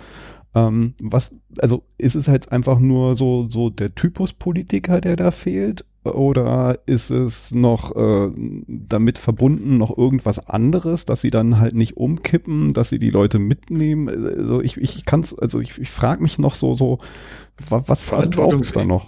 [0.54, 5.30] Ähm, was, also ist es halt einfach nur so, so der Typus Politiker, der da
[5.30, 5.84] fehlt?
[6.04, 8.30] Oder ist es noch äh,
[8.66, 13.38] damit verbunden noch irgendwas anderes, dass sie dann halt nicht umkippen, dass sie die Leute
[13.38, 14.08] mitnehmen?
[14.08, 16.98] Also ich, ich kann es, also ich, ich frage mich noch so, so,
[17.68, 19.06] was, es da noch?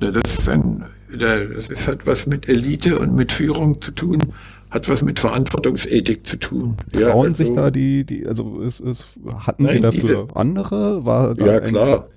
[0.00, 4.32] Ja, das ist ein, das ist halt was mit Elite und mit Führung zu tun,
[4.70, 6.76] hat was mit Verantwortungsethik zu tun.
[6.94, 9.04] Ja, Trauen also, sich da die, die, also es, es
[9.40, 11.04] hatten nein, die dafür diese, andere?
[11.04, 12.08] War da ja klar.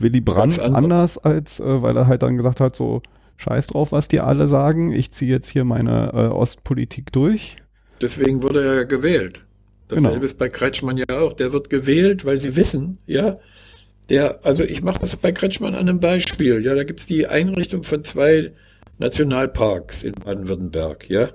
[0.00, 3.02] Willy Brandt anders als, äh, weil er halt dann gesagt hat, so,
[3.38, 7.56] scheiß drauf, was die alle sagen, ich ziehe jetzt hier meine äh, Ostpolitik durch.
[8.02, 9.40] Deswegen wurde er gewählt.
[9.88, 10.24] Dasselbe genau.
[10.24, 11.32] ist bei Kretschmann ja auch.
[11.32, 13.34] Der wird gewählt, weil sie wissen, ja,
[14.10, 16.62] der, also ich mache das bei Kretschmann an einem Beispiel.
[16.64, 18.52] Ja, da gibt's die Einrichtung von zwei
[18.98, 21.28] Nationalparks in Baden-Württemberg, ja.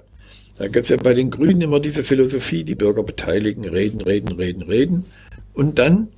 [0.58, 4.62] Da gibt's ja bei den Grünen immer diese Philosophie, die Bürger beteiligen, reden, reden, reden,
[4.62, 5.06] reden.
[5.54, 6.10] Und dann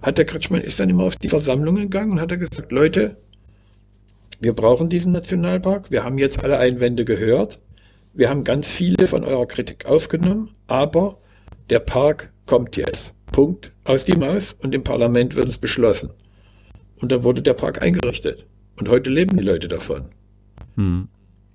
[0.00, 3.16] hat der Kretschmann ist dann immer auf die Versammlungen gegangen und hat er gesagt, Leute,
[4.42, 5.92] wir brauchen diesen Nationalpark.
[5.92, 7.60] Wir haben jetzt alle Einwände gehört.
[8.12, 11.18] Wir haben ganz viele von eurer Kritik aufgenommen, aber
[11.70, 13.14] der Park kommt jetzt.
[13.30, 13.72] Punkt.
[13.84, 16.10] Aus die Maus und im Parlament wird es beschlossen.
[17.00, 18.46] Und dann wurde der Park eingerichtet.
[18.78, 20.06] Und heute leben die Leute davon.
[20.74, 21.08] Hm.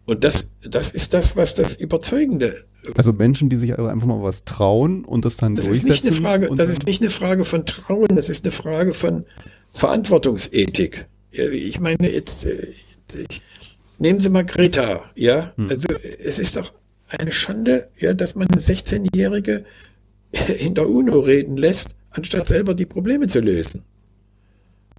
[0.05, 2.55] Und das, das ist das, was das Überzeugende.
[2.95, 5.91] Also Menschen, die sich also einfach mal was trauen und das dann das durchsetzen.
[5.91, 8.93] Ist nicht eine Frage, das ist nicht eine Frage von Trauen, das ist eine Frage
[8.93, 9.25] von
[9.73, 12.73] Verantwortungsethik ich meine, jetzt äh,
[13.99, 15.53] nehmen Sie mal Greta, ja.
[15.55, 15.69] Hm.
[15.69, 15.87] Also
[16.23, 16.73] es ist doch
[17.07, 19.63] eine Schande, ja, dass man eine 16-Jährige
[20.59, 23.83] in der UNO reden lässt, anstatt selber die Probleme zu lösen.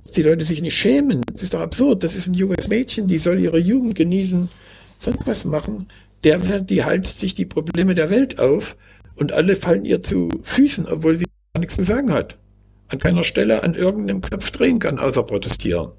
[0.04, 2.02] Dass die Leute sich nicht schämen, das ist doch absurd.
[2.02, 4.48] Das ist ein junges Mädchen, die soll ihre Jugend genießen,
[4.98, 5.88] sonst was machen.
[6.24, 8.76] Der, die halst sich die Probleme der Welt auf
[9.16, 12.38] und alle fallen ihr zu Füßen, obwohl sie gar nichts zu sagen hat.
[12.88, 15.92] An keiner Stelle an irgendeinem Knopf drehen kann, außer protestieren.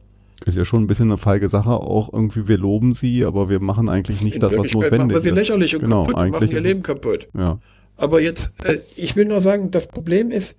[0.46, 3.60] Ist ja schon ein bisschen eine feige Sache, auch irgendwie, wir loben sie, aber wir
[3.60, 6.52] machen eigentlich nicht In das, was notwendig machen wir sie lächerlich und genau, kaputt, machen
[6.52, 7.28] ihr Leben kaputt.
[7.38, 7.60] Ja.
[7.98, 10.58] Aber jetzt, äh, ich will nur sagen, das Problem ist,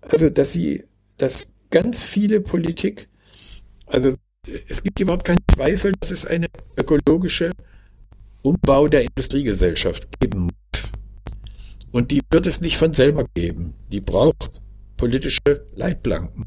[0.00, 0.84] also, dass sie,
[1.16, 3.08] dass ganz viele Politik,
[3.86, 4.14] also,
[4.68, 6.46] es gibt überhaupt keinen Zweifel, dass es eine
[6.76, 7.50] ökologische
[8.42, 10.92] Umbau der Industriegesellschaft geben muss.
[11.90, 13.74] Und die wird es nicht von selber geben.
[13.90, 14.52] Die braucht
[14.96, 16.46] politische Leitplanken.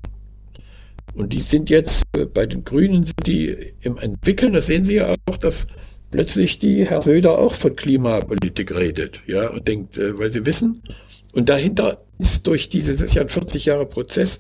[1.14, 4.96] Und die sind jetzt, äh, bei den Grünen sind die im Entwickeln, das sehen Sie
[4.96, 5.68] ja auch, dass
[6.12, 10.82] plötzlich die Herr Söder auch von Klimapolitik redet, ja, und denkt, äh, weil sie wissen,
[11.34, 14.40] und dahinter ist durch diese, das ist ja ein 40 Jahre Prozess,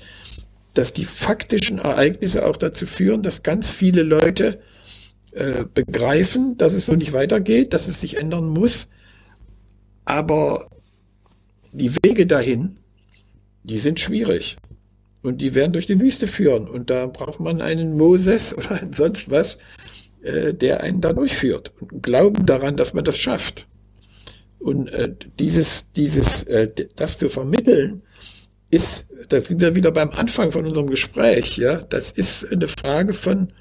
[0.73, 4.55] dass die faktischen Ereignisse auch dazu führen, dass ganz viele Leute
[5.31, 8.87] äh, begreifen, dass es so nicht weitergeht, dass es sich ändern muss.
[10.05, 10.69] Aber
[11.71, 12.77] die Wege dahin,
[13.63, 14.57] die sind schwierig.
[15.21, 16.67] Und die werden durch die Wüste führen.
[16.67, 19.57] Und da braucht man einen Moses oder sonst was,
[20.21, 21.73] äh, der einen da durchführt.
[21.79, 23.67] Und glauben daran, dass man das schafft.
[24.59, 28.01] Und äh, dieses, dieses, äh, das zu vermitteln,
[28.71, 33.13] ist, das sind wir wieder beim Anfang von unserem Gespräch, ja, das ist eine Frage
[33.13, 33.51] von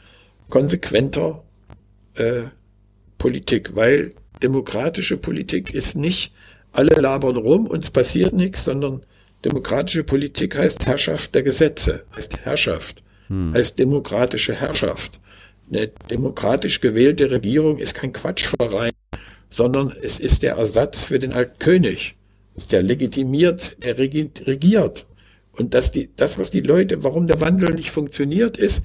[0.51, 1.45] konsequenter
[2.15, 2.43] äh,
[3.17, 4.13] Politik, weil
[4.43, 6.33] demokratische Politik ist nicht,
[6.73, 9.03] alle labern rum, uns passiert nichts, sondern
[9.45, 13.55] Demokratische Politik heißt Herrschaft der Gesetze, heißt Herrschaft, hm.
[13.55, 15.21] heißt demokratische Herrschaft.
[15.71, 18.93] Eine demokratisch gewählte Regierung ist kein Quatschverein,
[19.51, 22.17] sondern es ist der Ersatz für den alten König.
[22.57, 25.07] Es ist der legitimiert, der regiert.
[25.53, 28.85] Und dass die, das, was die Leute, warum der Wandel nicht funktioniert, ist,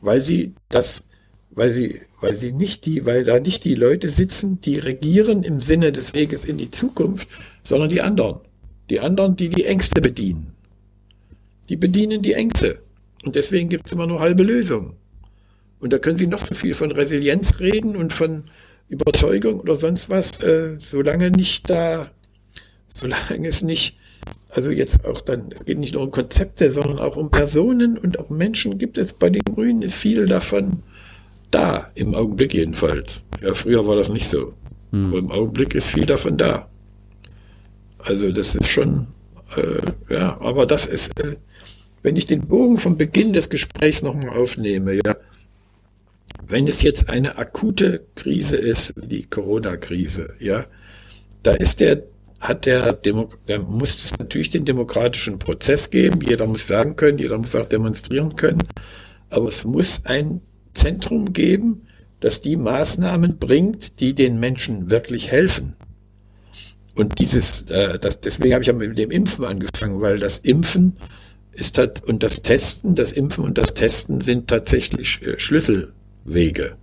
[0.00, 1.04] weil sie das,
[1.50, 5.60] weil sie, weil sie nicht die, weil da nicht die Leute sitzen, die regieren im
[5.60, 7.28] Sinne des Weges in die Zukunft,
[7.62, 8.40] sondern die anderen.
[8.90, 10.52] Die anderen, die die Ängste bedienen.
[11.68, 12.80] Die bedienen die Ängste.
[13.24, 14.94] Und deswegen gibt es immer nur halbe Lösungen.
[15.80, 18.44] Und da können Sie noch so viel von Resilienz reden und von
[18.88, 22.10] Überzeugung oder sonst was, äh, solange nicht da,
[22.94, 23.98] solange es nicht,
[24.50, 28.18] also jetzt auch dann, es geht nicht nur um Konzepte, sondern auch um Personen und
[28.18, 30.82] auch Menschen gibt es bei den Grünen ist viel davon
[31.50, 33.24] da, im Augenblick jedenfalls.
[33.42, 34.54] Ja, früher war das nicht so.
[34.92, 35.06] Hm.
[35.06, 36.68] Aber im Augenblick ist viel davon da.
[37.98, 39.08] Also das ist schon,
[39.56, 41.36] äh, ja, aber das ist, äh,
[42.02, 45.16] wenn ich den Bogen vom Beginn des Gesprächs nochmal aufnehme, ja,
[46.46, 50.66] wenn es jetzt eine akute Krise ist, die Corona-Krise, ja,
[51.42, 52.02] da ist der,
[52.40, 56.20] hat der, Demo, da muss es natürlich den demokratischen Prozess geben.
[56.20, 58.62] Jeder muss sagen können, jeder muss auch demonstrieren können.
[59.30, 60.40] Aber es muss ein
[60.74, 61.86] Zentrum geben,
[62.20, 65.74] das die Maßnahmen bringt, die den Menschen wirklich helfen.
[66.96, 70.94] Und dieses, äh, das, deswegen habe ich ja mit dem Impfen angefangen, weil das Impfen
[71.52, 76.76] ist halt, und das Testen, das Impfen und das Testen sind tatsächlich äh, Schlüsselwege,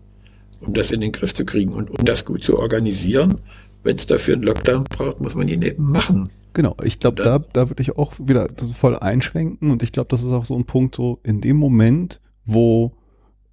[0.61, 3.39] um das in den Griff zu kriegen und um das gut zu organisieren.
[3.81, 6.29] Wenn es dafür einen Lockdown braucht, muss man ihn eben machen.
[6.53, 10.21] Genau, ich glaube, da, da würde ich auch wieder voll einschwenken und ich glaube, das
[10.21, 12.93] ist auch so ein Punkt, so in dem Moment, wo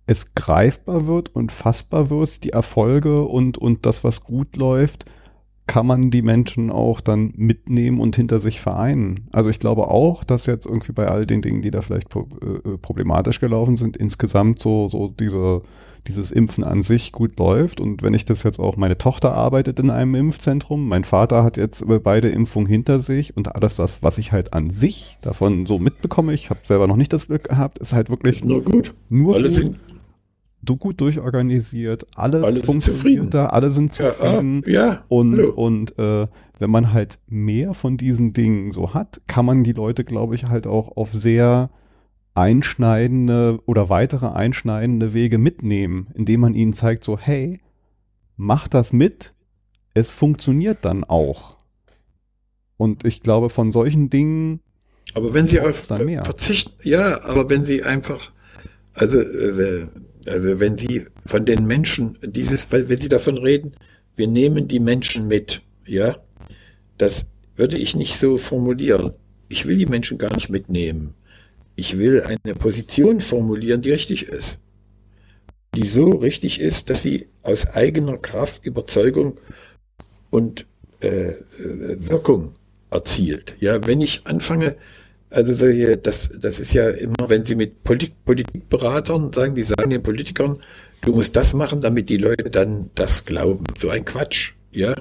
[0.06, 5.06] es greifbar wird und fassbar wird, die Erfolge und, und das, was gut läuft,
[5.70, 9.28] kann man die Menschen auch dann mitnehmen und hinter sich vereinen.
[9.30, 12.26] Also ich glaube auch, dass jetzt irgendwie bei all den Dingen, die da vielleicht pro,
[12.42, 15.62] äh, problematisch gelaufen sind, insgesamt so, so diese,
[16.08, 17.80] dieses Impfen an sich gut läuft.
[17.80, 21.56] Und wenn ich das jetzt auch, meine Tochter arbeitet in einem Impfzentrum, mein Vater hat
[21.56, 25.78] jetzt beide Impfungen hinter sich und alles das, was ich halt an sich davon so
[25.78, 28.92] mitbekomme, ich habe selber noch nicht das Glück gehabt, ist halt wirklich ist nur gut.
[29.08, 29.76] Nur Alle gut.
[30.66, 33.30] So gut durchorganisiert, alle, alle sind zufrieden.
[33.30, 34.62] Da, alle sind zufrieden.
[34.66, 35.52] Ja, ja, und hallo.
[35.52, 36.26] und äh,
[36.58, 40.44] wenn man halt mehr von diesen Dingen so hat, kann man die Leute, glaube ich,
[40.44, 41.70] halt auch auf sehr
[42.34, 47.60] einschneidende oder weitere einschneidende Wege mitnehmen, indem man ihnen zeigt, so, hey,
[48.36, 49.34] mach das mit,
[49.94, 51.56] es funktioniert dann auch.
[52.76, 54.60] Und ich glaube, von solchen Dingen.
[55.14, 58.30] Aber wenn sie auf verzichten, ja, aber wenn sie einfach,
[58.94, 59.86] also äh,
[60.26, 63.74] also wenn Sie von den Menschen dieses, wenn Sie davon reden,
[64.16, 66.16] wir nehmen die Menschen mit, ja,
[66.98, 67.26] das
[67.56, 69.14] würde ich nicht so formulieren.
[69.48, 71.14] Ich will die Menschen gar nicht mitnehmen.
[71.76, 74.58] Ich will eine Position formulieren, die richtig ist.
[75.74, 79.38] Die so richtig ist, dass sie aus eigener Kraft, Überzeugung
[80.30, 80.66] und
[81.00, 82.54] äh, Wirkung
[82.90, 83.54] erzielt.
[83.60, 84.76] Ja, wenn ich anfange,
[85.30, 89.90] also solche, das, das ist ja immer, wenn Sie mit Politik, Politikberatern sagen, die sagen
[89.90, 90.58] den Politikern,
[91.02, 93.64] du musst das machen, damit die Leute dann das glauben.
[93.78, 94.94] So ein Quatsch, ja.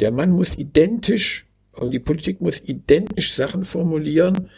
[0.00, 4.48] Der Mann muss identisch, und die Politik muss identisch Sachen formulieren,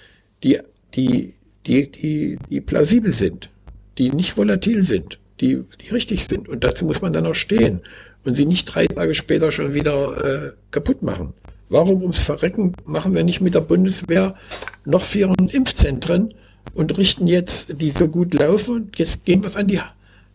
[0.42, 0.60] die,
[0.94, 1.34] die,
[1.66, 3.50] die, die, die plausibel sind,
[3.98, 6.48] die nicht volatil sind, die, die richtig sind.
[6.48, 7.80] Und dazu muss man dann auch stehen
[8.24, 11.34] und sie nicht drei Tage später schon wieder äh, kaputt machen.
[11.68, 14.34] Warum ums Verrecken machen wir nicht mit der Bundeswehr
[14.84, 16.34] noch 400 Impfzentren
[16.74, 19.80] und richten jetzt, die so gut laufen, und jetzt gehen wir an die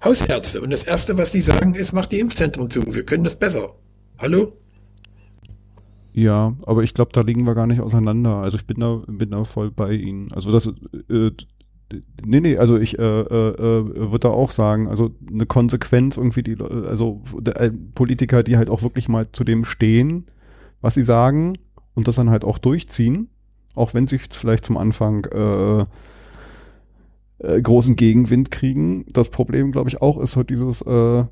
[0.03, 0.61] Hausärzte.
[0.61, 2.84] Und das Erste, was die sagen, ist, macht die Impfzentren zu.
[2.93, 3.73] Wir können das besser.
[4.18, 4.53] Hallo?
[6.14, 8.38] Ja, aber ich glaube, da liegen wir gar nicht auseinander.
[8.38, 10.31] Also ich bin da, bin da voll bei Ihnen.
[10.31, 10.68] Also das,
[11.10, 11.31] äh,
[12.26, 16.43] nee, nee, also ich äh, äh, äh würde da auch sagen, also eine Konsequenz irgendwie,
[16.43, 20.26] die, also äh, Politiker, die halt auch wirklich mal zu dem stehen,
[20.81, 21.57] was sie sagen
[21.95, 23.30] und das dann halt auch durchziehen,
[23.76, 25.85] auch wenn sie vielleicht zum Anfang äh,
[27.39, 29.05] äh, großen Gegenwind kriegen.
[29.11, 31.23] Das Problem, glaube ich, auch ist halt dieses, äh,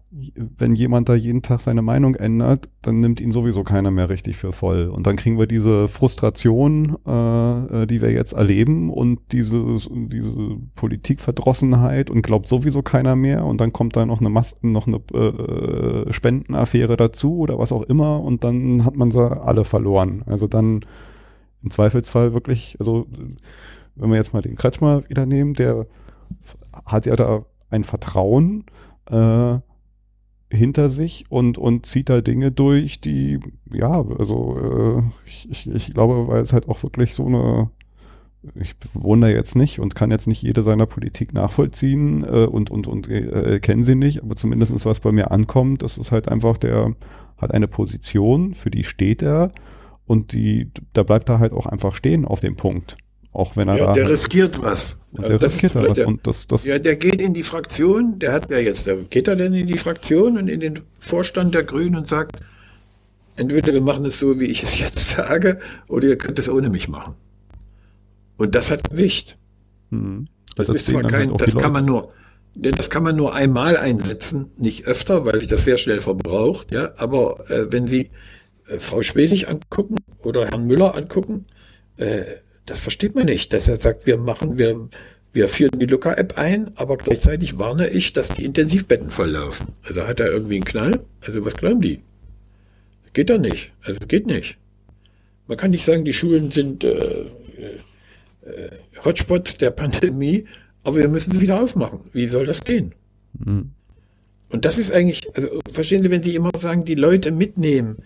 [0.58, 4.38] wenn jemand da jeden Tag seine Meinung ändert, dann nimmt ihn sowieso keiner mehr richtig
[4.38, 4.88] für voll.
[4.88, 9.62] Und dann kriegen wir diese Frustration, äh, äh die wir jetzt erleben und diese,
[9.92, 13.46] diese Politikverdrossenheit und glaubt sowieso keiner mehr.
[13.46, 17.84] Und dann kommt da noch eine Mas noch eine äh, Spendenaffäre dazu oder was auch
[17.84, 20.24] immer und dann hat man sie alle verloren.
[20.26, 20.86] Also dann
[21.64, 23.08] im Zweifelsfall wirklich, also
[23.98, 25.88] wenn wir jetzt mal den Kretschmer wieder nehmen, der
[26.86, 28.66] hat ja da ein Vertrauen,
[29.10, 29.60] äh,
[30.50, 33.40] hinter sich und, und zieht da Dinge durch, die,
[33.72, 37.70] ja, also äh, ich, ich, ich glaube, weil es halt auch wirklich so eine,
[38.56, 42.88] ich wundere jetzt nicht und kann jetzt nicht jede seiner Politik nachvollziehen äh, und, und,
[42.88, 46.58] und äh, kenne sie nicht, aber zumindest was bei mir ankommt, das ist halt einfach,
[46.58, 46.96] der
[47.38, 49.52] hat eine Position, für die steht er
[50.06, 52.98] und die, da bleibt er halt auch einfach stehen auf dem Punkt.
[53.34, 54.98] Auch wenn er ja, der halt, riskiert was.
[55.12, 58.20] der das riskiert halt was der, und das, das ja, der geht in die Fraktion,
[58.20, 61.64] der hat ja jetzt, geht er denn in die Fraktion und in den Vorstand der
[61.64, 62.38] Grünen und sagt,
[63.36, 66.70] entweder wir machen es so, wie ich es jetzt sage, oder ihr könnt es ohne
[66.70, 67.16] mich machen.
[68.38, 69.36] Und das hat Gewicht.
[69.92, 71.74] hm, Das, das ist zwar kein, halt das kann Leute.
[71.74, 72.14] man nur,
[72.56, 76.72] denn das kann man nur einmal einsetzen, nicht öfter, weil sich das sehr schnell verbraucht,
[76.72, 76.92] ja.
[76.98, 78.10] Aber äh, wenn Sie
[78.68, 81.46] äh, Frau Spesig angucken oder Herrn Müller angucken,
[81.98, 82.24] äh,
[82.68, 84.90] das versteht man nicht, dass er sagt, wir machen, wir,
[85.34, 89.68] wir führen die Luca-App ein, aber gleichzeitig warne ich, dass die Intensivbetten volllaufen.
[89.84, 91.00] Also hat er irgendwie einen Knall?
[91.22, 92.02] Also was glauben die?
[93.14, 93.72] Geht doch nicht.
[93.82, 94.58] Also es geht nicht.
[95.48, 98.72] Man kann nicht sagen, die Schulen sind äh, äh,
[99.04, 100.46] Hotspots der Pandemie,
[100.84, 102.02] aber wir müssen sie wieder aufmachen.
[102.14, 102.94] Wie soll das gehen?
[103.44, 103.72] Hm.
[104.50, 107.98] Und das ist eigentlich, also verstehen Sie, wenn Sie immer sagen, die Leute mitnehmen,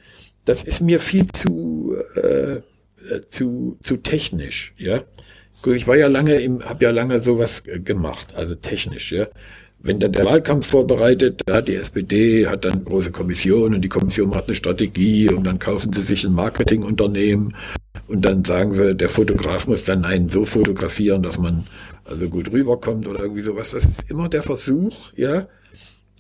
[0.46, 2.62] das ist mir viel zu, äh,
[3.10, 5.04] äh, zu, zu technisch, ja.
[5.62, 9.28] Gut, ich war ja lange im, habe ja lange sowas äh, gemacht, also technisch, ja.
[9.84, 13.90] Wenn dann der Wahlkampf vorbereitet, da hat die SPD, hat dann große Kommission und die
[13.90, 17.56] Kommission macht eine Strategie und dann kaufen sie sich ein Marketingunternehmen
[18.08, 21.66] und dann sagen sie, der Fotograf muss dann einen so fotografieren, dass man
[22.04, 23.72] also gut rüberkommt oder irgendwie sowas.
[23.72, 25.48] Das ist immer der Versuch, ja,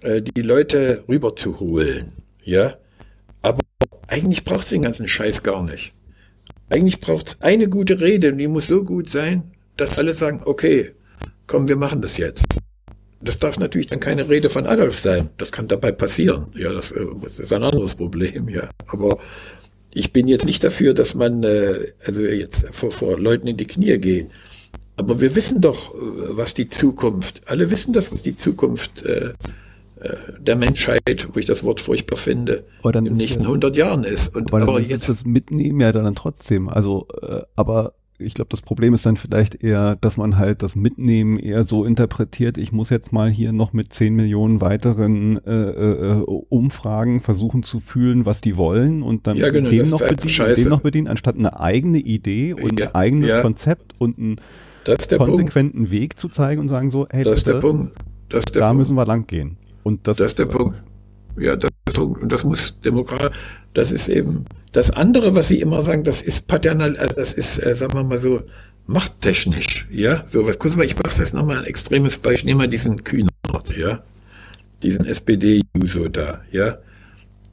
[0.01, 2.13] äh, die Leute rüberzuholen,
[2.43, 2.75] ja.
[3.43, 3.59] Aber
[4.07, 5.93] eigentlich braucht es den ganzen Scheiß gar nicht.
[6.71, 9.43] Eigentlich braucht es eine gute Rede und die muss so gut sein,
[9.75, 10.91] dass alle sagen, okay,
[11.45, 12.45] komm, wir machen das jetzt.
[13.19, 15.29] Das darf natürlich dann keine Rede von Adolf sein.
[15.37, 16.45] Das kann dabei passieren.
[16.55, 18.69] Ja, das, äh, das ist ein anderes Problem, ja.
[18.87, 19.19] Aber
[19.93, 23.67] ich bin jetzt nicht dafür, dass man äh, also jetzt vor, vor Leuten in die
[23.67, 24.29] Knie geht.
[24.95, 25.97] Aber wir wissen doch, äh,
[26.29, 29.33] was die Zukunft, alle wissen das, was die Zukunft äh,
[30.39, 34.35] der Menschheit, wo ich das Wort furchtbar finde, im ist nächsten ja- 100 Jahren ist.
[34.35, 36.69] Und, Aber, aber dann ist jetzt, das Mitnehmen ja dann trotzdem.
[36.69, 40.75] Also, äh, aber ich glaube, das Problem ist dann vielleicht eher, dass man halt das
[40.75, 45.51] Mitnehmen eher so interpretiert, ich muss jetzt mal hier noch mit 10 Millionen weiteren äh,
[45.69, 50.01] äh, Umfragen versuchen zu fühlen, was die wollen und dann Ja, genau, dem, das noch
[50.07, 53.41] bedienen, dem noch bedienen, anstatt eine eigene Idee und Ja, ein eigenes ja.
[53.41, 54.35] Konzept und einen
[54.85, 55.31] der Punkt.
[55.33, 57.97] konsequenten Weg zu zeigen und sagen so, hey, Das ist der Punkt.
[58.29, 58.79] Das ist der da Punkt.
[58.81, 59.57] müssen wir lang gehen.
[59.83, 60.81] Und das, Das ist der Punkt.
[61.37, 62.21] Ja, das ist der Punkt.
[62.21, 63.31] Und das muss Demokrat,
[63.73, 67.57] das ist eben das andere, was Sie immer sagen, das ist paternal, also das ist,
[67.63, 68.43] äh, sagen wir mal so,
[68.87, 70.23] machttechnisch, ja.
[70.27, 72.49] So, was, kurz mal, ich mache jetzt nochmal ein extremes Beispiel.
[72.49, 73.33] Nehmen wir diesen Kühnert,
[73.75, 74.01] ja.
[74.83, 76.77] Diesen SPD-Uso da, ja.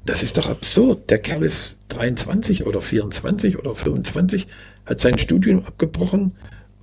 [0.05, 1.10] Das ist doch absurd.
[1.10, 4.46] Der Kerl ist 23 oder 24 oder 25,
[4.86, 6.34] hat sein Studium abgebrochen,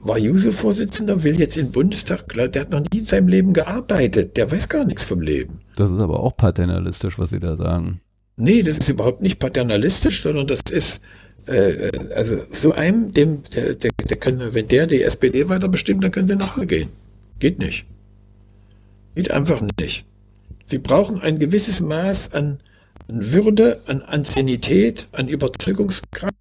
[0.08, 2.28] war Juso-Vorsitzender, will jetzt in den Bundestag.
[2.28, 4.38] Klar, Der hat noch nie in seinem Leben gearbeitet.
[4.38, 5.54] Der weiß gar nichts vom Leben.
[5.76, 8.02] das ist aber auch paternalistisch, was Sie da sagen.
[8.38, 11.02] Nee, das ist überhaupt nicht paternalistisch, sondern das ist,
[11.48, 16.04] äh, also so einem, dem, der, der, der können, wenn der die SPD weiter bestimmt,
[16.04, 16.90] dann können sie nach Hause gehen.
[17.40, 17.86] Geht nicht.
[19.16, 20.06] Geht einfach nicht.
[20.66, 22.60] Sie brauchen ein gewisses Maß an,
[23.08, 26.34] an Würde, an Anzienität, an Überzeugungskraft,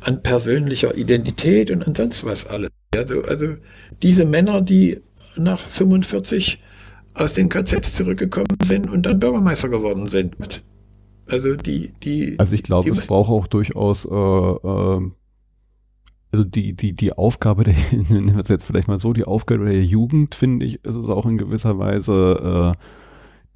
[0.00, 2.70] an persönlicher Identität und an sonst was alles.
[2.94, 3.56] Also, also
[4.02, 5.00] diese Männer, die
[5.36, 6.60] nach 45
[7.14, 10.36] aus den KZs zurückgekommen sind und dann Bürgermeister geworden sind.
[11.28, 12.38] Also die, die.
[12.38, 15.10] Also ich glaube, es braucht auch durchaus, äh, äh,
[16.32, 19.66] also die, die, die Aufgabe der, nehmen wir es jetzt vielleicht mal so, die Aufgabe
[19.66, 22.82] der Jugend, finde ich, ist es auch in gewisser Weise, äh,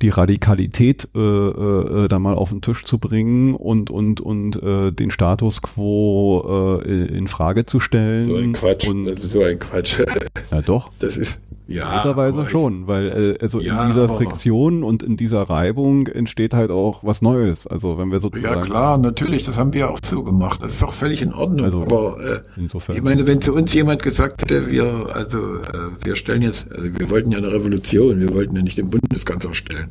[0.02, 4.90] die Radikalität äh, äh, da mal auf den Tisch zu bringen und und und äh,
[4.90, 8.20] den Status quo äh, in Frage zu stellen.
[8.24, 8.88] so ein Quatsch.
[8.88, 10.00] Und, Das ist so ein Quatsch.
[10.50, 10.90] ja doch.
[10.98, 11.84] Das ist, ja.
[11.84, 15.16] In gewisser Weise aber ich- schon, weil äh, also Ja, in dieser Friktion und in
[15.16, 17.66] dieser Reibung entsteht halt auch was Neues.
[17.66, 20.60] Also wenn wir sozusagen Ja, klar, natürlich, das haben wir auch so gemacht.
[20.62, 21.64] Das ist auch völlig in Ordnung.
[21.64, 22.96] Also, aber äh, insofern.
[22.96, 26.90] ich meine, wenn zu uns jemand gesagt hätte, wir, also äh, wir stellen jetzt, also
[26.98, 29.85] wir wollten ja eine Revolution, wir wollten ja nicht den Bundeskanzler stellen.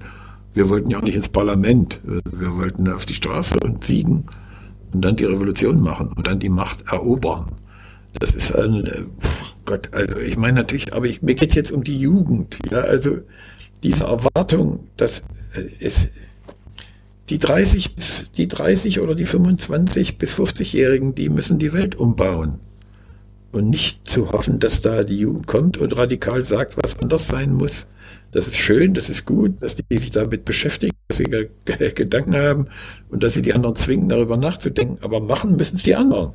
[0.53, 1.99] Wir wollten ja auch nicht ins Parlament.
[2.03, 4.26] Wir wollten auf die Straße und siegen
[4.93, 7.51] und dann die Revolution machen und dann die Macht erobern.
[8.19, 9.03] Das ist ein äh,
[9.65, 12.57] Gott, also ich meine natürlich, aber ich, mir geht's jetzt um die Jugend.
[12.72, 13.17] Ja, also
[13.84, 16.09] diese Erwartung, dass äh, es
[17.30, 22.59] die 30, bis- die 30 oder die 25 bis 50-Jährigen, die müssen die Welt umbauen.
[23.51, 27.53] und nicht zu hoffen, dass da die Jugend kommt und radikal sagt, was anders sein
[27.53, 27.88] muss.
[28.36, 31.24] Das ist schön, das ist gut, dass die sich damit beschäftigen, dass sie
[31.95, 32.68] Gedanken haben
[33.07, 34.98] und dass sie die anderen zwingen, darüber nachzudenken.
[34.99, 36.34] Aber machen müssen es die anderen.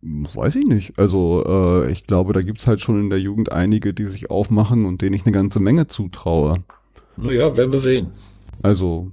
[0.00, 0.98] Weiß ich nicht.
[0.98, 4.84] Also äh, ich glaube, da gibt's halt schon in der Jugend einige, die sich aufmachen
[4.84, 6.64] und denen ich eine ganze Menge zutraue.
[7.16, 8.08] Naja, werden wir sehen.
[8.62, 9.12] Also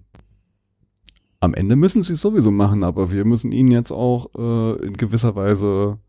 [1.41, 4.93] am Ende müssen sie es sowieso machen, aber wir müssen ihnen jetzt auch äh, in
[4.93, 5.99] gewisser Weise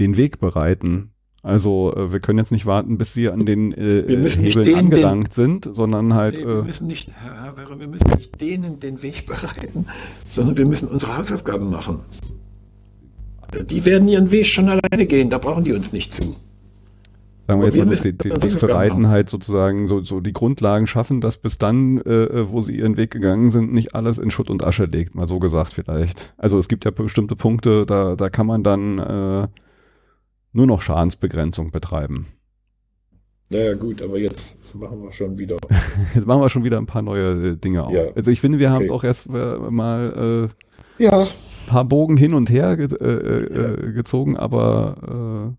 [0.00, 1.12] den Weg bereiten.
[1.42, 5.36] Also äh, wir können jetzt nicht warten, bis sie an den äh, Hebeln den, angelangt
[5.36, 6.36] den, sind, sondern halt.
[6.36, 9.86] Nee, wir äh, müssen nicht, Herr wir müssen nicht denen den Weg bereiten,
[10.28, 12.00] sondern wir müssen unsere Hausaufgaben machen.
[13.68, 16.36] Die werden ihren Weg schon alleine gehen, da brauchen die uns nicht zu.
[17.48, 20.86] Sagen wir jetzt wir mal, die, die, die bereiten halt sozusagen so, so die Grundlagen
[20.86, 24.30] schaffen, dass bis dann, äh, äh, wo sie ihren Weg gegangen sind, nicht alles in
[24.30, 26.32] Schutt und Asche legt, mal so gesagt vielleicht.
[26.36, 29.48] Also es gibt ja bestimmte Punkte, da, da kann man dann äh,
[30.52, 32.26] nur noch Schadensbegrenzung betreiben.
[33.48, 35.56] Naja gut, aber jetzt machen wir schon wieder.
[36.14, 37.92] jetzt machen wir schon wieder ein paar neue äh, Dinge auf.
[37.92, 38.12] Ja.
[38.14, 38.84] Also ich finde, wir okay.
[38.84, 40.50] haben auch erst äh, mal
[40.98, 41.26] äh, ja.
[41.66, 43.92] paar Bogen hin und her ge äh, äh ja.
[43.92, 45.56] gezogen, aber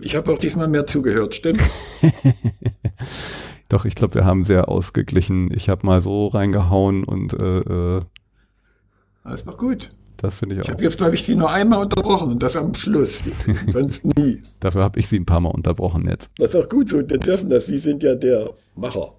[0.00, 1.60] ich habe auch diesmal mehr zugehört, stimmt?
[3.68, 5.48] Doch, ich glaube, wir haben sehr ausgeglichen.
[5.52, 8.02] Ich habe mal so reingehauen und äh, äh,
[9.32, 9.90] ist doch gut.
[10.22, 10.64] Das finde ich auch.
[10.66, 13.22] Ich habe jetzt, glaube ich, Sie nur einmal unterbrochen und das am Schluss.
[13.68, 14.40] Sonst nie.
[14.60, 16.30] Dafür habe ich Sie ein paar Mal unterbrochen jetzt.
[16.38, 16.98] Das ist auch gut so.
[16.98, 17.66] Wir dürfen das.
[17.66, 19.12] Sie sind ja der Macher.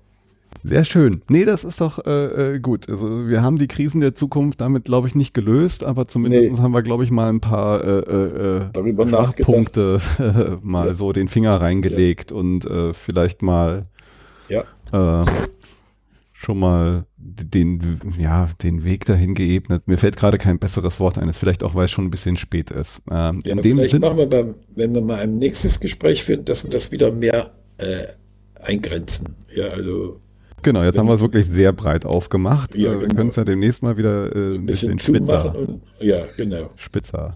[0.63, 1.21] Sehr schön.
[1.27, 2.89] Nee, das ist doch äh, äh, gut.
[2.89, 6.57] Also wir haben die Krisen der Zukunft damit, glaube ich, nicht gelöst, aber zumindest nee.
[6.59, 10.95] haben wir, glaube ich, mal ein paar äh, äh, Schwachpunkte äh, mal ja.
[10.95, 12.37] so den Finger reingelegt ja.
[12.37, 13.87] und äh, vielleicht mal
[14.47, 14.61] ja.
[14.93, 15.25] äh,
[16.43, 19.87] schon mal den, ja, den Weg dahin geebnet.
[19.87, 21.29] Mir fällt gerade kein besseres Wort ein.
[21.29, 23.01] Ist vielleicht auch, weil es schon ein bisschen spät ist.
[23.09, 26.23] Ähm, ja, in dem vielleicht Sinn, machen wir beim, wenn wir mal ein nächstes Gespräch
[26.23, 28.07] führen, dass wir das wieder mehr äh,
[28.61, 29.35] eingrenzen.
[29.55, 30.19] Ja, also
[30.63, 32.75] Genau, jetzt haben wir es wirklich sehr breit aufgemacht.
[32.75, 33.15] Ja, äh, wir genau.
[33.15, 35.55] können es ja demnächst mal wieder äh, ein bisschen, bisschen spitzer.
[35.55, 36.69] Und, ja, genau.
[36.77, 37.35] Spitzer.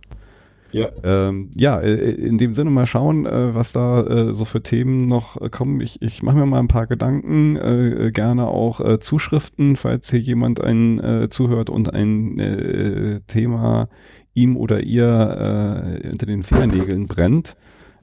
[0.71, 0.89] Ja.
[1.03, 5.07] Ähm, ja, äh, in dem Sinne mal schauen, äh, was da äh, so für Themen
[5.07, 5.81] noch äh, kommen.
[5.81, 10.19] Ich, ich mache mir mal ein paar Gedanken, äh, gerne auch äh, Zuschriften, falls hier
[10.19, 13.89] jemand ein äh, zuhört und ein äh, Thema
[14.33, 17.55] ihm oder ihr äh, unter den Fingernägeln brennt.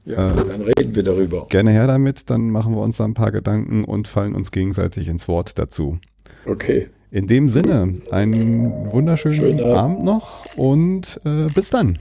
[0.05, 1.47] Ja, äh, dann reden wir darüber.
[1.49, 5.09] Gerne her damit, dann machen wir uns da ein paar Gedanken und fallen uns gegenseitig
[5.09, 5.99] ins Wort dazu.
[6.47, 6.89] Okay.
[7.11, 11.99] In dem Sinne, einen wunderschönen Schönen Abend noch und äh, bis dann.